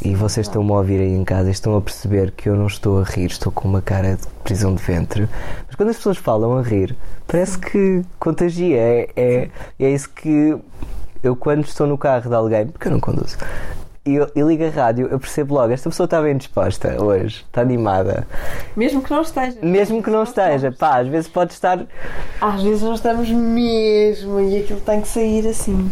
E 0.03 0.13
vocês 0.15 0.47
estão-me 0.47 0.69
a 0.71 0.75
ouvir 0.75 0.99
aí 0.99 1.13
em 1.13 1.23
casa 1.23 1.47
e 1.47 1.51
estão 1.51 1.77
a 1.77 1.81
perceber 1.81 2.31
que 2.31 2.49
eu 2.49 2.55
não 2.57 2.67
estou 2.67 2.99
a 2.99 3.03
rir, 3.03 3.27
estou 3.27 3.51
com 3.51 3.67
uma 3.69 3.81
cara 3.81 4.15
de 4.17 4.27
prisão 4.43 4.75
de 4.75 4.83
ventre. 4.83 5.29
Mas 5.65 5.75
quando 5.75 5.89
as 5.89 5.95
pessoas 5.95 6.17
falam 6.17 6.57
a 6.57 6.61
rir, 6.61 6.93
parece 7.25 7.57
que 7.57 8.01
contagia. 8.19 8.77
É, 8.77 9.09
é, 9.15 9.49
é 9.79 9.89
isso 9.89 10.09
que 10.09 10.57
eu, 11.23 11.35
quando 11.37 11.63
estou 11.63 11.87
no 11.87 11.97
carro 11.97 12.27
de 12.29 12.35
alguém, 12.35 12.67
porque 12.67 12.89
eu 12.89 12.91
não 12.91 12.99
conduzo, 12.99 13.37
e, 14.05 14.15
eu- 14.15 14.29
ligo 14.45 14.65
a 14.65 14.69
rádio, 14.69 15.07
eu 15.09 15.17
percebo 15.17 15.53
logo: 15.55 15.71
esta 15.71 15.89
pessoa 15.89 16.03
está 16.03 16.21
bem 16.21 16.35
disposta 16.35 17.01
hoje, 17.01 17.45
está 17.47 17.61
animada. 17.61 18.27
Mesmo 18.75 19.01
que 19.01 19.09
não 19.09 19.21
esteja. 19.21 19.57
Mesmo 19.61 20.03
que 20.03 20.09
não 20.09 20.23
esteja, 20.23 20.69
pá, 20.69 20.99
às 20.99 21.07
vezes 21.07 21.29
pode 21.29 21.53
estar. 21.53 21.79
Às 22.41 22.61
vezes 22.61 22.81
não 22.81 22.93
estamos 22.95 23.29
mesmo 23.29 24.41
e 24.41 24.57
aquilo 24.59 24.81
tem 24.81 24.99
que 24.99 25.07
sair 25.07 25.47
assim. 25.47 25.89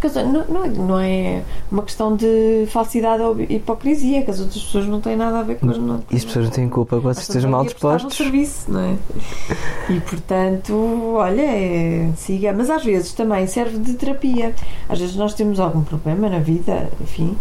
Porque 0.00 0.18
não, 0.22 0.44
não, 0.46 0.64
é- 0.64 0.68
não 0.68 1.00
é 1.00 1.42
uma 1.72 1.82
questão 1.82 2.14
de 2.14 2.66
falsidade 2.70 3.22
ou 3.22 3.40
hipocrisia, 3.40 4.22
que 4.22 4.30
as 4.30 4.38
outras 4.40 4.62
pessoas 4.62 4.86
não 4.86 5.00
têm 5.00 5.16
nada 5.16 5.40
a 5.40 5.42
ver 5.42 5.56
com 5.56 5.68
as 5.70 5.78
não. 5.78 6.02
E 6.10 6.16
as 6.16 6.24
pessoas 6.24 6.44
não 6.46 6.52
têm 6.52 6.68
culpa 6.68 6.98
vocês 6.98 7.26
estejam 7.28 7.50
mal 7.50 7.64
dispostos. 7.64 8.04
Um 8.12 8.24
serviço, 8.24 8.70
não 8.70 8.80
é? 8.80 8.94
E 9.90 10.00
portanto, 10.00 10.74
olha, 11.16 11.42
é, 11.42 12.10
siga. 12.16 12.52
Mas 12.52 12.70
às 12.70 12.84
vezes 12.84 13.12
também 13.12 13.46
serve 13.46 13.78
de 13.78 13.94
terapia. 13.94 14.54
Às 14.88 14.98
vezes 15.00 15.16
nós 15.16 15.34
temos 15.34 15.58
algum 15.58 15.82
problema 15.82 16.28
na 16.28 16.38
vida, 16.38 16.88
enfim. 17.00 17.36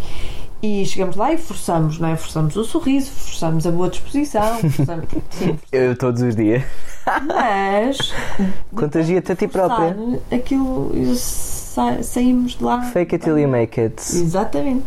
E 0.59 0.83
chegamos 0.87 1.15
lá 1.15 1.31
e 1.31 1.37
forçamos, 1.37 1.99
não 1.99 2.09
é? 2.09 2.15
Forçamos 2.15 2.55
o 2.55 2.63
sorriso, 2.63 3.11
forçamos 3.11 3.67
a 3.67 3.71
boa 3.71 3.89
disposição, 3.89 4.57
forçamos, 4.57 5.05
sim, 5.29 5.55
Eu 5.71 5.95
todos 5.95 6.23
os 6.23 6.35
dias. 6.35 6.63
mas 7.27 8.11
Contagia-te 8.75 9.31
a 9.31 9.35
ti 9.35 9.47
própria. 9.47 9.95
aquilo 10.31 10.91
sa- 11.77 12.03
saímos 12.03 12.53
de 12.57 12.63
lá. 12.63 12.81
Fake 12.81 13.15
it 13.15 13.23
till 13.23 13.37
you 13.37 13.47
make 13.47 13.79
it. 13.79 13.95
Exatamente. 14.01 14.83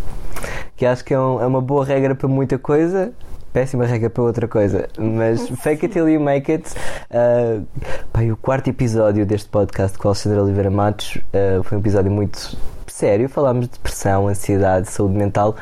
Que 0.76 0.84
acho 0.86 1.04
que 1.04 1.14
é, 1.14 1.18
um- 1.20 1.40
é 1.40 1.46
uma 1.46 1.60
boa 1.60 1.84
regra 1.84 2.14
para 2.14 2.26
muita 2.28 2.58
coisa, 2.58 3.12
péssima 3.52 3.84
regra 3.86 4.10
para 4.10 4.22
outra 4.22 4.48
coisa. 4.48 4.88
Mas 4.98 5.48
fake 5.48 5.86
it 5.86 5.88
till 5.92 6.08
you 6.08 6.20
make 6.20 6.50
it. 6.50 6.68
Uh, 7.10 7.64
pá, 8.12 8.22
e 8.24 8.32
o 8.32 8.36
quarto 8.36 8.68
episódio 8.68 9.24
deste 9.26 9.48
podcast 9.48 9.96
com 9.98 10.08
a 10.08 10.10
Alexandra 10.10 10.42
Oliveira 10.42 10.70
Matos 10.70 11.16
uh, 11.16 11.62
foi 11.62 11.78
um 11.78 11.80
episódio 11.80 12.10
muito 12.10 12.56
sério, 12.86 13.28
falámos 13.28 13.66
de 13.66 13.72
depressão, 13.72 14.28
ansiedade, 14.28 14.90
saúde 14.90 15.14
mental 15.14 15.56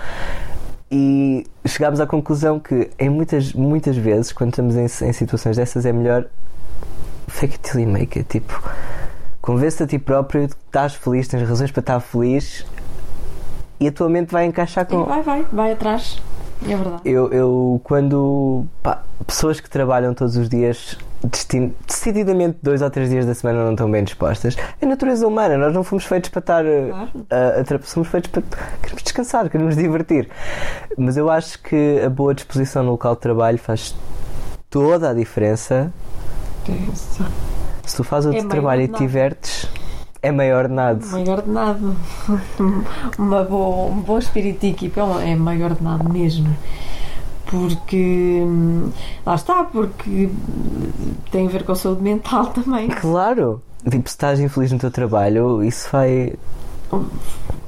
e 0.91 1.47
chegámos 1.67 2.01
à 2.01 2.07
conclusão 2.07 2.59
que 2.59 2.91
em 2.99 3.09
muitas, 3.11 3.53
muitas 3.53 3.97
vezes, 3.97 4.33
quando 4.33 4.51
estamos 4.51 4.75
em, 4.77 4.85
em 5.07 5.13
situações 5.13 5.57
dessas, 5.57 5.85
é 5.87 5.93
melhor 5.93 6.25
fake 7.29 7.55
it 7.55 7.71
till 7.71 7.81
you 7.81 7.89
make 7.89 8.19
it. 8.19 8.29
Tipo, 8.29 8.61
convence 9.49 9.83
a 9.83 9.87
ti 9.87 9.99
próprio 9.99 10.47
que 10.47 10.55
estás 10.67 10.95
feliz, 10.95 11.27
tens 11.27 11.49
razões 11.49 11.71
para 11.71 11.81
estar 11.81 12.01
feliz 12.01 12.67
e 13.81 13.89
a 13.89 13.93
tua 13.93 14.07
mente 14.11 14.31
vai 14.31 14.45
encaixar 14.45 14.85
com. 14.85 15.05
Vai, 15.05 15.23
vai, 15.23 15.47
vai 15.51 15.73
atrás. 15.73 16.21
É 16.65 16.77
verdade. 16.77 17.01
Eu, 17.05 17.33
eu 17.33 17.81
quando. 17.83 18.67
Pá, 18.83 19.03
pessoas 19.27 19.59
que 19.59 19.71
trabalham 19.71 20.13
todos 20.13 20.37
os 20.37 20.49
dias, 20.51 20.99
destin- 21.25 21.73
decididamente 21.87 22.59
dois 22.63 22.83
ou 22.83 22.91
três 22.91 23.09
dias 23.09 23.25
da 23.25 23.33
semana 23.35 23.65
não 23.65 23.71
estão 23.71 23.91
bem 23.91 24.05
dispostas. 24.05 24.55
É 24.81 24.85
natureza 24.85 25.27
humana, 25.27 25.57
nós 25.57 25.73
não 25.73 25.83
fomos 25.83 26.05
feitos 26.05 26.29
para 26.29 26.41
estar. 26.41 26.67
eh, 26.67 26.89
Claro. 26.91 27.09
a- 27.31 27.75
a 27.77 27.83
somos 27.85 28.09
feitos 28.11 28.31
para. 28.31 28.43
Queremos 28.83 29.03
descansar, 29.03 29.49
queremos 29.49 29.77
divertir. 29.77 30.29
Mas 30.99 31.17
eu 31.17 31.31
acho 31.31 31.59
que 31.63 32.03
a 32.05 32.11
boa 32.11 32.35
disposição 32.35 32.83
no 32.83 32.91
local 32.91 33.15
de 33.15 33.21
trabalho 33.23 33.57
faz 33.59 33.95
toda 34.69 35.09
a 35.09 35.15
diferença. 35.15 35.91
Sim. 36.67 37.25
Se 37.89 37.97
tu 37.97 38.05
fazes 38.05 38.31
o 38.31 38.37
É 38.37 38.41
teu 38.41 38.49
trabalho 38.49 38.83
e 38.83 38.89
te 38.89 38.99
divertes, 38.99 39.67
é 40.23 40.31
meio 40.31 40.57
ordenado. 40.57 41.07
Meio 41.07 41.31
ordenado. 41.33 41.97
Uma 43.19 43.45
boa, 43.45 43.91
um 43.91 44.01
bom 44.01 44.19
espírito 44.19 44.61
de 44.61 44.69
equipa 44.69 45.01
é 45.23 45.31
é 45.31 45.35
meio 45.35 45.65
ordenado 45.65 46.09
mesmo. 46.09 46.55
Porque. 47.47 48.43
hum, 48.45 48.91
Lá 49.25 49.35
está, 49.37 49.65
porque 49.65 50.29
tem 51.31 51.47
a 51.47 51.51
ver 51.51 51.65
com 51.65 51.73
a 51.73 51.75
saúde 51.75 52.03
mental 52.03 52.47
também. 52.53 52.89
Claro! 52.89 53.63
Tipo, 53.89 54.09
se 54.09 54.15
estás 54.15 54.39
infeliz 54.39 54.71
no 54.71 54.79
teu 54.79 54.91
trabalho, 54.91 55.65
isso 55.65 55.89
vai. 55.91 56.35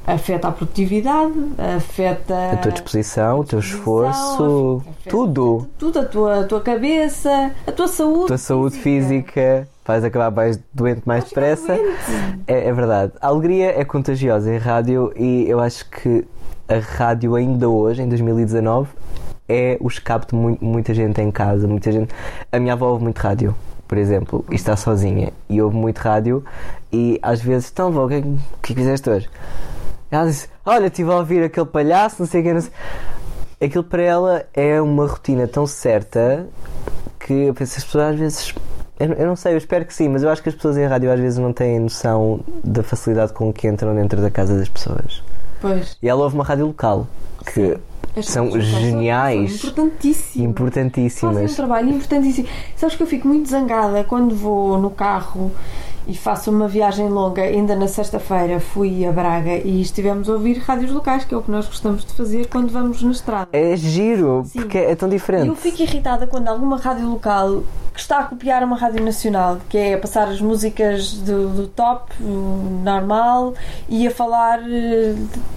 Afeta 0.06 0.48
a 0.48 0.52
produtividade, 0.52 1.32
afeta. 1.76 2.52
a 2.52 2.56
tua 2.56 2.72
disposição, 2.72 3.38
o 3.40 3.44
teu 3.44 3.58
esforço, 3.60 4.82
tudo. 5.08 5.68
Tudo, 5.78 6.00
a 6.00 6.04
tua, 6.04 6.40
a 6.40 6.44
tua 6.44 6.60
cabeça, 6.60 7.52
a 7.66 7.72
tua 7.72 7.86
saúde. 7.86 8.24
A 8.24 8.26
tua 8.28 8.38
saúde 8.38 8.76
física, 8.78 9.68
vais 9.90 10.04
acabar 10.04 10.30
mais 10.30 10.58
doente 10.72 11.02
mais 11.04 11.24
depressa. 11.24 11.72
É, 12.46 12.68
é 12.68 12.72
verdade. 12.72 13.12
A 13.20 13.26
alegria 13.26 13.78
é 13.78 13.84
contagiosa 13.84 14.52
em 14.54 14.58
rádio 14.58 15.12
e 15.16 15.48
eu 15.48 15.58
acho 15.60 15.88
que 15.90 16.24
a 16.68 16.78
rádio 16.78 17.34
ainda 17.34 17.68
hoje, 17.68 18.00
em 18.02 18.08
2019, 18.08 18.88
é 19.48 19.76
o 19.80 19.88
escape 19.88 20.26
de 20.28 20.34
mu- 20.36 20.56
muita 20.60 20.94
gente 20.94 21.20
em 21.20 21.30
casa. 21.32 21.66
Muita 21.66 21.90
gente. 21.90 22.14
A 22.52 22.58
minha 22.60 22.74
avó 22.74 22.90
ouve 22.90 23.02
muito 23.02 23.18
rádio, 23.18 23.52
por 23.88 23.98
exemplo, 23.98 24.44
e 24.50 24.54
está 24.54 24.76
sozinha 24.76 25.32
e 25.48 25.60
ouve 25.60 25.76
muito 25.76 25.98
rádio 25.98 26.44
e 26.92 27.18
às 27.20 27.40
vezes, 27.40 27.68
então 27.72 27.88
avó, 27.88 28.04
o 28.04 28.08
que, 28.08 28.14
é 28.14 28.22
que- 28.22 28.28
é 28.28 28.38
que 28.62 28.74
fizeste 28.74 29.10
hoje? 29.10 29.28
Ela 30.10 30.26
disse, 30.26 30.48
olha, 30.64 30.86
estive 30.86 31.10
a 31.10 31.16
ouvir 31.16 31.42
aquele 31.42 31.66
palhaço, 31.66 32.16
não 32.20 32.26
sei 32.28 32.40
o 32.40 32.44
que, 32.44 32.52
não 32.52 32.60
sei. 32.60 32.70
Aquilo 33.60 33.84
para 33.84 34.02
ela 34.02 34.44
é 34.54 34.80
uma 34.80 35.06
rotina 35.06 35.46
tão 35.48 35.66
certa 35.66 36.46
que 37.18 37.32
eu 37.32 37.54
penso, 37.54 37.76
as 37.78 37.84
pessoas 37.84 38.04
às 38.14 38.18
vezes. 38.18 38.54
Eu, 39.00 39.14
eu 39.14 39.26
não 39.26 39.34
sei, 39.34 39.54
eu 39.54 39.58
espero 39.58 39.86
que 39.86 39.94
sim, 39.94 40.08
mas 40.08 40.22
eu 40.22 40.28
acho 40.28 40.42
que 40.42 40.50
as 40.50 40.54
pessoas 40.54 40.76
em 40.76 40.84
rádio 40.84 41.10
às 41.10 41.18
vezes 41.18 41.38
não 41.38 41.54
têm 41.54 41.80
noção 41.80 42.40
da 42.62 42.82
facilidade 42.82 43.32
com 43.32 43.50
que 43.50 43.66
entram 43.66 43.94
dentro 43.94 44.20
da 44.20 44.30
casa 44.30 44.58
das 44.58 44.68
pessoas. 44.68 45.22
Pois. 45.58 45.96
E 46.02 46.08
ela 46.08 46.22
ouve 46.22 46.34
uma 46.34 46.44
rádio 46.44 46.66
local, 46.66 47.06
que 47.52 47.78
As 48.14 48.26
São 48.26 48.50
geniais. 48.60 49.60
São 49.60 49.70
importantíssimas. 49.70 50.36
Fazem 50.36 50.46
um 50.46 50.50
importantíssimas. 50.50 51.56
trabalho 51.56 51.88
importantíssimo. 51.90 52.48
Sabes 52.76 52.96
que 52.96 53.02
eu 53.02 53.06
fico 53.06 53.26
muito 53.26 53.48
zangada 53.48 54.04
quando 54.04 54.34
vou 54.34 54.78
no 54.78 54.90
carro 54.90 55.50
e 56.06 56.16
faço 56.16 56.50
uma 56.50 56.68
viagem 56.68 57.08
longa. 57.08 57.42
Ainda 57.42 57.76
na 57.76 57.88
sexta-feira 57.88 58.60
fui 58.60 59.06
a 59.06 59.12
Braga 59.12 59.56
e 59.56 59.80
estivemos 59.80 60.28
a 60.28 60.32
ouvir 60.32 60.58
rádios 60.58 60.90
locais, 60.90 61.24
que 61.24 61.34
é 61.34 61.36
o 61.36 61.42
que 61.42 61.50
nós 61.50 61.66
gostamos 61.66 62.04
de 62.04 62.12
fazer 62.12 62.46
quando 62.48 62.70
vamos 62.70 63.02
na 63.02 63.10
estrada. 63.10 63.48
É 63.52 63.76
giro, 63.76 64.42
Sim. 64.46 64.60
porque 64.60 64.78
é 64.78 64.94
tão 64.94 65.08
diferente. 65.08 65.48
eu 65.48 65.56
fico 65.56 65.82
irritada 65.82 66.26
quando 66.26 66.48
alguma 66.48 66.76
rádio 66.76 67.08
local 67.08 67.62
que 67.92 68.00
está 68.00 68.20
a 68.20 68.24
copiar 68.24 68.62
uma 68.62 68.76
rádio 68.76 69.04
nacional, 69.04 69.58
que 69.68 69.76
é 69.76 69.94
a 69.94 69.98
passar 69.98 70.28
as 70.28 70.40
músicas 70.40 71.12
do, 71.12 71.48
do 71.48 71.68
top, 71.68 72.12
normal, 72.20 73.54
e 73.88 74.06
a 74.06 74.10
falar, 74.10 74.60
eh, 74.60 75.14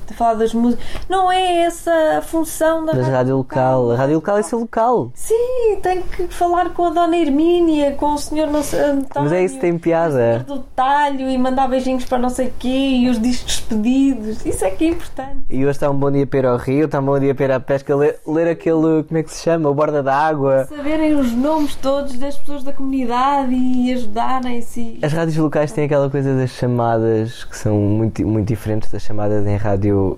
a 0.09 0.13
falar 0.13 0.33
das 0.33 0.53
músicas. 0.53 0.83
Não 1.07 1.31
é 1.31 1.63
essa 1.63 2.17
a 2.17 2.21
função 2.21 2.85
da 2.85 2.93
Mas 2.93 3.03
rádio, 3.03 3.13
rádio 3.13 3.37
local, 3.37 3.91
a 3.91 3.95
rádio 3.95 4.15
local 4.15 4.37
é 4.37 4.43
ser 4.43 4.55
local. 4.55 5.11
Sim, 5.13 5.79
tem 5.81 6.01
que 6.01 6.27
falar 6.27 6.71
com 6.71 6.85
a 6.85 6.89
Dona 6.89 7.15
Hermínia, 7.15 7.93
com 7.93 8.13
o 8.13 8.17
sei, 8.17 8.41
António, 8.41 9.05
Mas 9.15 9.31
é 9.31 9.43
isso 9.43 9.55
que 9.55 9.61
tem 9.61 9.77
piada. 9.77 10.32
Senhor 10.41 10.43
do 10.43 10.59
talho 10.75 11.29
e 11.29 11.37
mandar 11.37 11.67
beijinhos 11.67 12.05
para 12.05 12.17
não 12.17 12.29
sei 12.29 12.51
quê 12.57 12.67
e 12.67 13.09
os 13.09 13.19
discos 13.21 13.59
pedidos. 13.61 14.45
Isso 14.45 14.63
é 14.65 14.69
que 14.69 14.85
é 14.85 14.87
importante. 14.89 15.39
E 15.49 15.57
hoje 15.63 15.71
está 15.71 15.89
um 15.89 15.95
bom 15.95 16.11
dia 16.11 16.25
para 16.25 16.39
ir 16.39 16.45
ao 16.45 16.57
rio, 16.57 16.85
está 16.85 16.99
um 16.99 17.05
bom 17.05 17.19
dia 17.19 17.33
para 17.35 17.45
ir 17.45 17.51
à 17.51 17.59
pesca, 17.59 17.95
ler, 17.95 18.19
ler 18.27 18.47
aquele, 18.49 19.03
como 19.03 19.17
é 19.17 19.23
que 19.23 19.31
se 19.31 19.43
chama? 19.43 19.69
O 19.69 19.73
Borda 19.73 20.01
da 20.03 20.15
Água. 20.15 20.65
Saberem 20.65 21.15
os 21.15 21.31
nomes 21.31 21.75
todos 21.75 22.13
das 22.17 22.37
pessoas 22.37 22.63
da 22.63 22.73
comunidade 22.73 23.53
e 23.53 23.93
ajudarem-se. 23.93 24.99
As 25.01 25.11
rádios 25.13 25.37
locais 25.37 25.71
têm 25.71 25.85
aquela 25.85 26.09
coisa 26.09 26.35
das 26.35 26.51
chamadas 26.51 27.43
que 27.43 27.57
são 27.57 27.75
muito, 27.77 28.25
muito 28.27 28.47
diferentes 28.47 28.89
das 28.91 29.01
chamadas 29.01 29.45
em 29.45 29.55
rádio. 29.57 30.17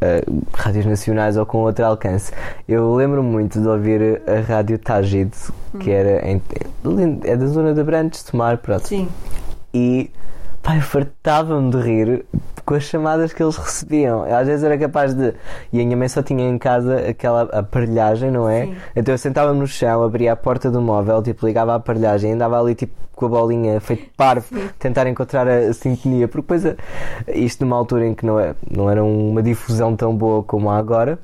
eh, 0.00 0.24
rádios 0.52 0.84
nacionais 0.84 1.36
ou 1.36 1.46
com 1.46 1.58
outro 1.58 1.84
alcance. 1.86 2.32
Eu 2.68 2.92
lembro 2.94 3.22
muito 3.22 3.60
de 3.60 3.68
ouvir 3.68 4.20
a 4.26 4.40
rádio 4.40 4.76
Tajid, 4.76 5.30
que 5.78 5.90
era 5.92 6.28
em, 6.28 6.42
é 7.24 7.36
da 7.36 7.46
zona 7.46 7.72
de 7.72 7.80
Abrantes, 7.80 8.24
Tomar, 8.24 8.58
pronto. 8.58 8.88
Sim. 8.88 9.08
E 9.74 10.10
eu 10.64 10.80
fartava-me 10.80 11.70
de 11.70 11.76
rir 11.78 12.24
com 12.64 12.74
as 12.74 12.84
chamadas 12.84 13.32
que 13.32 13.42
eles 13.42 13.56
recebiam. 13.56 14.26
Eu, 14.26 14.36
às 14.36 14.46
vezes 14.46 14.62
era 14.64 14.78
capaz 14.78 15.12
de. 15.14 15.34
E 15.72 15.80
a 15.80 15.84
minha 15.84 15.96
mãe 15.96 16.08
só 16.08 16.22
tinha 16.22 16.48
em 16.48 16.56
casa 16.58 16.98
aquela 17.08 17.42
aparelhagem, 17.42 18.30
não 18.30 18.48
é? 18.48 18.66
Sim. 18.66 18.76
Então 18.94 19.12
eu 19.14 19.18
sentava-me 19.18 19.58
no 19.58 19.66
chão, 19.66 20.02
abria 20.02 20.32
a 20.32 20.36
porta 20.36 20.70
do 20.70 20.80
móvel, 20.80 21.22
tipo, 21.22 21.46
ligava 21.46 21.72
a 21.72 21.76
aparelhagem 21.76 22.30
e 22.30 22.34
andava 22.34 22.60
ali 22.60 22.74
tipo 22.74 22.92
com 23.14 23.26
a 23.26 23.28
bolinha 23.28 23.80
feito 23.80 24.08
parvo, 24.16 24.46
tentar 24.78 25.06
encontrar 25.06 25.46
a, 25.48 25.58
a 25.68 25.72
sintonia. 25.72 26.28
Porque 26.28 26.42
depois, 26.42 26.64
a- 26.66 26.76
isto 27.34 27.64
numa 27.64 27.76
altura 27.76 28.06
em 28.06 28.14
que 28.14 28.24
não, 28.24 28.38
é, 28.38 28.54
não 28.70 28.88
era 28.88 29.02
uma 29.02 29.42
difusão 29.42 29.96
tão 29.96 30.14
boa 30.14 30.42
como 30.42 30.70
há 30.70 30.78
agora. 30.78 31.18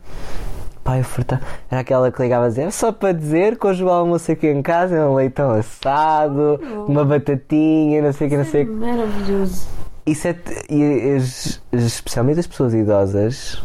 Eu 0.96 1.04
fartava. 1.04 1.42
Era 1.70 1.80
aquela 1.82 2.10
que 2.10 2.22
ligava 2.22 2.46
a 2.46 2.48
dizer, 2.48 2.62
"É 2.62 2.70
só 2.70 2.90
para 2.92 3.12
dizer 3.12 3.58
que 3.58 3.66
hoje 3.66 3.84
o 3.84 3.90
almoço 3.90 4.30
aqui 4.32 4.46
em 4.48 4.62
casa 4.62 4.96
é 4.96 5.04
um 5.04 5.14
leitão 5.14 5.50
assado, 5.50 6.58
uma 6.88 7.04
batatinha, 7.04 8.00
não 8.02 8.12
sei 8.12 8.26
o 8.26 8.30
que, 8.30 8.36
não 8.36 8.44
sei 8.44 8.62
o 8.62 8.66
que. 8.66 8.72
Maravilhoso. 8.72 9.66
Isso 10.06 10.26
é. 10.28 10.36
E 10.70 11.16
as- 11.16 11.60
especialmente 11.72 12.40
as 12.40 12.46
pessoas 12.46 12.72
idosas 12.72 13.62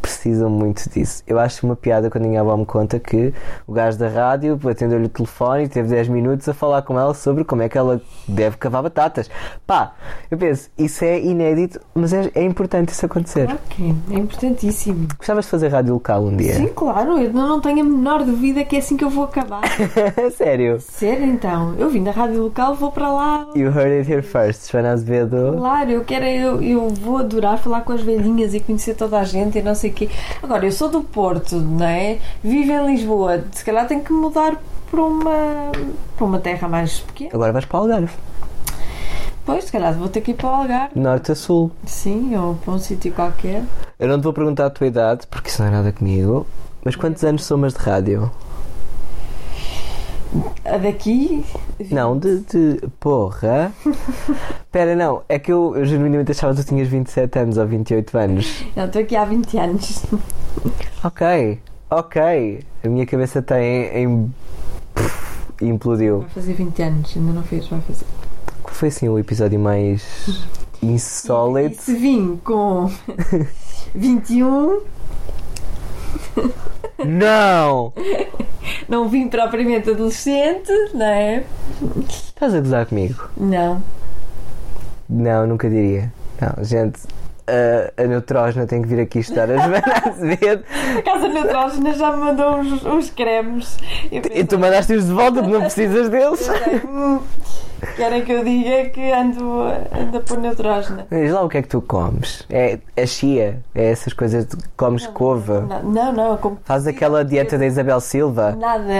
precisam 0.00 0.48
muito 0.48 0.88
disso. 0.90 1.22
Eu 1.26 1.38
acho 1.38 1.66
uma 1.66 1.76
piada 1.76 2.10
quando 2.10 2.24
a 2.24 2.28
minha 2.28 2.40
avó 2.40 2.56
me 2.56 2.66
conta 2.66 2.98
que 2.98 3.32
o 3.66 3.72
gajo 3.72 3.98
da 3.98 4.08
rádio 4.08 4.58
atendeu-lhe 4.68 5.06
o 5.06 5.08
telefone 5.08 5.64
e 5.64 5.68
teve 5.68 5.88
10 5.88 6.08
minutos 6.08 6.48
a 6.48 6.54
falar 6.54 6.82
com 6.82 6.98
ela 6.98 7.14
sobre 7.14 7.44
como 7.44 7.62
é 7.62 7.68
que 7.68 7.76
ela 7.76 8.00
deve 8.26 8.56
cavar 8.56 8.82
batatas. 8.82 9.30
Pá, 9.66 9.94
eu 10.30 10.38
penso, 10.38 10.70
isso 10.78 11.04
é 11.04 11.20
inédito, 11.20 11.80
mas 11.94 12.12
é, 12.12 12.30
é 12.34 12.42
importante 12.42 12.90
isso 12.90 13.04
acontecer. 13.04 13.48
Que 13.70 13.94
é. 14.10 14.16
É 14.16 14.18
importantíssimo. 14.18 15.08
Gostavas 15.18 15.44
de 15.44 15.50
fazer 15.50 15.68
rádio 15.68 15.94
local 15.94 16.24
um 16.24 16.36
dia? 16.36 16.54
Sim, 16.54 16.68
claro. 16.68 17.18
Eu 17.18 17.32
não 17.32 17.60
tenho 17.60 17.80
a 17.80 17.84
menor 17.84 18.24
dúvida 18.24 18.64
que 18.64 18.76
é 18.76 18.78
assim 18.78 18.96
que 18.96 19.04
eu 19.04 19.10
vou 19.10 19.24
acabar. 19.24 19.62
Sério? 20.36 20.80
Sério, 20.80 21.26
então. 21.26 21.74
Eu 21.78 21.90
vim 21.90 22.02
da 22.02 22.10
rádio 22.10 22.42
local, 22.42 22.74
vou 22.74 22.92
para 22.92 23.10
lá. 23.10 23.46
You 23.54 23.68
heard 23.68 23.92
it 23.92 24.10
here 24.10 24.22
first, 24.22 24.70
Joana 24.70 24.92
Azevedo. 24.92 25.54
Claro, 25.56 25.90
eu 25.90 26.04
quero, 26.04 26.24
eu, 26.24 26.62
eu 26.62 26.88
vou 26.88 27.18
adorar 27.18 27.58
falar 27.58 27.82
com 27.82 27.92
as 27.92 28.02
velhinhas 28.02 28.54
e 28.54 28.60
conhecer 28.60 28.94
toda 28.94 29.18
a 29.18 29.24
gente 29.24 29.55
e 29.58 29.62
não 29.62 29.74
sei 29.74 29.90
o 29.90 29.92
quê. 29.94 30.08
Agora, 30.42 30.64
eu 30.66 30.72
sou 30.72 30.88
do 30.88 31.02
Porto, 31.02 31.56
não 31.56 31.86
é? 31.86 32.18
Vivo 32.42 32.72
em 32.72 32.86
Lisboa, 32.86 33.44
se 33.52 33.64
calhar 33.64 33.86
tenho 33.86 34.02
que 34.02 34.12
mudar 34.12 34.56
para 34.90 35.02
uma, 35.02 35.72
para 36.16 36.24
uma 36.24 36.38
terra 36.38 36.68
mais 36.68 37.00
pequena. 37.00 37.30
Agora 37.34 37.52
vais 37.52 37.64
para 37.64 37.78
o 37.78 37.82
Algarve, 37.82 38.12
Pois, 39.44 39.64
se 39.64 39.70
calhar 39.72 39.94
vou 39.94 40.08
ter 40.08 40.20
que 40.22 40.32
ir 40.32 40.34
para 40.34 40.46
o 40.48 40.54
Algarve. 40.54 40.98
norte 40.98 41.30
a 41.30 41.34
sul. 41.36 41.70
Sim, 41.84 42.34
ou 42.36 42.54
para 42.56 42.74
um 42.74 42.78
sítio 42.78 43.12
qualquer. 43.12 43.62
Eu 43.98 44.08
não 44.08 44.18
te 44.20 44.24
vou 44.24 44.32
perguntar 44.32 44.66
a 44.66 44.70
tua 44.70 44.86
idade, 44.88 45.26
porque 45.30 45.48
isso 45.48 45.62
não 45.62 45.68
é 45.68 45.72
nada 45.72 45.92
comigo. 45.92 46.46
Mas 46.84 46.96
quantos 46.96 47.22
anos 47.24 47.44
somas 47.44 47.72
de 47.74 47.78
rádio? 47.78 48.30
A 50.64 50.76
daqui. 50.78 51.44
Não, 51.90 52.18
de. 52.18 52.40
de 52.40 52.80
porra. 53.00 53.72
Espera, 54.66 54.94
não. 54.96 55.22
É 55.28 55.38
que 55.38 55.52
eu, 55.52 55.74
eu 55.76 55.84
genuinamente 55.84 56.32
achava 56.32 56.54
que 56.54 56.62
tu 56.62 56.68
tinhas 56.68 56.88
27 56.88 57.38
anos 57.38 57.56
ou 57.58 57.66
28 57.66 58.18
anos. 58.18 58.64
Não, 58.74 58.84
estou 58.86 59.02
aqui 59.02 59.14
há 59.16 59.24
20 59.24 59.58
anos. 59.58 60.04
Ok, 61.04 61.60
ok. 61.90 62.60
A 62.84 62.88
minha 62.88 63.06
cabeça 63.06 63.40
tem 63.40 63.84
em. 63.96 64.34
Pff, 64.94 65.64
implodiu. 65.64 66.20
Vai 66.20 66.30
fazer 66.30 66.54
20 66.54 66.82
anos, 66.82 67.16
ainda 67.16 67.32
não 67.32 67.42
fez, 67.42 67.66
vai 67.68 67.80
fazer. 67.80 68.06
Foi 68.68 68.88
assim 68.88 69.08
o 69.08 69.18
episódio 69.18 69.58
mais 69.60 70.44
E 70.82 70.86
insólito? 70.86 71.80
se 71.80 71.94
vim 71.94 72.38
com 72.44 72.90
21, 73.94 74.80
Não! 77.04 77.92
não 78.88 79.08
vim 79.08 79.28
propriamente 79.28 79.90
adolescente, 79.90 80.72
não 80.94 81.06
é? 81.06 81.44
Estás 82.08 82.54
a 82.54 82.60
gozar 82.60 82.86
comigo? 82.86 83.28
Não. 83.36 83.82
Não, 85.08 85.46
nunca 85.46 85.68
diria. 85.68 86.12
Não, 86.40 86.64
gente. 86.64 87.00
A, 87.46 88.02
a 88.02 88.06
Neutrógena 88.06 88.66
tem 88.66 88.82
que 88.82 88.88
vir 88.88 89.00
aqui 89.00 89.20
estar 89.20 89.50
a 89.50 89.56
Joana 89.56 89.82
Azevedo. 90.06 90.64
A 90.98 91.02
casa 91.02 91.28
neutrógena 91.28 91.94
já 91.94 92.12
me 92.12 92.18
mandou 92.18 92.56
uns, 92.56 92.84
uns 92.84 93.10
cremes. 93.10 93.78
E 94.10 94.20
pensei, 94.20 94.44
tu 94.44 94.58
mandaste-os 94.58 95.06
de 95.06 95.12
volta 95.12 95.40
porque 95.40 95.52
não 95.52 95.60
precisas 95.60 96.08
deles. 96.08 96.48
hum, 96.84 97.20
querem 97.96 98.24
que 98.24 98.32
eu 98.32 98.44
diga 98.44 98.90
que 98.90 99.12
ando, 99.12 99.62
ando 99.92 100.20
por 100.20 100.38
neutrógena. 100.38 101.06
Diz 101.10 101.32
lá 101.32 101.42
o 101.42 101.48
que 101.48 101.58
é 101.58 101.62
que 101.62 101.68
tu 101.68 101.80
comes. 101.80 102.44
É, 102.50 102.78
é 102.96 103.06
chia, 103.06 103.60
é 103.74 103.90
essas 103.90 104.12
coisas 104.12 104.46
de 104.46 104.56
comes 104.76 105.06
couve. 105.06 105.52
Não, 105.52 105.82
não, 105.82 106.12
não 106.12 106.36
como 106.36 106.58
Faz 106.64 106.86
aquela 106.86 107.24
dieta 107.24 107.56
da 107.56 107.66
Isabel 107.66 108.00
Silva. 108.00 108.56
Nada, 108.58 108.92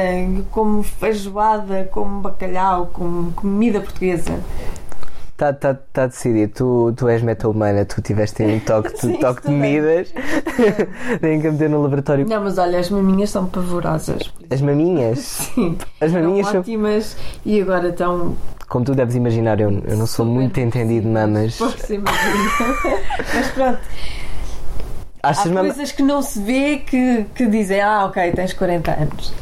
como 0.50 0.82
feijoada, 0.82 1.88
como 1.90 2.20
bacalhau, 2.20 2.90
como 2.92 3.32
comida 3.32 3.80
portuguesa. 3.80 4.38
Está 5.36 5.52
tá, 5.52 5.74
tá 5.92 6.06
decidido. 6.06 6.50
Tu, 6.54 6.94
tu 6.96 7.08
és 7.08 7.20
meta-humana, 7.20 7.84
tu 7.84 8.00
tiveste 8.00 8.42
um 8.42 8.58
toque, 8.58 8.94
de- 8.94 9.00
Sim, 9.12 9.16
toque 9.18 9.42
de 9.46 9.50
medidas. 9.52 10.08
Têm 11.20 11.42
que 11.42 11.50
meter 11.50 11.68
no 11.68 11.82
laboratório. 11.82 12.26
Não, 12.26 12.42
mas 12.42 12.56
olha, 12.56 12.78
as 12.78 12.88
maminhas 12.88 13.28
são 13.28 13.44
pavorosas. 13.44 14.32
As 14.50 14.62
maminhas. 14.62 15.18
Sim, 15.18 15.76
As 16.00 16.10
maminhas 16.10 16.46
são 16.46 16.52
são. 16.52 16.60
ótimas 16.62 17.16
e 17.44 17.60
agora 17.60 17.90
estão 17.90 18.34
Como 18.66 18.86
tu 18.86 18.94
deves 18.94 19.14
imaginar, 19.14 19.60
eu, 19.60 19.68
eu 19.86 19.96
não 19.98 20.06
sou 20.06 20.24
Super 20.24 20.24
muito 20.24 20.58
entendido 20.58 21.06
de 21.06 21.12
mamas. 21.12 21.58
Mas 21.60 23.50
pronto, 23.54 23.78
há 25.22 25.28
Achas 25.28 25.52
mamas. 25.52 25.74
coisas 25.74 25.92
que 25.92 26.02
não 26.02 26.22
se 26.22 26.40
vê 26.40 26.78
que, 26.78 27.26
que 27.34 27.44
dizem, 27.46 27.82
ah, 27.82 28.06
ok, 28.06 28.32
tens 28.32 28.54
40 28.54 28.90
anos. 28.92 29.34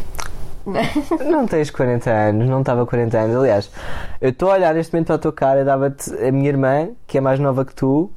Não 1.31 1.47
tens 1.47 1.71
40 1.71 2.11
anos, 2.11 2.49
não 2.49 2.61
estava 2.61 2.87
40 2.87 3.19
anos. 3.19 3.37
Aliás, 3.37 3.71
eu 4.21 4.31
estou 4.31 4.51
a 4.51 4.55
olhar 4.55 4.75
neste 4.75 4.93
momento 4.93 5.09
para 5.09 5.17
a 5.17 5.19
tua 5.19 5.33
cara, 5.33 5.65
dava-te 5.65 6.11
a 6.15 6.33
minha 6.33 6.49
irmã, 6.49 6.89
que 7.07 7.19
é 7.19 7.21
mais 7.21 7.39
nova 7.39 7.65
que 7.65 7.75
tu, 7.75 8.11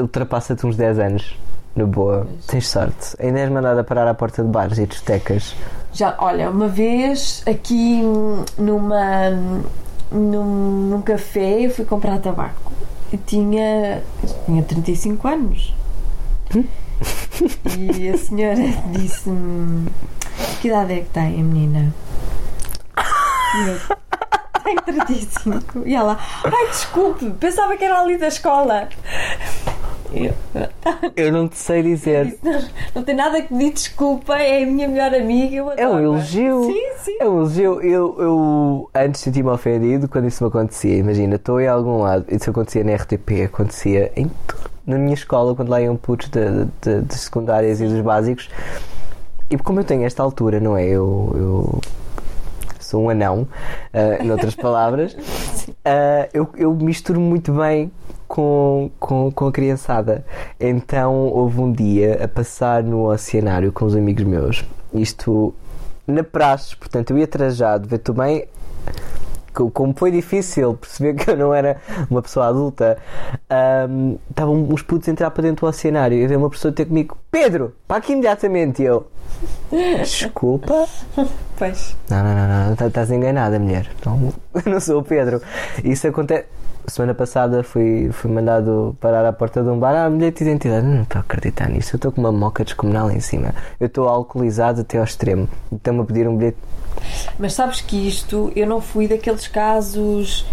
ultrapassa-te 0.00 0.66
uns 0.66 0.76
10 0.76 0.98
anos. 0.98 1.38
Na 1.76 1.86
boa, 1.86 2.26
tens 2.48 2.68
sorte. 2.68 3.14
Ainda 3.20 3.38
és 3.38 3.48
mandada 3.48 3.84
parar 3.84 4.08
à 4.08 4.14
porta 4.14 4.42
de 4.42 4.48
bares 4.48 4.78
e 4.78 4.86
discotecas. 4.86 5.54
Já, 5.92 6.16
olha, 6.18 6.50
uma 6.50 6.66
vez 6.66 7.44
aqui 7.46 8.02
numa, 8.58 9.30
num, 10.10 10.88
num 10.88 11.02
café 11.02 11.66
eu 11.66 11.70
fui 11.70 11.84
comprar 11.84 12.18
tabaco 12.18 12.72
e 13.12 13.16
tinha, 13.16 14.02
tinha 14.46 14.62
35 14.64 15.28
anos. 15.28 15.74
E 17.78 18.08
a 18.10 18.18
senhora 18.18 18.60
disse-me: 18.92 19.88
Que 20.60 20.68
idade 20.68 20.92
é 20.92 20.96
que 21.00 21.10
tem 21.10 21.40
a 21.40 21.44
menina? 21.44 21.94
E 22.96 23.68
eu, 23.68 23.96
Tenho 24.62 24.80
35. 24.82 25.82
E 25.86 25.94
ela: 25.94 26.18
Ai, 26.44 26.66
desculpe, 26.68 27.30
pensava 27.40 27.76
que 27.76 27.84
era 27.84 28.00
ali 28.00 28.16
da 28.18 28.28
escola. 28.28 28.88
Eu, 30.12 30.34
Eu 31.16 31.32
não 31.32 31.46
te 31.48 31.56
sei 31.56 31.82
dizer. 31.82 32.36
não, 32.42 32.64
não 32.96 33.02
tem 33.04 33.14
nada 33.14 33.40
que 33.40 33.48
pedir 33.48 33.72
desculpa, 33.72 34.36
é 34.36 34.62
a 34.62 34.66
minha 34.66 34.88
melhor 34.88 35.14
amiga. 35.14 35.54
Eu 35.54 35.70
É 35.72 35.86
um 35.86 35.90
adoro-a." 35.92 36.02
elogio. 36.02 36.64
Sim, 36.64 36.92
sim. 36.98 37.16
É 37.20 37.24
um 37.28 37.38
elogio. 37.38 37.80
Eu, 37.80 38.16
eu 38.20 38.90
antes 38.94 39.20
senti-me 39.20 39.48
ofendido 39.50 40.08
quando 40.08 40.26
isso 40.26 40.42
me 40.44 40.48
acontecia. 40.48 40.96
Imagina, 40.96 41.36
estou 41.36 41.60
em 41.60 41.68
algum 41.68 41.98
lado, 42.02 42.24
isso 42.28 42.50
acontecia 42.50 42.82
na 42.84 42.94
RTP, 42.94 43.44
acontecia 43.46 44.12
em 44.16 44.28
tudo. 44.46 44.69
Na 44.90 44.98
minha 44.98 45.14
escola, 45.14 45.54
quando 45.54 45.68
lá 45.68 45.80
iam 45.80 45.96
putos 45.96 46.28
de, 46.28 46.64
de, 46.82 47.02
de 47.02 47.14
secundárias 47.14 47.80
e 47.80 47.86
dos 47.86 48.00
básicos. 48.00 48.50
E 49.48 49.56
como 49.56 49.80
eu 49.80 49.84
tenho 49.84 50.04
esta 50.04 50.20
altura, 50.20 50.58
não 50.58 50.76
é? 50.76 50.84
Eu, 50.84 51.32
eu 51.34 51.80
sou 52.80 53.04
um 53.04 53.10
anão, 53.10 53.46
ah, 53.92 54.22
noutras 54.24 54.54
palavras, 54.56 55.16
ah, 55.84 56.28
eu, 56.34 56.48
eu 56.56 56.74
misturo 56.74 57.20
muito 57.20 57.52
bem 57.52 57.90
com, 58.26 58.90
com, 58.98 59.30
com 59.30 59.46
a 59.46 59.52
criançada. 59.52 60.24
Então 60.58 61.28
houve 61.28 61.60
um 61.60 61.70
dia 61.70 62.24
a 62.24 62.26
passar 62.26 62.82
no 62.82 63.08
oceanário 63.08 63.70
com 63.70 63.84
os 63.84 63.94
amigos 63.94 64.24
meus, 64.24 64.64
isto 64.92 65.54
na 66.04 66.24
praxe, 66.24 66.76
portanto 66.76 67.12
eu 67.12 67.18
ia 67.18 67.28
trajado, 67.28 67.86
vê-te 67.86 68.10
bem. 68.10 68.44
Co- 69.54 69.70
Como 69.70 69.94
foi 69.96 70.10
difícil 70.10 70.74
perceber 70.74 71.14
que 71.22 71.30
eu 71.30 71.36
não 71.36 71.52
era 71.54 71.76
uma 72.10 72.22
pessoa 72.22 72.46
adulta, 72.48 72.98
ahm, 73.48 74.16
estavam 74.28 74.54
uns 74.64 74.82
putos 74.82 75.08
a 75.08 75.12
entrar 75.12 75.30
para 75.30 75.42
dentro 75.42 75.66
do 75.66 75.68
oceanário 75.68 76.16
e 76.18 76.26
veio 76.26 76.38
uma 76.40 76.50
pessoa 76.50 76.72
ter 76.72 76.84
comigo: 76.86 77.16
Pedro, 77.30 77.74
para 77.86 77.96
aqui 77.98 78.12
imediatamente. 78.12 78.82
E 78.82 78.86
eu, 78.86 79.06
desculpa, 79.98 80.86
Pois. 81.56 81.96
não, 82.08 82.22
não, 82.24 82.34
não, 82.34 82.68
não, 82.70 82.76
tá- 82.76 82.86
estás 82.86 83.10
enganada, 83.10 83.58
mulher. 83.58 83.88
Não, 84.04 84.32
não 84.72 84.80
sou 84.80 85.00
o 85.00 85.04
Pedro. 85.04 85.40
Isso 85.84 86.06
acontece. 86.08 86.46
Semana 86.86 87.14
passada 87.14 87.62
fui, 87.62 88.10
fui 88.12 88.30
mandado 88.30 88.96
parar 89.00 89.24
à 89.24 89.32
porta 89.32 89.62
de 89.62 89.68
um 89.68 89.78
bar. 89.78 89.94
Ah, 89.94 90.10
bilhete 90.10 90.42
de 90.44 90.50
identidade. 90.50 90.86
Não 90.86 91.02
estou 91.02 91.18
a 91.18 91.22
acreditar 91.22 91.68
nisso. 91.68 91.94
Eu 91.94 91.98
estou 91.98 92.12
com 92.12 92.20
uma 92.20 92.32
moca 92.32 92.64
descomunal 92.64 93.10
em 93.10 93.20
cima. 93.20 93.54
Eu 93.78 93.86
estou 93.86 94.08
alcoolizado 94.08 94.80
até 94.80 94.98
ao 94.98 95.04
extremo. 95.04 95.48
Estão-me 95.72 96.00
a 96.00 96.04
pedir 96.04 96.26
um 96.28 96.36
bilhete. 96.36 96.58
Mas 97.38 97.54
sabes 97.54 97.80
que 97.80 98.08
isto, 98.08 98.50
eu 98.56 98.66
não 98.66 98.80
fui 98.80 99.06
daqueles 99.06 99.46
casos 99.46 100.44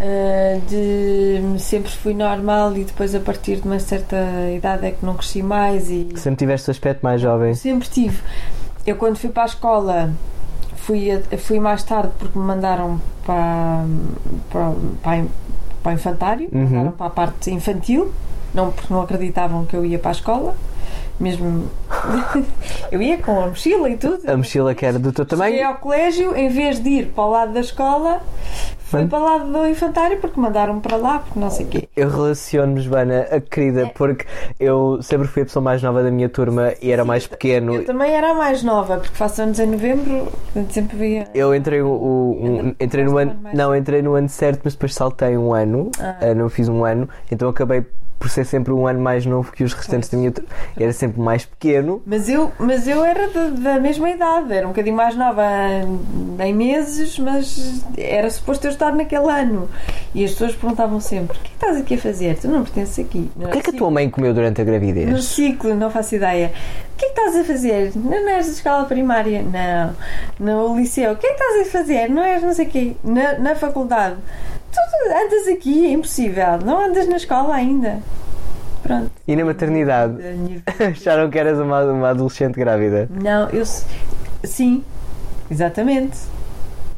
ah, 0.00 0.58
de 0.68 1.60
sempre 1.60 1.90
fui 1.90 2.14
normal 2.14 2.76
e 2.76 2.84
depois 2.84 3.14
a 3.14 3.20
partir 3.20 3.56
de 3.56 3.68
uma 3.68 3.78
certa 3.78 4.16
idade 4.54 4.86
é 4.86 4.90
que 4.90 5.04
não 5.04 5.14
cresci 5.14 5.42
mais 5.42 5.90
e 5.90 6.08
Sempre 6.16 6.38
tiveste 6.38 6.68
o 6.68 6.72
aspecto 6.72 7.02
mais 7.02 7.20
jovem. 7.20 7.54
sempre 7.54 7.88
tive. 7.88 8.20
Eu 8.86 8.96
quando 8.96 9.16
fui 9.16 9.30
para 9.30 9.44
a 9.44 9.46
escola 9.46 10.10
fui, 10.76 11.08
fui 11.38 11.60
mais 11.60 11.84
tarde 11.84 12.12
porque 12.18 12.36
me 12.36 12.44
mandaram 12.44 13.00
para, 13.24 13.84
para, 14.50 14.72
para, 15.02 15.24
para 15.82 15.92
o 15.92 15.94
infantário, 15.94 16.48
Uhum. 16.52 16.90
para 16.92 17.06
a 17.06 17.10
parte 17.10 17.50
infantil, 17.50 18.12
não 18.54 18.70
porque 18.70 18.92
não 18.92 19.02
acreditavam 19.02 19.64
que 19.64 19.74
eu 19.76 19.84
ia 19.84 19.98
para 19.98 20.10
a 20.10 20.12
escola. 20.12 20.54
Mesmo 21.20 21.68
eu 22.90 23.00
ia 23.00 23.18
com 23.18 23.40
a 23.40 23.46
mochila 23.46 23.88
e 23.88 23.96
tudo. 23.96 24.28
A 24.28 24.36
mochila 24.36 24.74
que 24.74 24.84
era 24.84 24.98
do 24.98 25.12
teu 25.12 25.24
Cheguei 25.24 25.38
tamanho. 25.38 25.66
ao 25.68 25.74
colégio, 25.76 26.34
em 26.36 26.48
vez 26.48 26.82
de 26.82 26.88
ir 26.90 27.06
para 27.14 27.24
o 27.24 27.30
lado 27.30 27.52
da 27.52 27.60
escola, 27.60 28.20
fui 28.92 29.02
Hum. 29.02 29.08
para 29.08 29.18
lado 29.18 29.52
do 29.52 29.66
infantário 29.66 30.18
porque 30.18 30.38
mandaram 30.40 30.78
para 30.80 30.96
lá, 30.96 31.18
porque 31.18 31.38
não 31.40 31.50
sei 31.50 31.66
o 31.66 31.68
quê. 31.68 31.88
Eu 31.96 32.08
relaciono-me, 32.08 32.80
Joana, 32.80 33.26
a 33.30 33.40
querida, 33.40 33.90
porque 33.94 34.24
eu 34.60 34.98
sempre 35.02 35.26
fui 35.26 35.42
a 35.42 35.44
pessoa 35.46 35.62
mais 35.62 35.82
nova 35.82 36.02
da 36.02 36.10
minha 36.10 36.28
turma 36.28 36.72
e 36.80 36.90
era 36.92 37.04
mais 37.04 37.26
pequeno. 37.26 37.74
Eu 37.74 37.84
também 37.84 38.12
era 38.12 38.30
a 38.30 38.34
mais 38.34 38.62
nova, 38.62 38.98
porque 38.98 39.14
faço 39.16 39.42
anos 39.42 39.58
em 39.58 39.66
novembro, 39.66 40.26
portanto 40.52 40.70
sempre 40.72 40.96
via. 40.96 41.28
Eu 41.34 41.54
entrei, 41.54 41.82
o, 41.82 41.88
o- 41.88 42.38
um- 42.40 42.74
entrei 42.80 43.04
no 43.04 43.18
ano. 43.18 43.36
Não, 43.52 43.74
entrei 43.74 44.02
no 44.02 44.14
ano 44.14 44.28
certo, 44.28 44.60
mas 44.64 44.74
depois 44.74 44.94
saltei 44.94 45.36
um 45.36 45.52
ano. 45.52 45.90
Ah. 45.98 46.16
eh, 46.20 46.34
não 46.34 46.48
fiz 46.48 46.68
um 46.68 46.84
ano, 46.84 47.08
então 47.30 47.48
acabei 47.48 47.84
por 48.22 48.30
ser 48.30 48.46
sempre 48.46 48.72
um 48.72 48.86
ano 48.86 49.00
mais 49.00 49.26
novo 49.26 49.50
que 49.50 49.64
os 49.64 49.72
restantes 49.74 50.08
da 50.08 50.16
minha. 50.16 50.32
Era 50.78 50.92
sempre 50.92 51.20
mais 51.20 51.44
pequeno. 51.44 52.00
Mas 52.06 52.28
eu, 52.28 52.52
mas 52.56 52.86
eu 52.86 53.04
era 53.04 53.26
da, 53.28 53.48
da 53.48 53.80
mesma 53.80 54.08
idade, 54.10 54.52
era 54.52 54.64
um 54.64 54.70
bocadinho 54.70 54.94
mais 54.94 55.16
nova 55.16 55.42
em 56.38 56.54
meses, 56.54 57.18
mas 57.18 57.84
era 57.98 58.30
suposto 58.30 58.64
eu 58.68 58.70
estar 58.70 58.94
naquele 58.94 59.28
ano. 59.28 59.68
E 60.14 60.24
as 60.24 60.30
pessoas 60.30 60.54
perguntavam 60.54 61.00
sempre: 61.00 61.36
o 61.36 61.40
que 61.40 61.46
é 61.46 61.50
que 61.50 61.54
estás 61.56 61.76
aqui 61.78 61.94
a 61.94 61.98
fazer? 61.98 62.38
Tu 62.38 62.46
não 62.46 62.62
pertences 62.62 63.04
aqui. 63.04 63.28
O 63.34 63.48
que 63.48 63.58
é 63.58 63.60
que 63.60 63.70
a 63.70 63.72
tua 63.72 63.90
mãe 63.90 64.08
comeu 64.08 64.32
durante 64.32 64.60
a 64.60 64.64
No 64.64 64.70
gravidez? 64.70 65.24
ciclo, 65.24 65.74
não 65.74 65.90
faço 65.90 66.14
ideia. 66.14 66.52
O 66.94 66.96
que 66.96 67.06
é 67.06 67.08
que 67.08 67.18
estás 67.20 67.36
a 67.36 67.42
fazer? 67.44 67.90
Não, 67.96 68.04
não 68.24 68.28
és 68.28 68.46
da 68.46 68.52
escola 68.52 68.84
primária? 68.84 69.42
Não. 69.42 69.96
No 70.38 70.76
liceu? 70.76 71.10
O 71.10 71.16
que 71.16 71.26
é 71.26 71.34
que 71.34 71.42
estás 71.42 71.66
a 71.66 71.70
fazer? 71.72 72.08
Não 72.08 72.22
és 72.22 72.40
não 72.40 72.54
sei 72.54 72.66
o 72.66 72.68
quê? 72.68 72.92
Na, 73.02 73.36
na 73.40 73.54
faculdade? 73.56 74.14
Tu 74.72 75.12
andas 75.12 75.48
aqui, 75.48 75.86
é 75.86 75.92
impossível. 75.92 76.58
Não 76.64 76.80
andas 76.80 77.06
na 77.06 77.16
escola 77.16 77.54
ainda. 77.54 78.00
Pronto. 78.82 79.10
E 79.28 79.36
na 79.36 79.44
maternidade? 79.44 80.16
Acharam 80.90 81.30
que 81.30 81.38
eras 81.38 81.58
uma, 81.58 81.84
uma 81.84 82.10
adolescente 82.10 82.56
grávida? 82.56 83.08
Não, 83.10 83.48
eu. 83.50 83.64
Sim, 84.44 84.82
exatamente. 85.50 86.18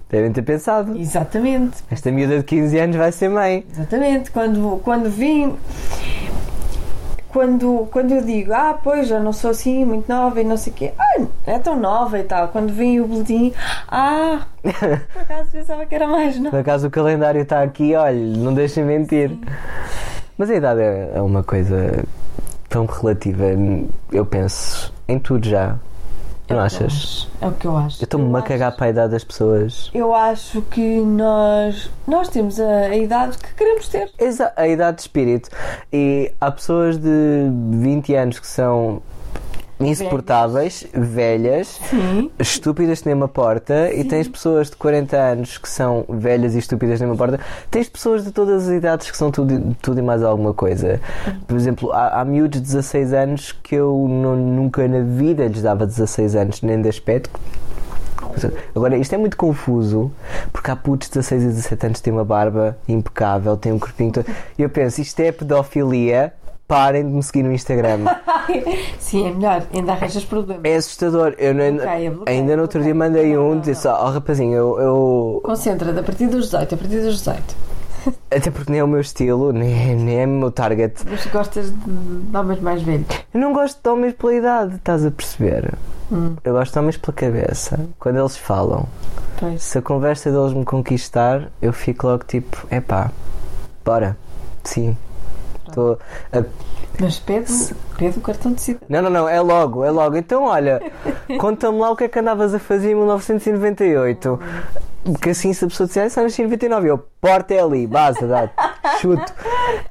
Devem 0.09 0.33
ter 0.33 0.43
pensado. 0.43 0.97
Exatamente. 0.97 1.79
Esta 1.91 2.11
miúda 2.12 2.39
de 2.39 2.45
15 2.45 2.79
anos 2.79 2.97
vai 2.97 3.11
ser 3.11 3.29
mãe. 3.29 3.66
Exatamente. 3.72 4.31
Quando, 4.31 4.81
quando 4.85 5.11
vim. 5.11 5.57
Quando, 7.35 7.89
quando 7.91 8.12
eu 8.12 8.22
digo, 8.22 8.53
ah, 8.53 8.78
pois, 8.80 9.09
já 9.09 9.18
não 9.18 9.32
sou 9.32 9.51
assim, 9.51 9.85
muito 9.85 10.09
nova 10.09 10.41
e 10.41 10.45
não 10.45 10.57
sei 10.57 10.72
o 10.72 10.76
quê, 10.76 10.93
ah, 10.97 11.22
é 11.45 11.59
tão 11.59 11.74
nova 11.76 12.16
e 12.16 12.22
tal. 12.22 12.47
Quando 12.47 12.72
vem 12.72 13.01
o 13.01 13.09
boletim, 13.09 13.53
ah, 13.89 14.43
por 14.62 15.22
acaso 15.22 15.51
pensava 15.51 15.85
que 15.85 15.97
era 15.97 16.07
mais 16.07 16.37
Por 16.37 16.45
nova. 16.45 16.61
acaso 16.61 16.87
o 16.87 16.91
calendário 16.93 17.43
está 17.43 17.61
aqui, 17.61 17.93
olha, 17.97 18.16
não 18.37 18.55
deixem 18.55 18.85
mentir. 18.85 19.37
Mas 20.39 20.49
a 20.49 20.55
idade 20.55 20.80
é 20.80 21.11
é 21.16 21.20
uma 21.20 21.43
coisa 21.43 22.05
tão 22.68 22.87
relativa, 22.87 23.47
eu 24.12 24.24
penso, 24.24 24.95
em 25.09 25.18
tudo 25.18 25.49
já. 25.49 25.74
Não 26.49 26.61
achas? 26.61 27.26
É 27.40 27.47
o 27.47 27.53
que 27.53 27.66
eu 27.66 27.76
acho. 27.76 28.03
Eu 28.03 28.05
estou-me 28.05 28.38
a 28.38 28.42
cagar 28.42 28.76
para 28.76 28.86
a 28.86 28.88
idade 28.90 29.12
das 29.12 29.24
pessoas. 29.24 29.90
Eu 29.95 30.14
acho 30.14 30.61
que 30.62 31.01
nós, 31.01 31.90
nós 32.07 32.28
temos 32.28 32.61
a, 32.61 32.80
a 32.80 32.97
idade 32.97 33.38
que 33.38 33.55
queremos 33.55 33.88
ter. 33.88 34.11
Exa 34.18 34.53
a 34.55 34.68
idade 34.68 34.97
de 34.97 35.03
espírito. 35.03 35.49
E 35.92 36.32
há 36.40 36.51
pessoas 36.51 36.99
de 36.99 37.49
20 37.70 38.14
anos 38.14 38.38
que 38.38 38.47
são 38.47 39.03
insuportáveis, 39.81 40.87
velhas, 40.93 41.81
Sim. 41.91 42.31
estúpidas 42.39 43.03
nem 43.05 43.14
uma 43.14 43.29
porta, 43.29 43.93
e 43.93 44.05
tens 44.05 44.29
pessoas 44.29 44.70
de 44.70 44.77
40 44.77 45.16
anos 45.16 45.59
que 45.59 45.68
são 45.68 46.05
velhas 46.09 46.55
e 46.55 46.59
estúpidas 46.59 47.01
nem 47.01 47.09
uma 47.09 47.16
porta. 47.16 47.41
Tens 47.70 47.89
pessoas 47.89 48.25
de 48.25 48.31
todas 48.31 48.68
as 48.68 48.75
idades 48.75 49.11
que 49.11 49.16
são 49.16 49.31
tudo, 49.31 49.77
tudo 49.83 49.99
e 49.99 50.03
mais 50.03 50.22
alguma 50.22 50.55
coisa. 50.55 51.01
Por 51.47 51.57
exemplo, 51.57 51.93
há, 51.93 52.20
há 52.20 52.25
miúdos 52.25 52.61
de 52.61 52.66
16 52.66 53.12
anos 53.12 53.53
que 53.53 53.75
eu 53.75 54.07
não- 54.09 54.37
nunca 54.37 54.87
na 54.89 55.01
vida 55.01 55.47
lhes 55.47 55.62
dava 55.62 55.87
16 55.87 56.35
anos, 56.37 56.62
nem 56.62 56.81
de 56.81 56.89
aspecto. 56.89 57.31
Agora, 58.75 58.97
isto 58.97 59.14
é 59.14 59.18
muito 59.18 59.37
confuso 59.37 60.11
porque 60.53 60.70
há 60.70 60.75
putos 60.75 61.09
de 61.09 61.14
16 61.14 61.43
e 61.43 61.47
17 61.47 61.87
anos 61.87 61.99
que 61.99 62.05
têm 62.05 62.12
uma 62.12 62.25
barba 62.25 62.77
impecável, 62.89 63.57
têm 63.57 63.72
um 63.72 63.79
corpinho 63.79 64.11
todo. 64.12 64.27
E 64.59 64.62
eu 64.62 64.68
penso, 64.68 65.01
isto 65.01 65.20
é 65.20 65.31
pedofilia, 65.31 66.33
parem 66.66 67.06
de 67.06 67.12
me 67.12 67.22
seguir 67.22 67.42
no 67.42 67.52
Instagram. 67.52 68.00
Sim, 68.98 69.28
é 69.28 69.32
melhor. 69.32 69.62
Ainda 69.72 69.92
arranjas 69.92 70.24
problemas. 70.24 70.64
É 70.64 70.76
assustador. 70.76 71.34
Eu 71.38 71.54
não- 71.54 71.64
ainda 72.26 72.56
no 72.56 72.62
outro 72.62 72.82
dia 72.82 72.94
mandei 72.94 73.36
um, 73.36 73.54
não, 73.54 73.60
disse: 73.60 73.86
Ó 73.88 74.10
rapazinho, 74.10 74.54
eu, 74.54 74.80
eu- 74.80 75.40
Concentra-te 75.44 75.98
a 75.98 76.02
partir 76.02 76.26
dos 76.26 76.46
18, 76.46 76.74
a 76.74 76.78
partir 76.78 77.00
dos 77.00 77.18
18. 77.18 77.42
Até 78.30 78.50
porque 78.50 78.70
nem 78.70 78.80
é 78.80 78.84
o 78.84 78.88
meu 78.88 79.00
estilo, 79.00 79.52
nem, 79.52 79.92
é- 79.92 79.94
nem 79.94 80.20
é 80.22 80.26
o 80.26 80.28
meu 80.28 80.50
target. 80.50 81.02
Mas 81.08 81.24
gostas 81.26 81.70
de, 81.70 81.76
de 81.76 82.36
homens 82.36 82.60
mais 82.60 82.82
velhos. 82.82 83.06
Eu 83.32 83.40
não 83.40 83.52
gosto 83.52 83.80
de 83.82 83.88
homens 83.88 84.12
pela 84.14 84.34
idade, 84.34 84.74
estás 84.76 85.04
a 85.06 85.10
perceber? 85.10 85.72
Hum. 86.12 86.36
Eu 86.44 86.52
gosto 86.52 86.72
de 86.72 86.78
homens 86.78 86.96
pela 86.98 87.12
cabeça. 87.14 87.80
Quando 87.98 88.18
eles 88.18 88.36
falam, 88.36 88.86
Pois. 89.38 89.62
se 89.62 89.78
a 89.78 89.82
conversa 89.82 90.30
deles 90.30 90.52
me 90.52 90.64
conquistar, 90.64 91.50
eu 91.62 91.72
fico 91.72 92.06
logo 92.06 92.24
tipo: 92.24 92.66
epá, 92.70 93.10
bora, 93.84 94.16
sim. 94.62 94.94
Estou 95.68 95.98
a 96.32 96.42
Mas 97.00 97.18
pede, 97.18 97.74
pede 97.96 98.18
o 98.18 98.20
cartão 98.20 98.52
de 98.52 98.60
cidadão. 98.60 98.86
Não, 98.88 99.02
não, 99.02 99.10
não, 99.10 99.28
é 99.28 99.40
logo, 99.40 99.84
é 99.84 99.90
logo. 99.90 100.16
Então, 100.16 100.44
olha, 100.44 100.80
conta-me 101.38 101.78
lá 101.78 101.90
o 101.90 101.96
que 101.96 102.04
é 102.04 102.08
que 102.08 102.18
andavas 102.18 102.54
a 102.54 102.58
fazer 102.58 102.92
em 102.92 102.94
1998. 102.94 104.40
Porque 105.04 105.30
assim, 105.30 105.52
se 105.52 105.64
a 105.64 105.68
pessoa 105.68 105.86
disser, 105.86 106.10
ah, 106.16 106.22
nasci 106.22 106.40
em 106.40 106.46
99, 106.46 106.88
eu, 106.88 106.98
porta 107.20 107.52
é 107.52 107.60
ali, 107.60 107.86
base, 107.86 108.26
dá, 108.26 108.48
chuto. 109.00 109.32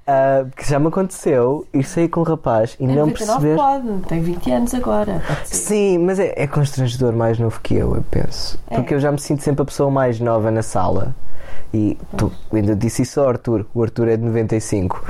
Ah, 0.05 0.43
porque 0.49 0.65
já 0.65 0.79
me 0.79 0.87
aconteceu 0.87 1.65
ir 1.73 1.83
sair 1.83 2.09
com 2.09 2.19
um 2.19 2.23
rapaz 2.23 2.75
e 2.77 2.85
não 2.85 3.07
99 3.07 3.15
perceber. 3.15 3.55
pode, 3.55 4.05
tem 4.07 4.21
20 4.21 4.51
anos 4.51 4.73
agora. 4.73 5.21
Ser. 5.45 5.55
Sim, 5.55 5.97
mas 5.99 6.19
é, 6.19 6.33
é 6.35 6.45
constrangedor 6.45 7.13
mais 7.13 7.39
novo 7.39 7.59
que 7.61 7.75
eu, 7.75 7.95
eu 7.95 8.03
penso. 8.11 8.59
É. 8.69 8.75
Porque 8.75 8.93
eu 8.93 8.99
já 8.99 9.11
me 9.11 9.19
sinto 9.19 9.41
sempre 9.41 9.61
a 9.61 9.65
pessoa 9.65 9.89
mais 9.89 10.19
nova 10.19 10.51
na 10.51 10.61
sala. 10.61 11.15
E 11.73 11.97
tu, 12.15 12.31
ainda 12.53 12.75
disse 12.75 13.01
isso 13.01 13.19
ao 13.19 13.29
Arthur. 13.29 13.65
O 13.73 13.81
Arthur 13.81 14.07
é 14.09 14.15
de 14.17 14.23
95. 14.23 15.03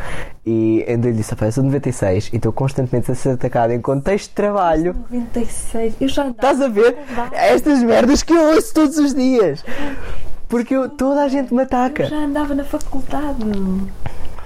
E 0.46 0.86
ainda 0.88 1.08
lhe 1.10 1.14
disse: 1.18 1.32
"Rapaz, 1.32 1.50
eu 1.58 1.62
sou 1.62 1.64
de 1.64 1.68
96 1.68 2.30
e 2.32 2.38
estou 2.38 2.54
constantemente 2.54 3.12
a 3.12 3.16
ser 3.16 3.32
atacado 3.32 3.72
em 3.74 3.82
contexto 3.82 4.30
de 4.30 4.36
trabalho. 4.36 4.96
96. 5.12 5.96
Eu 6.00 6.08
já 6.08 6.24
andava. 6.24 6.38
Estás 6.38 6.62
a 6.62 6.68
ver? 6.70 6.98
Estas 7.34 7.84
merdas 7.84 8.24
que 8.24 8.32
eu 8.34 8.56
ouço 8.56 8.74
todos 8.74 8.98
os 8.98 9.14
dias. 9.14 9.64
Porque 10.48 10.74
eu- 10.76 10.88
toda 10.90 11.24
a 11.24 11.28
gente 11.28 11.54
me 11.54 11.60
Eu 11.62 11.66
ataca. 11.66 12.06
já 12.06 12.16
andava 12.18 12.56
na 12.56 12.64
faculdade. 12.64 13.44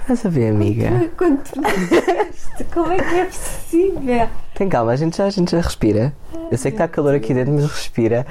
Estás 0.00 0.24
a 0.26 0.28
ver, 0.30 0.50
amiga? 0.50 1.10
Quando 1.16 1.38
tu 1.44 1.60
nasceste, 1.60 2.64
como 2.72 2.90
é 2.92 2.96
que 2.96 3.14
é 3.14 3.24
possível? 3.26 4.28
Tem 4.58 4.68
calma, 4.68 4.90
a 4.90 4.96
gente 4.96 5.16
já, 5.16 5.24
a 5.26 5.30
gente 5.30 5.52
já 5.52 5.60
respira. 5.60 6.12
Eu 6.50 6.58
sei 6.58 6.72
que 6.72 6.74
está 6.74 6.88
calor 6.88 7.14
aqui 7.14 7.32
dentro, 7.32 7.52
mas 7.52 7.64
respira. 7.70 8.26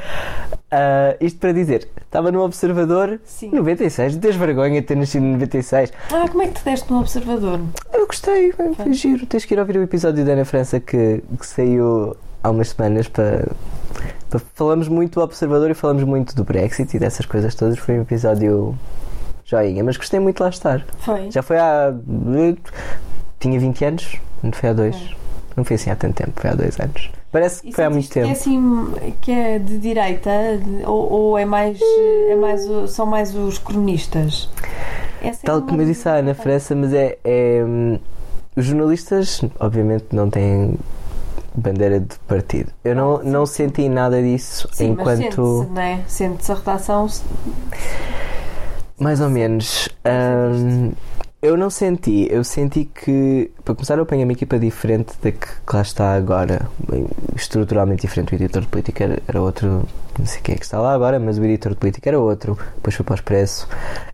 Ah, 0.69 1.15
isto 1.21 1.39
para 1.39 1.53
dizer, 1.53 1.88
estava 2.03 2.34
no 2.34 2.41
observador 2.43 3.17
Sim. 3.23 3.49
96, 3.51 4.15
não 4.15 4.19
tens 4.19 4.36
vergonha 4.36 4.82
de 4.82 4.88
ter 4.88 4.97
nascido 4.97 5.23
em 5.23 5.32
96. 5.32 5.93
Ah, 6.11 6.25
como 6.30 6.43
é 6.43 6.47
que 6.47 6.55
te 6.59 6.65
deste 6.65 6.91
no 6.91 6.99
observador? 6.99 7.61
Eu 7.93 8.05
gostei, 8.05 8.51
foi 8.51 8.91
giro. 8.93 9.25
Tens 9.25 9.45
que 9.45 9.53
ir 9.53 9.59
ouvir 9.59 9.78
o 9.78 9.84
episódio 9.84 10.25
da 10.25 10.34
Ana 10.34 10.43
França 10.43 10.82
que, 10.82 11.23
que 11.39 11.47
saiu 11.47 12.13
há 12.43 12.49
umas 12.49 12.71
semanas 12.71 13.07
para, 13.07 13.47
para- 14.30 14.41
Falamos 14.53 14.89
muito 14.89 15.21
do 15.21 15.23
observador 15.23 15.71
e 15.71 15.73
falamos 15.73 16.03
muito 16.03 16.36
do 16.36 16.43
Brexit 16.43 16.93
e 16.97 16.99
dessas 16.99 17.25
coisas 17.25 17.55
todas. 17.55 17.80
Foi 17.80 17.97
um 17.97 18.01
episódio 18.01 18.78
joinha, 19.45 19.82
mas 19.82 19.95
gostei 19.95 20.19
muito 20.19 20.36
de 20.38 20.43
lá 20.43 20.49
estar. 20.49 20.86
Foi. 20.97 21.32
Já 21.32 21.41
foi 21.41 21.57
há. 21.57 21.93
Tinha 23.39 23.57
20 23.57 23.86
anos, 23.86 24.17
não 24.43 24.51
foi 24.51 24.69
há 24.69 24.73
dois. 24.73 25.15
Não 25.58 25.66
foi 25.66 25.76
assim 25.76 25.89
há 25.89 25.95
tanto 25.95 26.14
tempo, 26.24 26.39
foi 26.39 26.49
há 26.51 26.53
dois 26.53 26.80
anos. 26.80 27.10
Parece 27.32 27.64
que 27.64 27.70
E 27.70 27.74
foi 27.74 27.84
há 27.84 27.89
muito 27.89 28.08
sentiste 28.14 28.14
que 28.14 28.20
é 28.20 28.24
tempo. 28.24 28.39
assim, 28.39 29.14
que 29.22 29.32
é 29.32 29.60
de 29.60 29.78
direita 29.80 30.30
de- 30.64 30.86
ou, 30.86 31.12
ou 31.12 31.38
é 31.38 31.43
mais, 31.45 31.80
é 32.30 32.36
mais 32.36 32.62
são 32.91 33.05
mais 33.08 33.36
os 33.36 33.58
cronistas? 33.58 34.47
Essa 35.22 35.39
é 35.43 35.45
Tal 35.47 35.58
uma 35.58 35.68
como 35.68 35.82
eu 35.82 35.86
disse 35.88 36.08
Ana 36.08 36.22
dúvida. 36.22 36.36
França, 36.43 36.76
mas 36.76 36.93
é, 36.93 37.18
é, 37.26 37.64
Os 38.55 38.66
jornalistas, 38.66 39.41
obviamente, 39.60 40.05
não 40.12 40.30
têm 40.30 40.76
bandeira 41.55 41.99
de 41.99 42.16
partido. 42.28 42.72
Eu 42.84 42.95
não, 42.95 43.16
Ah, 43.18 43.24
não 43.24 43.45
senti 43.47 43.89
nada 43.89 44.22
disso 44.22 44.70
Sim, 44.72 44.91
enquanto. 44.91 45.18
sente-se, 45.18 45.74
não 45.74 45.82
é? 45.82 45.99
Sente-se 46.08 46.51
a 46.51 46.55
redação. 46.55 47.08
Mais 48.99 49.22
ou 49.22 49.30
menos. 49.30 49.89
Eu 51.41 51.55
não 51.57 51.69
senti. 51.69 52.27
Eu 52.29 52.43
senti 52.43 52.85
que, 52.85 53.51
para 53.63 53.75
começar, 53.75 53.97
eu 53.97 54.03
apanhei 54.03 54.23
uma 54.23 54.33
equipa 54.33 54.57
diferente 54.57 55.13
da 55.21 55.31
que, 55.31 55.47
que 55.47 55.75
lá 55.75 55.81
está 55.81 56.13
agora. 56.13 56.67
Bem, 56.89 57.07
Estruturalmente 57.35 58.01
diferente. 58.01 58.33
O 58.33 58.35
editor 58.35 58.61
de 58.61 58.67
política 58.67 59.03
era, 59.03 59.19
era 59.27 59.41
outro. 59.41 59.83
Não 60.17 60.25
sei 60.25 60.41
quem 60.41 60.55
é 60.55 60.57
que 60.57 60.65
está 60.65 60.79
lá 60.79 60.93
agora, 60.93 61.19
mas 61.19 61.38
o 61.38 61.43
editor 61.43 61.73
de 61.73 61.77
política 61.77 62.09
era 62.09 62.19
outro. 62.19 62.57
Depois 62.75 62.95
foi 62.95 63.05
para 63.05 63.13
o 63.13 63.15
Expresso. 63.15 63.67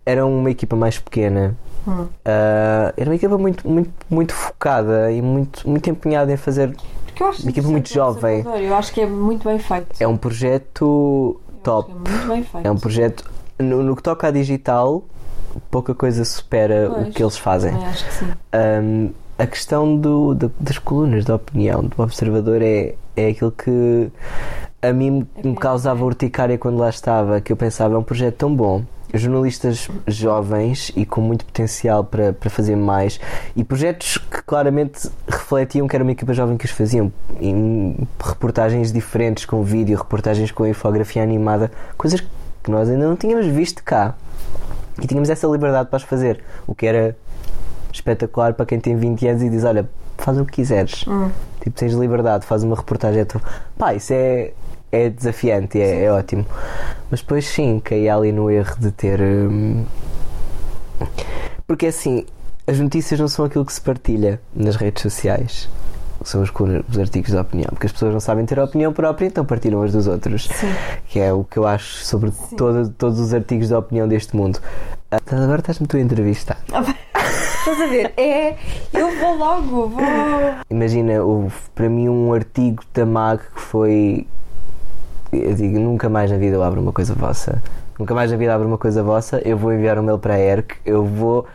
Era 0.05 0.25
uma 0.25 0.51
equipa 0.51 0.75
mais 0.75 0.99
pequena. 0.99 1.55
Hum. 1.87 2.07
Ah, 2.25 2.93
era 2.97 3.09
uma 3.09 3.15
equipa 3.15 3.37
muito, 3.37 3.67
muito, 3.67 3.91
muito 4.09 4.33
focada 4.33 5.11
e 5.11 5.21
muito, 5.21 5.67
muito 5.67 5.89
empenhada 5.89 6.31
em 6.31 6.37
fazer. 6.37 6.75
Porque 7.05 7.23
eu 7.23 7.27
acho 7.27 7.41
Uma 7.43 7.51
equipa 7.51 7.67
muito 7.67 7.89
interessante 7.89 7.91
o 7.91 7.93
jovem. 7.93 8.65
Eu 8.65 8.75
acho 8.75 8.93
que 8.93 9.01
é 9.01 9.05
muito 9.05 9.47
bem 9.47 9.59
feito. 9.59 9.87
É 9.99 10.07
um 10.07 10.17
projeto 10.17 11.39
acho 11.49 11.61
top. 11.61 11.91
É 11.91 11.93
muito 11.93 12.27
bem 12.27 12.43
feito. 12.43 12.67
É 12.67 12.71
um 12.71 12.77
projeto. 12.77 13.31
No, 13.59 13.83
no 13.83 13.95
que 13.95 14.01
toca 14.01 14.27
a 14.27 14.31
digital, 14.31 15.05
pouca 15.71 15.93
coisa 15.95 16.23
supera 16.25 16.89
o 16.89 16.95
Pois, 16.95 17.13
que 17.15 17.23
eles 17.23 17.37
fazem. 17.37 17.73
acho 17.85 18.05
que 18.05 18.13
sim. 18.13 18.25
Um, 18.53 19.09
a 19.37 19.47
questão 19.47 19.97
do, 19.97 20.33
da- 20.35 20.49
das 20.59 20.77
colunas 20.77 21.25
de 21.25 21.31
opinião 21.31 21.83
do 21.83 22.01
observador 22.03 22.61
é, 22.61 22.95
é 23.15 23.27
aquilo 23.29 23.51
que 23.51 24.09
a 24.81 24.91
mim 24.93 25.09
me- 25.11 25.27
É 25.35 25.37
me 25.37 25.43
pena, 25.43 25.55
causava 25.59 26.01
é? 26.01 26.03
urticária 26.03 26.57
quando 26.57 26.77
lá 26.77 26.89
estava, 26.89 27.41
que 27.41 27.51
eu 27.51 27.57
pensava, 27.57 27.95
é 27.95 27.97
um 27.97 28.03
projeto 28.03 28.35
tão 28.35 28.55
bom. 28.55 28.83
Jornalistas 29.15 29.89
jovens 30.07 30.91
e 30.95 31.05
com 31.05 31.21
muito 31.21 31.45
potencial 31.45 32.03
para, 32.03 32.33
para 32.33 32.49
fazer 32.49 32.75
mais, 32.75 33.19
e 33.55 33.63
projetos 33.63 34.17
que 34.17 34.41
claramente 34.41 35.07
refletiam 35.27 35.87
que 35.87 35.95
era 35.95 36.03
uma 36.03 36.11
equipa 36.13 36.33
jovem 36.33 36.57
que 36.57 36.65
os 36.65 36.71
faziam, 36.71 37.11
em 37.39 37.95
reportagens 38.19 38.91
diferentes 38.91 39.45
com 39.45 39.61
vídeo, 39.61 39.95
reportagens 39.99 40.51
com 40.51 40.65
infografia 40.65 41.21
animada, 41.21 41.71
coisas 41.95 42.21
que 42.63 42.71
nós 42.71 42.89
ainda 42.89 43.07
não 43.07 43.15
tínhamos 43.15 43.45
visto 43.45 43.83
cá. 43.83 44.15
E 45.01 45.07
tínhamos 45.07 45.29
essa 45.29 45.47
liberdade 45.47 45.89
para 45.89 45.97
as 45.97 46.03
fazer, 46.03 46.43
o 46.67 46.73
que 46.75 46.85
era 46.85 47.15
espetacular 47.91 48.53
para 48.53 48.65
quem 48.65 48.79
tem 48.79 48.95
20 48.95 49.27
anos 49.27 49.41
e 49.43 49.49
diz: 49.49 49.63
Olha, 49.63 49.87
faz 50.17 50.37
o 50.39 50.45
que 50.45 50.51
quiseres. 50.53 51.05
Hum. 51.07 51.29
Tipo, 51.61 51.75
tens 51.77 51.93
liberdade, 51.93 52.45
faz 52.45 52.63
uma 52.63 52.75
reportagem. 52.75 53.21
é 53.21 53.25
tu- 53.25 53.41
Pá, 53.77 53.93
isso 53.93 54.13
é, 54.13 54.51
é 54.91 55.09
desafiante, 55.09 55.79
é, 55.81 56.03
é 56.05 56.11
ótimo. 56.11 56.45
Mas 57.09 57.21
depois, 57.21 57.47
sim, 57.47 57.79
caí 57.83 58.07
ali 58.09 58.31
no 58.31 58.49
erro 58.51 58.75
de 58.79 58.91
ter. 58.91 59.19
hum, 59.21 59.85
Porque 61.67 61.87
assim, 61.87 62.25
as 62.67 62.79
notícias 62.79 63.19
não 63.19 63.27
são 63.27 63.45
aquilo 63.45 63.65
que 63.65 63.73
se 63.73 63.81
partilha 63.81 64.39
nas 64.55 64.75
redes 64.75 65.01
sociais. 65.01 65.69
São 66.23 66.41
os, 66.41 66.49
os 66.89 66.99
artigos 66.99 67.31
de 67.31 67.37
opinião. 67.37 67.67
Porque 67.71 67.85
as 67.87 67.91
pessoas 67.91 68.13
não 68.13 68.19
sabem 68.19 68.45
ter 68.45 68.57
opinião 68.59 68.93
própria, 68.93 69.25
então 69.27 69.43
partilham 69.45 69.81
as 69.83 69.91
dos 69.91 70.07
outros. 70.07 70.45
Sim. 70.47 70.67
Que 71.07 71.19
é 71.19 71.33
o 71.33 71.43
que 71.43 71.57
eu 71.57 71.67
acho 71.67 72.03
sobre 72.05 72.31
todo- 72.57 72.89
todos 72.89 73.19
os 73.19 73.33
artigos 73.33 73.67
de 73.67 73.73
opinião 73.75 74.07
deste 74.07 74.35
mundo. 74.35 74.59
Ah, 75.11 75.17
Agora 75.31 75.59
estás-me 75.59 75.85
tu 75.87 75.97
a 75.97 75.99
entrevistar. 75.99 76.57
Estás 76.65 77.81
a 77.81 77.85
ver? 77.87 78.13
É. 78.17 78.55
Eu 78.93 79.17
vou 79.19 79.37
logo, 79.37 79.87
vou. 79.89 80.01
Imagina, 80.69 81.21
houve 81.23 81.53
para 81.75 81.87
mim 81.89 82.09
um 82.09 82.33
artigo 82.33 82.83
da 82.93 83.05
MAG 83.05 83.39
que 83.53 83.61
foi. 83.61 84.27
Eu 85.31 85.53
digo, 85.53 85.79
nunca 85.79 86.09
mais 86.09 86.29
na 86.29 86.37
vida 86.37 86.55
eu 86.55 86.63
abro 86.63 86.81
uma 86.81 86.91
coisa 86.91 87.13
vossa. 87.13 87.61
Nunca 87.97 88.15
mais 88.15 88.31
na 88.31 88.37
vida 88.37 88.53
abro 88.53 88.67
uma 88.67 88.77
coisa 88.77 89.03
vossa. 89.03 89.41
Eu 89.45 89.57
vou 89.57 89.73
enviar 89.73 89.99
um 89.99 90.03
mail 90.03 90.17
para 90.17 90.33
a 90.33 90.39
ERC. 90.39 90.77
Eu 90.85 91.05
vou 91.05 91.45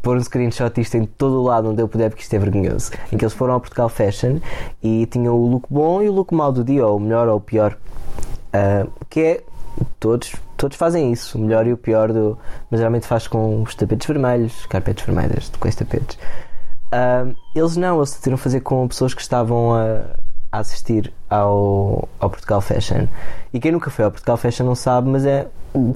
pôr 0.00 0.16
um 0.16 0.20
screenshot 0.20 0.70
disto 0.74 0.94
em 0.96 1.04
todo 1.04 1.40
o 1.40 1.42
lado 1.42 1.70
onde 1.70 1.82
eu 1.82 1.88
puder, 1.88 2.08
porque 2.10 2.22
isto 2.22 2.34
é 2.34 2.38
vergonhoso. 2.38 2.92
Em 3.12 3.16
que 3.16 3.24
eles 3.24 3.34
foram 3.34 3.54
ao 3.54 3.60
Portugal 3.60 3.88
Fashion 3.88 4.38
e 4.82 5.06
tinham 5.06 5.34
o 5.34 5.46
look 5.46 5.66
bom 5.68 6.02
e 6.02 6.08
o 6.08 6.12
look 6.12 6.32
mau 6.32 6.52
do 6.52 6.62
dia, 6.62 6.86
ou 6.86 6.98
o 6.98 7.00
melhor 7.00 7.28
ou 7.28 7.36
o 7.36 7.40
pior. 7.40 7.76
Ah, 8.52 8.86
que 9.10 9.20
é. 9.20 9.42
Todos, 10.00 10.34
todos 10.56 10.74
fazem 10.78 11.12
isso, 11.12 11.36
o 11.36 11.40
melhor 11.40 11.66
e 11.66 11.72
o 11.72 11.76
pior 11.76 12.10
do. 12.10 12.38
Mas 12.70 12.80
geralmente 12.80 13.06
faz 13.06 13.28
com 13.28 13.62
os 13.62 13.74
tapetes 13.74 14.06
vermelhos, 14.06 14.64
carpetes 14.66 15.04
vermelhas, 15.04 15.52
com 15.60 15.68
esses 15.68 15.78
tapetes. 15.78 16.18
Ahm, 16.92 17.34
eles 17.54 17.76
não, 17.76 17.98
eles 17.98 18.10
decidiram 18.10 18.38
fazer 18.38 18.60
com 18.60 18.86
pessoas 18.88 19.12
que 19.12 19.20
estavam 19.20 19.74
a, 19.74 20.02
a 20.56 20.60
assistir 20.60 21.12
ao, 21.28 22.08
ao 22.18 22.30
Portugal 22.30 22.60
Fashion. 22.60 23.06
E 23.52 23.60
quem 23.60 23.72
nunca 23.72 23.90
foi 23.90 24.04
ao 24.04 24.10
Portugal 24.10 24.36
Fashion 24.36 24.64
não 24.64 24.74
sabe, 24.74 25.08
mas 25.08 25.24
é 25.24 25.46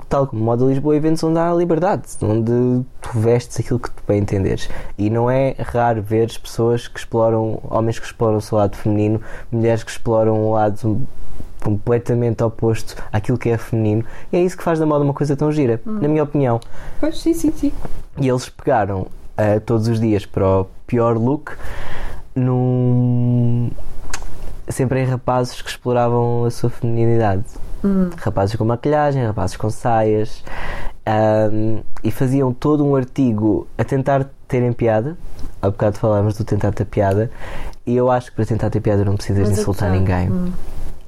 tal 0.09 0.27
como 0.27 0.45
Moda 0.45 0.65
Lisboa 0.65 0.95
eventos 0.95 1.23
onde 1.25 1.39
há 1.39 1.53
liberdade, 1.55 2.03
onde 2.23 2.85
tu 3.01 3.19
vestes 3.19 3.59
aquilo 3.61 3.79
que 3.79 3.91
tu 3.91 4.03
bem 4.07 4.19
entenderes. 4.19 4.69
E 4.99 5.09
não 5.09 5.31
é 5.31 5.55
raro 5.59 6.03
ver 6.03 6.31
pessoas 6.39 6.87
que 6.87 6.99
exploram, 6.99 7.59
homens 7.65 7.99
que 7.99 8.07
exploram 8.07 8.37
o 8.37 8.41
seu 8.41 8.59
lado 8.59 8.77
feminino, 8.77 9.21
mulheres 9.51 9.83
que 9.83 9.91
exploram 9.91 10.45
o 10.45 10.53
lado 10.53 11.01
completamente 11.63 12.43
oposto 12.43 12.97
àquilo 13.13 13.39
que 13.39 13.51
é 13.51 13.59
feminino. 13.59 14.05
E 14.33 14.37
é 14.37 14.43
isso 14.43 14.57
que 14.57 14.63
faz 14.63 14.79
da 14.79 14.87
moda 14.87 15.05
uma 15.05 15.15
coisa 15.15 15.37
tão 15.37 15.51
gira, 15.53 15.81
na 15.85 16.09
minha 16.09 16.23
opinião. 16.23 16.61
Pois, 16.99 17.19
sim, 17.21 17.33
sim, 17.35 17.53
sim. 17.53 17.73
E 18.19 18.29
eles 18.29 18.49
pegaram 18.49 19.01
uh, 19.01 19.61
todos 19.65 19.89
os 19.89 20.01
dias 20.01 20.27
para 20.27 20.61
o 20.61 20.67
pior 20.87 21.17
look 21.17 21.53
num. 22.35 23.71
Sempre 24.71 25.01
em 25.03 25.05
rapazes 25.07 25.61
que 25.63 25.69
exploravam 25.71 26.45
a 26.45 26.51
sua 26.51 26.71
feminilidade. 26.71 27.45
Rapazes 28.19 28.57
com 28.57 28.65
maquilhagem, 28.65 29.25
rapazes 29.25 29.57
com 29.57 29.71
saias. 29.71 30.43
um, 31.53 31.81
e 32.05 32.11
faziam 32.11 32.53
todo 32.53 32.85
um 32.87 32.95
artigo 32.95 33.67
a 33.79 33.85
tentar 33.85 34.29
terem 34.47 34.73
piada. 34.73 35.17
Há 35.63 35.71
bocado 35.71 35.99
falámos 35.99 36.37
do 36.37 36.45
tentar 36.45 36.73
ter 36.73 36.85
piada. 36.85 37.31
E 37.87 37.97
eu 37.97 38.11
acho 38.11 38.31
que 38.31 38.37
para 38.37 38.45
tentar 38.47 38.71
ter 38.71 38.81
piada 38.81 39.05
não 39.05 39.17
precisas 39.17 39.49
Mas 39.49 39.59
a 39.59 39.63
insultar 39.63 39.91
ninguém. 39.91 40.31
hum. 40.31 40.53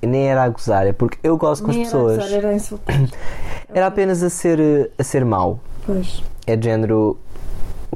Nem 0.05 0.29
era 0.29 0.43
a 0.43 0.49
gozar, 0.49 0.85
é 0.87 0.93
porque 0.93 1.17
eu 1.23 1.37
gosto 1.37 1.63
com 1.65 1.71
as 1.71 1.77
Nem 1.77 1.87
era 1.87 1.95
a 1.97 1.99
pessoas. 2.01 2.17
gozar, 2.17 2.33
Era 2.39 2.49
a 2.49 2.55
insultar. 2.55 2.97
Era 3.75 3.87
apenas 3.87 4.23
a 4.23 4.29
ser, 4.31 4.91
a 4.99 5.05
ser 5.05 5.25
mau. 5.25 5.61
Pois. 5.87 6.23
É 6.47 6.57
de 6.57 6.65
género. 6.65 7.17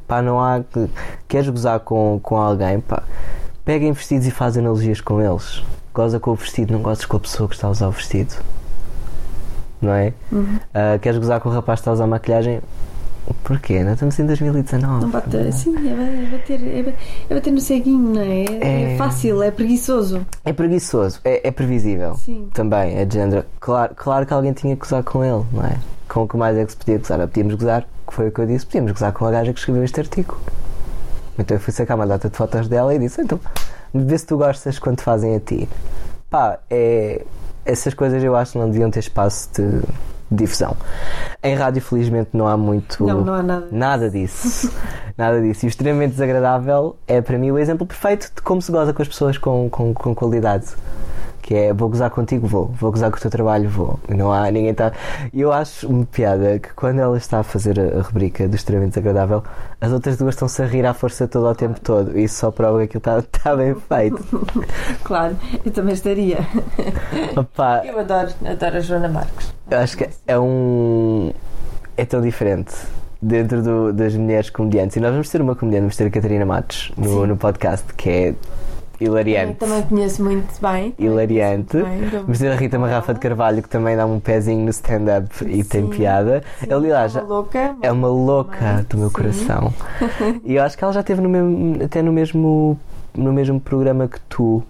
Pá, 0.06 0.22
não 0.22 0.38
há. 0.40 0.60
que- 0.62 0.88
Queres 1.26 1.48
gozar 1.48 1.80
com, 1.80 2.20
com 2.22 2.36
alguém? 2.36 2.78
Pá, 2.80 3.02
peguem 3.66 3.92
vestidos 3.92 4.26
e 4.26 4.30
faz 4.30 4.56
analogias 4.56 5.00
com 5.02 5.20
eles. 5.20 5.62
Goza 5.92 6.18
com 6.18 6.30
o 6.30 6.34
vestido, 6.34 6.72
não 6.72 6.80
gozes 6.80 7.04
com 7.04 7.16
a 7.18 7.20
pessoa 7.20 7.48
que 7.48 7.54
está 7.56 7.66
a 7.66 7.70
usar 7.70 7.88
o 7.88 7.90
vestido. 7.90 8.34
Não 9.82 9.92
é? 9.92 10.12
Uhum. 10.32 10.58
Ah, 10.72 10.98
queres 11.00 11.18
gozar 11.18 11.40
com 11.40 11.48
o 11.48 11.52
rapaz 11.52 11.80
que 11.80 11.82
está 11.82 11.90
a 11.90 11.94
usar 11.94 12.06
maquilhagem? 12.06 12.60
Porquê? 13.42 13.82
Não 13.82 13.94
estamos 13.94 14.16
em 14.20 14.24
2019. 14.26 15.02
Não 15.02 15.10
bate 15.10 15.36
assim, 15.36 15.74
é, 15.76 15.94
ba- 15.94 16.02
é 16.02 16.26
bater, 16.30 16.78
é, 16.78 16.82
ba- 16.84 16.92
é 17.28 17.34
bater 17.34 17.52
no 17.52 17.60
ceguinho, 17.60 18.14
não 18.14 18.20
é? 18.20 18.44
É, 18.44 18.94
É. 18.94 18.96
fácil, 18.96 19.42
é 19.42 19.50
preguiçoso. 19.50 20.24
É 20.44 20.52
preguiçoso, 20.52 21.20
é, 21.24 21.48
é 21.48 21.50
previsível. 21.50 22.14
Sim. 22.16 22.48
Também, 22.54 22.96
é 22.96 23.04
de 23.04 23.14
género. 23.14 23.44
Claro, 23.58 23.94
claro 23.96 24.24
que 24.26 24.32
alguém 24.32 24.52
tinha 24.52 24.76
que 24.76 24.82
gozar 24.82 25.02
com 25.02 25.24
ele, 25.24 25.44
não 25.52 25.64
é? 25.64 25.76
Com 26.08 26.22
o 26.22 26.28
que 26.28 26.36
mais 26.36 26.56
é 26.56 26.64
que 26.64 26.70
se 26.70 26.76
podia 26.76 26.98
gozar? 26.98 27.20
Ah, 27.20 27.26
Podíamos 27.26 27.54
gozar, 27.56 27.82
que 28.06 28.14
foi 28.14 28.28
o 28.28 28.32
que 28.32 28.40
eu 28.40 28.46
disse, 28.46 28.64
podíamos 28.64 28.92
gozar 28.92 29.12
com 29.12 29.26
a 29.26 29.30
gaja 29.32 29.52
que 29.52 29.58
escreveu 29.58 29.82
este 29.82 29.98
artigo. 30.00 30.38
Então 31.38 31.56
eu 31.56 31.60
fui 31.60 31.72
sacar 31.72 31.96
uma 31.96 32.06
data 32.06 32.28
de 32.28 32.36
fotos 32.36 32.68
dela 32.68 32.94
e 32.94 32.98
disse: 32.98 33.20
então, 33.20 33.40
vê 33.94 34.16
se 34.16 34.26
tu 34.26 34.36
gostas 34.36 34.78
quando 34.78 35.00
fazem 35.00 35.36
a 35.36 35.40
ti. 35.40 35.68
Pá, 36.30 36.58
é, 36.70 37.24
essas 37.64 37.94
coisas 37.94 38.22
eu 38.22 38.34
acho 38.36 38.52
que 38.52 38.58
não 38.58 38.70
deviam 38.70 38.90
ter 38.90 39.00
espaço 39.00 39.50
de 39.54 39.82
difusão. 40.30 40.76
Em 41.42 41.54
rádio, 41.54 41.82
felizmente, 41.82 42.30
não 42.32 42.46
há 42.46 42.56
muito. 42.56 43.04
Não, 43.04 43.24
não 43.24 43.34
há 43.34 43.42
nada. 43.42 43.68
Nada 43.70 44.10
disso. 44.10 44.72
Nada 45.16 45.40
disso. 45.40 45.64
E 45.64 45.66
o 45.66 45.70
extremamente 45.70 46.10
desagradável 46.10 46.94
é 47.06 47.22
para 47.22 47.38
mim 47.38 47.50
o 47.50 47.58
exemplo 47.58 47.86
perfeito 47.86 48.30
de 48.34 48.42
como 48.42 48.60
se 48.60 48.70
goza 48.70 48.92
com 48.92 49.00
as 49.00 49.08
pessoas 49.08 49.38
com, 49.38 49.70
com, 49.70 49.94
com 49.94 50.14
qualidade. 50.14 50.66
Que 51.46 51.54
é 51.54 51.72
vou 51.72 51.88
gozar 51.88 52.10
contigo, 52.10 52.44
vou. 52.44 52.66
Vou 52.80 52.90
gozar 52.90 53.08
com 53.08 53.16
o 53.16 53.20
teu 53.20 53.30
trabalho, 53.30 53.68
vou. 53.70 54.00
E 54.08 54.14
não 54.14 54.32
há 54.32 54.50
ninguém 54.50 54.70
está. 54.72 54.90
E 55.32 55.40
eu 55.40 55.52
acho 55.52 55.86
uma 55.86 56.04
piada 56.04 56.58
que 56.58 56.74
quando 56.74 56.98
ela 56.98 57.16
está 57.16 57.38
a 57.38 57.42
fazer 57.44 57.78
a, 57.78 58.00
a 58.00 58.02
rubrica 58.02 58.48
do 58.48 58.56
extremamente 58.56 58.94
desagradável, 58.94 59.44
as 59.80 59.92
outras 59.92 60.16
duas 60.16 60.34
estão-se 60.34 60.60
a 60.60 60.66
rir 60.66 60.84
à 60.84 60.92
força 60.92 61.28
todo 61.28 61.46
ao 61.46 61.54
tempo 61.54 61.78
todo. 61.80 62.18
E 62.18 62.24
isso 62.24 62.40
só 62.40 62.50
prova 62.50 62.78
que 62.86 62.96
aquilo 62.96 62.98
está, 62.98 63.18
está 63.20 63.54
bem 63.54 63.76
feito. 63.76 64.24
Claro, 65.04 65.36
eu 65.64 65.70
também 65.70 65.94
estaria. 65.94 66.38
Opa, 67.36 67.82
Eu 67.84 68.00
adoro, 68.00 68.30
adoro 68.44 68.76
a 68.76 68.80
Joana 68.80 69.08
Marques. 69.08 69.54
Eu 69.70 69.78
acho 69.78 69.96
que 69.96 70.08
é 70.26 70.36
um. 70.38 71.32
É 71.96 72.04
tão 72.04 72.20
diferente 72.20 72.74
dentro 73.22 73.62
do- 73.62 73.92
das 73.92 74.14
mulheres 74.16 74.50
comediantes. 74.50 74.96
E 74.96 75.00
nós 75.00 75.12
vamos 75.12 75.28
ter 75.30 75.40
uma 75.40 75.54
comediante, 75.54 75.82
vamos 75.82 75.96
ter 75.96 76.06
a 76.06 76.10
Catarina 76.10 76.44
Matos 76.44 76.92
no, 76.96 77.24
no 77.24 77.36
podcast, 77.36 77.86
que 77.94 78.10
é 78.10 78.34
Eu 79.00 79.08
hilariante. 79.12 79.54
também 79.54 79.82
conheço 79.82 80.22
muito 80.24 80.60
bem. 80.60 80.94
Hilariante. 80.98 81.76
Bem, 81.82 82.34
ter 82.38 82.48
a 82.50 82.54
Rita 82.56 82.78
Marrafa 82.78 83.12
de 83.14 83.20
Carvalho, 83.20 83.62
que 83.62 83.68
também 83.68 83.96
dá 83.96 84.06
um 84.06 84.18
pezinho 84.20 84.64
no 84.64 84.70
stand-up 84.70 85.28
e 85.44 85.62
tem 85.62 85.86
piada. 85.86 86.42
Sim, 86.60 86.72
Aliás, 86.72 87.14
é 87.14 87.20
uma 87.20 87.28
louca. 87.28 87.76
é 87.82 87.92
uma 87.92 88.08
louca 88.08 88.86
do 88.88 88.96
meu 88.98 89.08
Sim. 89.08 89.14
coração. 89.14 89.74
E 90.44 90.54
eu 90.56 90.62
acho 90.62 90.76
que 90.78 90.84
ela 90.84 90.92
já 90.92 91.00
esteve 91.00 91.20
no 91.20 91.28
mesmo, 91.28 91.84
até 91.84 92.00
no 92.02 92.12
mesmo, 92.12 92.78
no 93.14 93.32
mesmo 93.32 93.60
programa 93.60 94.08
que 94.08 94.20
tu, 94.28 94.62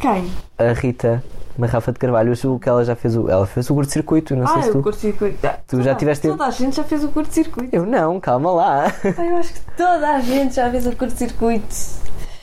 Quem? 0.00 0.30
a 0.58 0.72
Rita 0.72 1.22
Marrafa 1.58 1.92
de 1.92 1.98
Carvalho. 1.98 2.30
Eu 2.30 2.34
julgo 2.34 2.58
que 2.58 2.68
ela 2.68 2.84
já 2.84 2.94
fez 2.96 3.16
o. 3.16 3.28
Ela 3.28 3.46
fez 3.46 3.68
o 3.68 3.74
curto-circuito, 3.74 4.34
não 4.34 4.46
sei 4.46 4.56
Ah, 4.58 4.62
se 4.62 4.70
o 4.70 4.72
tu. 4.72 4.82
curto-circuito. 4.82 5.46
Ah, 5.46 5.58
Tu 5.66 5.76
já 5.78 5.82
toda- 5.90 5.94
tiveste- 5.96 6.28
Toda 6.28 6.46
a 6.46 6.50
gente 6.50 6.76
já 6.76 6.84
fez 6.84 7.04
o 7.04 7.08
curto-circuito. 7.08 7.74
Eu 7.76 7.84
não, 7.84 8.18
calma 8.18 8.50
lá. 8.52 8.86
Ah, 9.18 9.24
Eu 9.24 9.36
acho 9.36 9.52
que 9.52 9.60
toda 9.76 10.08
a 10.16 10.20
gente 10.20 10.54
já 10.54 10.70
fez 10.70 10.86
o 10.86 10.92
curto-circuito. 10.96 11.66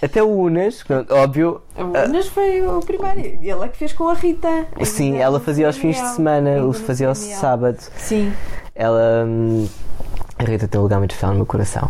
Até 0.01 0.21
o 0.21 0.29
Unas, 0.29 0.83
óbvio, 1.09 1.61
A 1.75 1.83
Unas 1.83 2.27
foi 2.27 2.61
o 2.61 2.79
primeiro. 2.81 3.19
Ele 3.19 3.63
é 3.63 3.67
que 3.67 3.77
fez 3.77 3.93
com 3.93 4.07
a 4.07 4.13
Rita. 4.13 4.67
sim, 4.83 5.13
Ainda 5.13 5.23
ela 5.23 5.39
fazia 5.39 5.65
aos 5.67 5.77
fins 5.77 5.95
de 5.95 6.07
semana, 6.09 6.63
o 6.63 6.73
no 6.73 6.81
fazia 6.81 7.07
ao 7.07 7.15
sábado. 7.15 7.79
Sim. 7.97 8.31
Ela. 8.75 9.25
hum, 9.25 9.67
a 10.37 10.43
Rita 10.43 10.67
tem 10.67 10.79
um 10.79 10.83
lugar 10.83 10.99
muito 10.99 11.11
especial 11.11 11.31
no 11.31 11.37
meu 11.37 11.45
coração. 11.47 11.89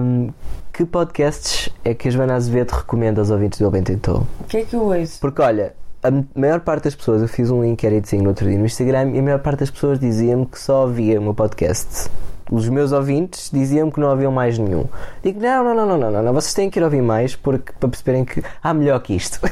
Hum, 0.00 0.30
que 0.72 0.84
podcasts 0.84 1.68
é 1.84 1.92
que 1.94 2.08
a 2.08 2.10
Joana 2.10 2.34
Azevedo 2.34 2.70
recomenda 2.70 3.20
aos 3.20 3.30
ouvintes 3.30 3.58
do 3.58 3.64
Ele 3.64 3.72
Bem 3.72 3.82
Tentou? 3.82 4.26
O 4.40 4.44
que 4.44 4.58
é 4.58 4.64
que 4.64 4.76
eu 4.76 4.82
ouço? 4.82 5.18
Porque 5.20 5.42
olha, 5.42 5.74
a 6.02 6.10
maior 6.38 6.60
parte 6.60 6.84
das 6.84 6.94
pessoas, 6.94 7.20
eu 7.22 7.28
fiz 7.28 7.50
um 7.50 7.64
inquéritozinho 7.64 8.22
no 8.22 8.28
outro 8.30 8.48
dia 8.48 8.56
no 8.58 8.64
Instagram 8.64 9.10
e 9.10 9.18
a 9.18 9.22
maior 9.22 9.40
parte 9.40 9.60
das 9.60 9.70
pessoas 9.70 9.98
dizia-me 9.98 10.46
que 10.46 10.58
só 10.58 10.82
ouvia 10.82 11.18
o 11.18 11.22
meu 11.22 11.34
podcast. 11.34 12.08
Os 12.50 12.68
meus 12.68 12.90
ouvintes 12.90 13.50
diziam-me 13.52 13.92
que 13.92 14.00
não 14.00 14.10
ouviam 14.10 14.32
mais 14.32 14.58
nenhum. 14.58 14.86
Digo, 15.22 15.40
não, 15.40 15.62
não, 15.62 15.74
não, 15.74 15.86
não, 15.86 15.98
não, 15.98 16.10
não, 16.10 16.22
não, 16.22 16.32
vocês 16.32 16.52
têm 16.52 16.68
que 16.68 16.80
ir 16.80 16.82
ouvir 16.82 17.02
mais 17.02 17.36
porque, 17.36 17.72
para 17.78 17.88
perceberem 17.88 18.24
que 18.24 18.42
há 18.62 18.74
melhor 18.74 19.00
que 19.00 19.14
isto. 19.14 19.40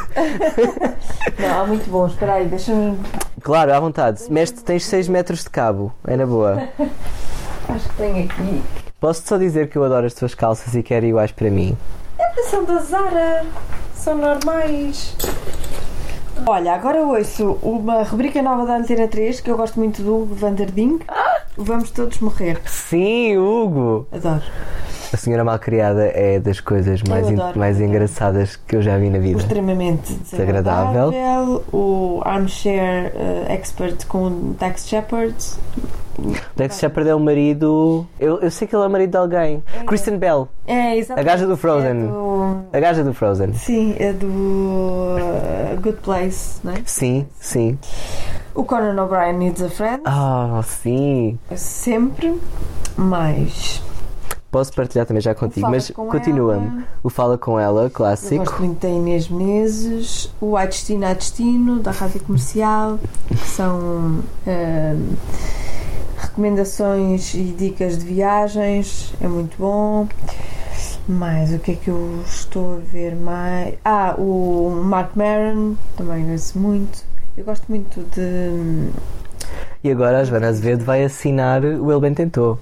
Não, 1.39 1.61
há 1.61 1.67
muito 1.67 1.89
bom. 1.89 2.07
Espera 2.07 2.35
aí, 2.35 2.47
deixa-me. 2.49 2.99
claro, 3.43 3.73
à 3.73 3.79
vontade. 3.79 4.25
Mestre, 4.29 4.65
tens 4.65 4.85
6 4.87 5.09
metros 5.09 5.45
de 5.45 5.51
cabo, 5.51 5.93
é 6.05 6.17
na 6.17 6.27
boa. 6.27 6.69
Acho 7.69 7.89
que 7.91 7.97
tenho 7.97 8.25
aqui. 8.25 8.63
Posso 8.99 9.23
só 9.25 9.37
dizer 9.37 9.69
que 9.69 9.79
eu 9.79 9.85
adoro 9.85 10.07
as 10.07 10.15
tuas 10.15 10.35
calças 10.35 10.75
e 10.75 10.83
quero 10.83 11.07
iguais 11.07 11.31
para 11.31 11.49
mim. 11.49 11.77
São 12.51 12.65
da 12.65 12.79
Zara. 12.79 13.47
São 13.95 14.17
normais. 14.17 15.15
Olha, 16.47 16.73
agora 16.73 17.01
ouço 17.01 17.59
uma 17.63 18.03
rubrica 18.03 18.41
nova 18.41 18.65
da 18.67 18.77
Antena 18.77 19.07
3 19.07 19.41
que 19.41 19.51
eu 19.51 19.57
gosto 19.57 19.79
muito 19.79 20.03
do 20.03 20.25
Vanderding. 20.35 20.99
Vamos 21.59 21.91
todos 21.91 22.19
morrer. 22.21 22.61
Sim, 22.67 23.37
Hugo! 23.37 24.07
Adoro. 24.13 24.43
A 25.13 25.17
senhora 25.17 25.43
malcriada 25.43 26.05
é 26.15 26.39
das 26.39 26.61
coisas 26.61 27.03
mais, 27.03 27.27
adoro, 27.27 27.59
mais 27.59 27.81
engraçadas 27.81 28.57
que 28.57 28.77
eu 28.77 28.83
já 28.83 28.97
vi 28.99 29.09
na 29.11 29.19
O 29.19 29.23
vida. 29.23 29.41
extremamente 29.41 30.13
Desagradável. 30.13 31.11
desagradável. 31.11 31.65
O 31.73 32.21
Armchair 32.25 33.13
eh, 33.17 33.47
Expert 33.55 34.07
com 34.07 34.25
o 34.27 34.31
Dax 34.59 34.87
Shepard. 34.87 35.35
Dex 36.57 36.79
Shepard 36.79 37.09
é 37.09 37.15
o 37.15 37.21
marido. 37.21 38.07
Eu, 38.19 38.41
eu 38.41 38.51
sei 38.51 38.67
que 38.67 38.75
ele 38.75 38.83
é 38.85 38.87
o 38.87 38.91
marido 38.91 39.11
de 39.13 39.17
alguém. 39.17 39.63
Kristen 39.87 40.19
Bell, 40.19 40.49
É, 40.67 40.75
a 40.91 40.97
exatamente. 40.97 41.27
gaja 41.27 41.47
do 41.47 41.57
Frozen. 41.57 41.91
É 41.91 41.95
do... 41.95 42.57
A 42.73 42.81
gaja 42.81 43.05
do 43.05 43.15
Frozen. 43.15 43.53
Sim, 43.55 43.95
é 43.99 44.13
do 44.13 45.17
eh, 45.19 45.77
Good 45.81 45.99
Place, 45.99 46.59
não 46.65 46.73
é? 46.73 46.83
Sim, 46.85 47.27
sim. 47.39 47.79
O 48.55 48.65
Conan 48.65 49.01
O'Brien 49.03 49.35
Needs 49.35 49.63
a 49.63 49.69
Friend. 49.69 50.03
Ah, 50.05 50.61
sim. 50.67 51.39
Sempre 51.55 52.37
mais. 52.97 53.83
Posso 54.51 54.73
partilhar 54.73 55.05
também 55.07 55.21
já 55.21 55.35
contigo, 55.35 55.71
mas 55.71 55.91
com 55.91 56.07
continua-me. 56.09 56.83
O 57.03 57.11
Fala 57.11 57.37
com 57.37 57.61
ela, 57.61 57.83
Eu 57.85 57.91
clássico. 57.91 58.43
gosto 58.45 58.59
muito 58.63 58.81
da 58.81 58.89
Inês 58.89 59.29
Menezes, 59.29 60.33
o 60.41 60.57
Ai 60.57 60.67
Destino 60.69 61.07
a 61.07 61.13
Destino, 61.13 61.81
da 61.81 61.91
Rádio 61.91 62.21
Comercial, 62.23 62.99
que 63.29 63.37
são 63.47 64.21
ahm, 64.47 65.15
recomendações 66.39 67.35
e 67.35 67.43
dicas 67.43 67.99
de 67.99 68.05
viagens, 68.05 69.13
é 69.21 69.27
muito 69.27 69.57
bom. 69.59 70.07
Mais, 71.09 71.53
o 71.53 71.59
que 71.59 71.73
é 71.73 71.75
que 71.75 71.89
eu 71.89 72.23
estou 72.25 72.77
a 72.77 72.79
ver 72.79 73.17
mais? 73.17 73.75
Ah, 73.85 74.15
o 74.17 74.71
Mark 74.85 75.17
Maron, 75.17 75.75
também 75.97 76.31
ouço 76.31 76.57
muito. 76.57 77.05
Eu 77.37 77.45
gosto 77.45 77.65
muito 77.69 78.01
de. 78.15 78.91
E 79.83 79.91
agora 79.91 80.21
a 80.21 80.25
Joana 80.25 80.49
Azevedo 80.49 80.85
vai 80.85 81.03
assinar 81.03 81.65
o 81.65 81.91
Ele 81.91 82.01
Bem 82.01 82.15
Tentou. 82.15 82.57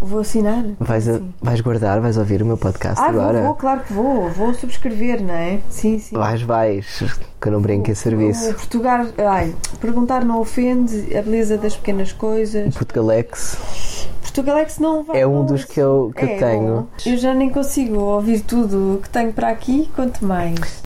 Vou 0.00 0.20
assinar? 0.20 0.64
Vais, 0.78 1.08
a- 1.08 1.20
vais 1.42 1.60
guardar, 1.60 2.00
vais 2.00 2.16
ouvir 2.16 2.42
o 2.42 2.46
meu 2.46 2.56
podcast 2.56 2.98
Ah, 3.00 3.12
vou, 3.12 3.20
agora. 3.20 3.42
vou, 3.42 3.54
claro 3.54 3.80
que 3.80 3.92
vou. 3.92 4.28
Vou 4.30 4.54
subscrever, 4.54 5.22
não 5.22 5.34
é? 5.34 5.58
Sim, 5.68 5.98
sim. 5.98 6.16
Vais, 6.16 6.40
vais, 6.42 7.02
que 7.40 7.48
eu 7.48 7.52
não 7.52 7.60
brinco 7.60 7.90
em 7.90 7.94
serviço. 7.94 8.54
Portugal, 8.54 9.06
ai, 9.18 9.54
perguntar 9.80 10.24
não 10.24 10.40
ofende, 10.40 11.14
a 11.16 11.20
beleza 11.22 11.58
das 11.58 11.76
pequenas 11.76 12.12
coisas. 12.12 12.74
Portugalex 12.74 14.08
Portugalex 14.22 14.78
não 14.78 15.02
vai. 15.02 15.20
é 15.20 15.26
um 15.26 15.44
dos 15.44 15.64
que 15.64 15.80
eu, 15.80 16.12
que 16.16 16.24
eu 16.24 16.28
é, 16.28 16.36
tenho. 16.38 16.88
Eu 17.04 17.16
já 17.18 17.34
nem 17.34 17.50
consigo 17.50 17.98
ouvir 18.00 18.40
tudo 18.40 18.94
o 18.94 19.02
que 19.02 19.10
tenho 19.10 19.32
para 19.32 19.48
aqui, 19.48 19.90
quanto 19.94 20.24
mais. 20.24 20.82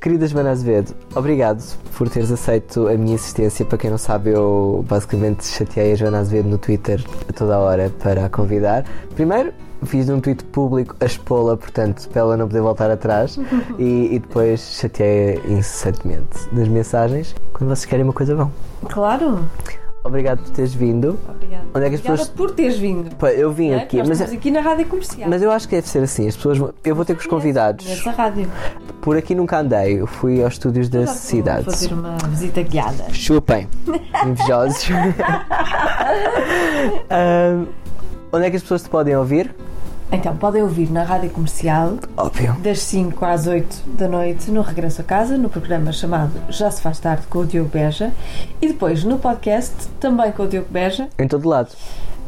Querida 0.00 0.26
Joana 0.26 0.50
Azevedo, 0.50 0.94
obrigado 1.14 1.62
por 1.96 2.08
teres 2.08 2.30
aceito 2.30 2.86
a 2.86 2.94
minha 2.94 3.14
existência. 3.14 3.64
Para 3.64 3.78
quem 3.78 3.90
não 3.90 3.98
sabe, 3.98 4.30
eu 4.30 4.84
basicamente 4.88 5.44
chateei 5.44 5.92
a 5.92 5.94
Joana 5.96 6.18
Azevedo 6.18 6.48
no 6.48 6.58
Twitter 6.58 7.02
a 7.28 7.32
toda 7.32 7.56
a 7.56 7.58
hora 7.58 7.90
para 8.02 8.26
a 8.26 8.28
convidar. 8.28 8.84
Primeiro, 9.14 9.52
fiz 9.84 10.08
um 10.08 10.20
tweet 10.20 10.44
público 10.44 10.94
a 11.00 11.04
expô-la, 11.06 11.56
portanto, 11.56 12.08
para 12.10 12.20
ela 12.20 12.36
não 12.36 12.46
poder 12.46 12.60
voltar 12.60 12.90
atrás. 12.90 13.38
e, 13.78 14.14
e 14.14 14.18
depois 14.18 14.60
chateei 14.78 15.40
incessantemente 15.48 16.48
nas 16.52 16.68
mensagens. 16.68 17.34
Quando 17.52 17.70
vocês 17.70 17.86
querem 17.86 18.04
uma 18.04 18.12
coisa, 18.12 18.34
vão. 18.34 18.52
Claro. 18.88 19.40
Obrigado 20.06 20.38
por 20.42 20.50
teres 20.50 20.74
vindo. 20.74 21.18
Obrigada. 21.28 21.64
Onde 21.74 21.86
é 21.86 21.88
que 21.88 21.94
as 21.96 22.00
Obrigada 22.00 22.18
pessoas- 22.18 22.28
por 22.28 22.50
teres 22.52 22.78
vindo. 22.78 23.14
Pá, 23.16 23.30
Eu 23.30 23.50
vim 23.52 23.70
é? 23.70 23.76
aqui, 23.76 23.96
Nós 23.98 24.08
mas, 24.08 24.20
estamos 24.20 24.38
aqui 24.38 24.50
na 24.50 24.60
rádio 24.60 24.86
comercial. 24.86 25.28
mas 25.28 25.42
eu 25.42 25.50
acho 25.50 25.68
que 25.68 25.74
deve 25.76 25.88
ser 25.88 26.02
assim. 26.02 26.28
As 26.28 26.36
pessoas 26.36 26.58
vão- 26.58 26.72
eu 26.84 26.94
vou 26.94 27.04
ter 27.04 27.14
com 27.14 27.20
os 27.20 27.26
convidados. 27.26 27.86
Nessa 27.86 28.10
rádio. 28.10 28.48
Por 29.00 29.16
aqui 29.16 29.34
nunca 29.34 29.58
andei, 29.58 30.00
eu 30.00 30.06
fui 30.06 30.42
aos 30.42 30.54
estúdios 30.54 30.88
da 30.88 31.00
Já 31.00 31.06
vou 31.06 31.14
cidade. 31.14 31.64
fazer 31.64 31.92
uma 31.92 32.16
visita 32.28 32.62
guiada. 32.62 33.04
Chupem, 33.12 33.68
invejosos. 34.26 34.88
Ahm, 37.10 37.66
onde 38.32 38.46
é 38.46 38.50
que 38.50 38.56
as 38.56 38.62
pessoas 38.62 38.82
te 38.82 38.88
podem 38.88 39.16
ouvir? 39.16 39.54
Então, 40.12 40.36
podem 40.36 40.62
ouvir 40.62 40.90
na 40.90 41.02
rádio 41.02 41.30
comercial 41.30 41.94
Óbvio. 42.16 42.54
das 42.60 42.78
5 42.80 43.24
às 43.24 43.46
8 43.46 43.82
da 43.98 44.06
noite 44.08 44.50
no 44.52 44.62
Regresso 44.62 45.00
a 45.00 45.04
Casa, 45.04 45.36
no 45.36 45.48
programa 45.48 45.92
chamado 45.92 46.32
Já 46.48 46.70
se 46.70 46.80
faz 46.80 46.98
tarde 47.00 47.26
com 47.28 47.40
o 47.40 47.44
Diogo 47.46 47.68
Beja 47.68 48.12
e 48.62 48.68
depois 48.68 49.02
no 49.02 49.18
podcast 49.18 49.74
também 49.98 50.30
com 50.30 50.44
o 50.44 50.48
Diogo 50.48 50.68
Beja, 50.70 51.08
Em 51.18 51.26
todo 51.26 51.48
lado. 51.48 51.70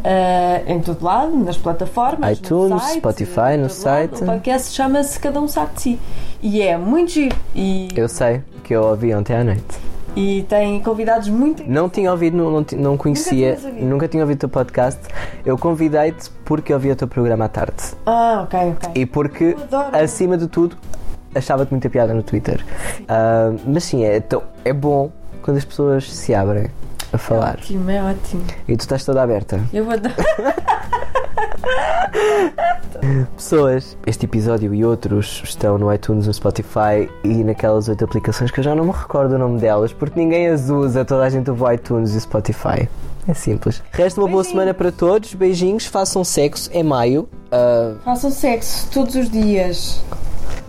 eh, 0.03 0.65
em 0.67 0.81
todo 0.81 1.05
lado, 1.05 1.37
nas 1.37 1.57
plataformas, 1.57 2.39
iTunes, 2.39 2.71
no 2.71 2.79
site, 2.81 2.99
Spotify, 2.99 3.33
no 3.33 3.41
todo 3.41 3.59
lado. 3.59 3.71
site. 3.71 4.23
O 4.23 4.27
podcast 4.27 4.73
chama-se 4.75 5.21
Cada 5.21 5.41
um 5.41 5.47
sabe 5.49 5.75
de 5.77 5.81
si 5.83 5.99
e 6.43 6.61
é 6.63 6.77
muito 6.77 7.13
giro 7.13 7.37
e, 7.55 7.89
Eu 7.97 8.09
sei, 8.09 8.43
que 8.65 8.75
eu 8.75 8.83
ouvi 8.83 9.15
ontem 9.15 9.37
à 9.37 9.45
noite. 9.45 9.88
E 10.17 10.45
tem 10.49 10.81
convidados 10.81 11.29
muito 11.29 11.63
Não 11.67 11.89
tinha 11.89 12.11
ouvido, 12.11 12.37
não, 12.37 12.65
não, 12.77 12.97
conhecia, 12.97 13.55
tinhas 13.57 13.65
ouvido? 13.65 13.87
nunca 13.87 14.09
tinha 14.09 14.23
ouvido 14.23 14.37
o 14.37 14.41
teu 14.41 14.49
podcast. 14.49 15.01
Eu 15.45 15.57
convidei-te 15.59 16.31
porque 16.45 16.73
ouvi 16.75 16.91
o 16.91 16.97
teu 16.97 17.07
programa 17.09 17.45
à 17.45 17.49
tarde. 17.49 17.75
Ah, 18.07 18.41
ok, 18.45 18.59
ok. 18.71 18.91
E 18.95 19.07
porque, 19.07 19.57
acima 19.93 20.37
de 20.37 20.49
tudo, 20.49 20.77
achava-te 21.35 21.71
muita 21.71 21.89
piada 21.89 22.13
no 22.15 22.23
Twitter. 22.23 22.65
Ah, 23.09 23.53
mas 23.67 23.85
sim, 23.85 24.05
é, 24.05 24.19
tão- 24.21 24.43
é 24.65 24.73
bom 24.73 25.11
quando 25.43 25.57
as 25.59 25.65
pessoas 25.65 26.11
se 26.13 26.35
abrem 26.35 26.65
a 27.13 27.17
É 27.17 27.19
falar. 27.19 27.59
ótimo, 27.61 27.91
é 27.91 28.03
ótimo. 28.03 28.45
E 28.67 28.77
tu 28.77 28.81
estás 28.81 29.05
toda 29.05 29.23
aberta. 29.23 29.61
Eu 29.73 29.85
vou 29.85 29.97
dar. 30.01 30.15
Pessoas, 33.37 33.97
este 34.07 34.27
episódio 34.27 34.75
e 34.75 34.85
outros 34.85 35.41
estão 35.45 35.79
no 35.79 35.93
iTunes, 35.93 36.27
no 36.27 36.35
Spotify 36.35 37.09
e 37.25 37.45
naquelas 37.45 37.89
oito 37.89 38.05
aplicações 38.05 38.51
que 38.51 38.61
eu 38.61 38.65
já 38.65 38.75
não 38.75 38.85
me 38.85 38.93
recordo 38.93 39.35
o 39.35 39.39
nome 39.39 39.59
delas, 39.61 39.93
porque 39.93 40.19
ninguém 40.19 40.49
as 40.49 40.69
usa, 40.69 41.05
toda 41.05 41.25
a 41.25 41.31
gente 41.31 41.49
ouve 41.51 41.63
o 41.63 41.73
iTunes 41.73 42.15
e 42.15 42.17
o 42.19 42.21
Spotify. 42.21 42.89
É 43.27 43.35
simples. 43.35 43.83
Resta 43.93 44.21
uma 44.21 44.29
boa 44.29 44.43
semana 44.43 44.73
para 44.75 44.91
todos, 44.91 45.35
beijinhos, 45.35 45.87
façam 45.87 46.25
sexo, 46.25 46.71
é 46.73 46.83
maio, 46.83 47.29
ah, 47.53 47.95
Façam 48.05 48.31
sexo 48.31 48.89
todos 48.91 49.15
os 49.15 49.31
dias. 49.31 50.01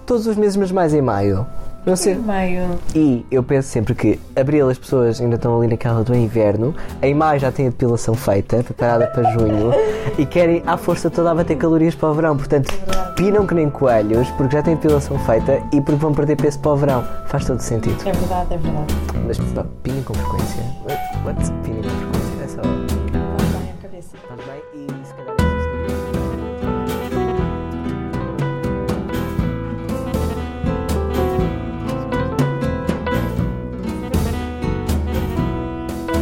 todos 0.05 0.27
os 0.27 0.35
meses, 0.35 0.57
mas 0.57 0.71
mais 0.71 0.93
em 0.93 1.01
maio. 1.01 1.45
Não 1.89 1.95
sei. 1.95 2.13
Meio. 2.13 2.79
E 2.93 3.25
eu 3.31 3.41
penso 3.41 3.67
sempre 3.69 3.95
que 3.95 4.19
abril 4.35 4.69
as 4.69 4.77
pessoas 4.77 5.19
ainda 5.19 5.37
estão 5.37 5.57
ali 5.57 5.67
naquela 5.67 6.03
do 6.03 6.15
inverno, 6.15 6.75
em 7.01 7.15
maio 7.15 7.39
já 7.39 7.51
têm 7.51 7.65
a 7.65 7.69
depilação 7.69 8.13
feita, 8.13 8.61
preparada 8.61 9.07
para 9.07 9.31
junho, 9.31 9.71
e 10.15 10.23
querem 10.23 10.61
à 10.67 10.77
força 10.77 11.09
toda 11.09 11.31
a 11.31 11.35
bater 11.35 11.57
calorias 11.57 11.95
para 11.95 12.09
o 12.09 12.13
verão. 12.13 12.37
Portanto, 12.37 12.71
pinam 13.15 13.47
que 13.47 13.55
nem 13.55 13.71
coelhos, 13.71 14.29
porque 14.31 14.55
já 14.55 14.61
têm 14.61 14.75
a 14.75 14.77
depilação 14.77 15.17
feita 15.17 15.63
e 15.73 15.81
porque 15.81 15.99
vão 15.99 16.13
perder 16.13 16.35
peso 16.35 16.59
para 16.59 16.71
o 16.71 16.77
verão. 16.77 17.03
Faz 17.25 17.45
todo 17.45 17.59
sentido. 17.59 17.97
É 18.07 18.11
verdade, 18.11 18.53
é 18.53 18.57
verdade. 18.57 18.95
Mas 19.25 19.39
pinem 19.81 20.03
com 20.03 20.13
frequência. 20.13 20.63
What? 20.83 20.99
What? 21.25 21.51
Pinem 21.63 21.81
com 21.81 21.89
frequência. 21.89 22.08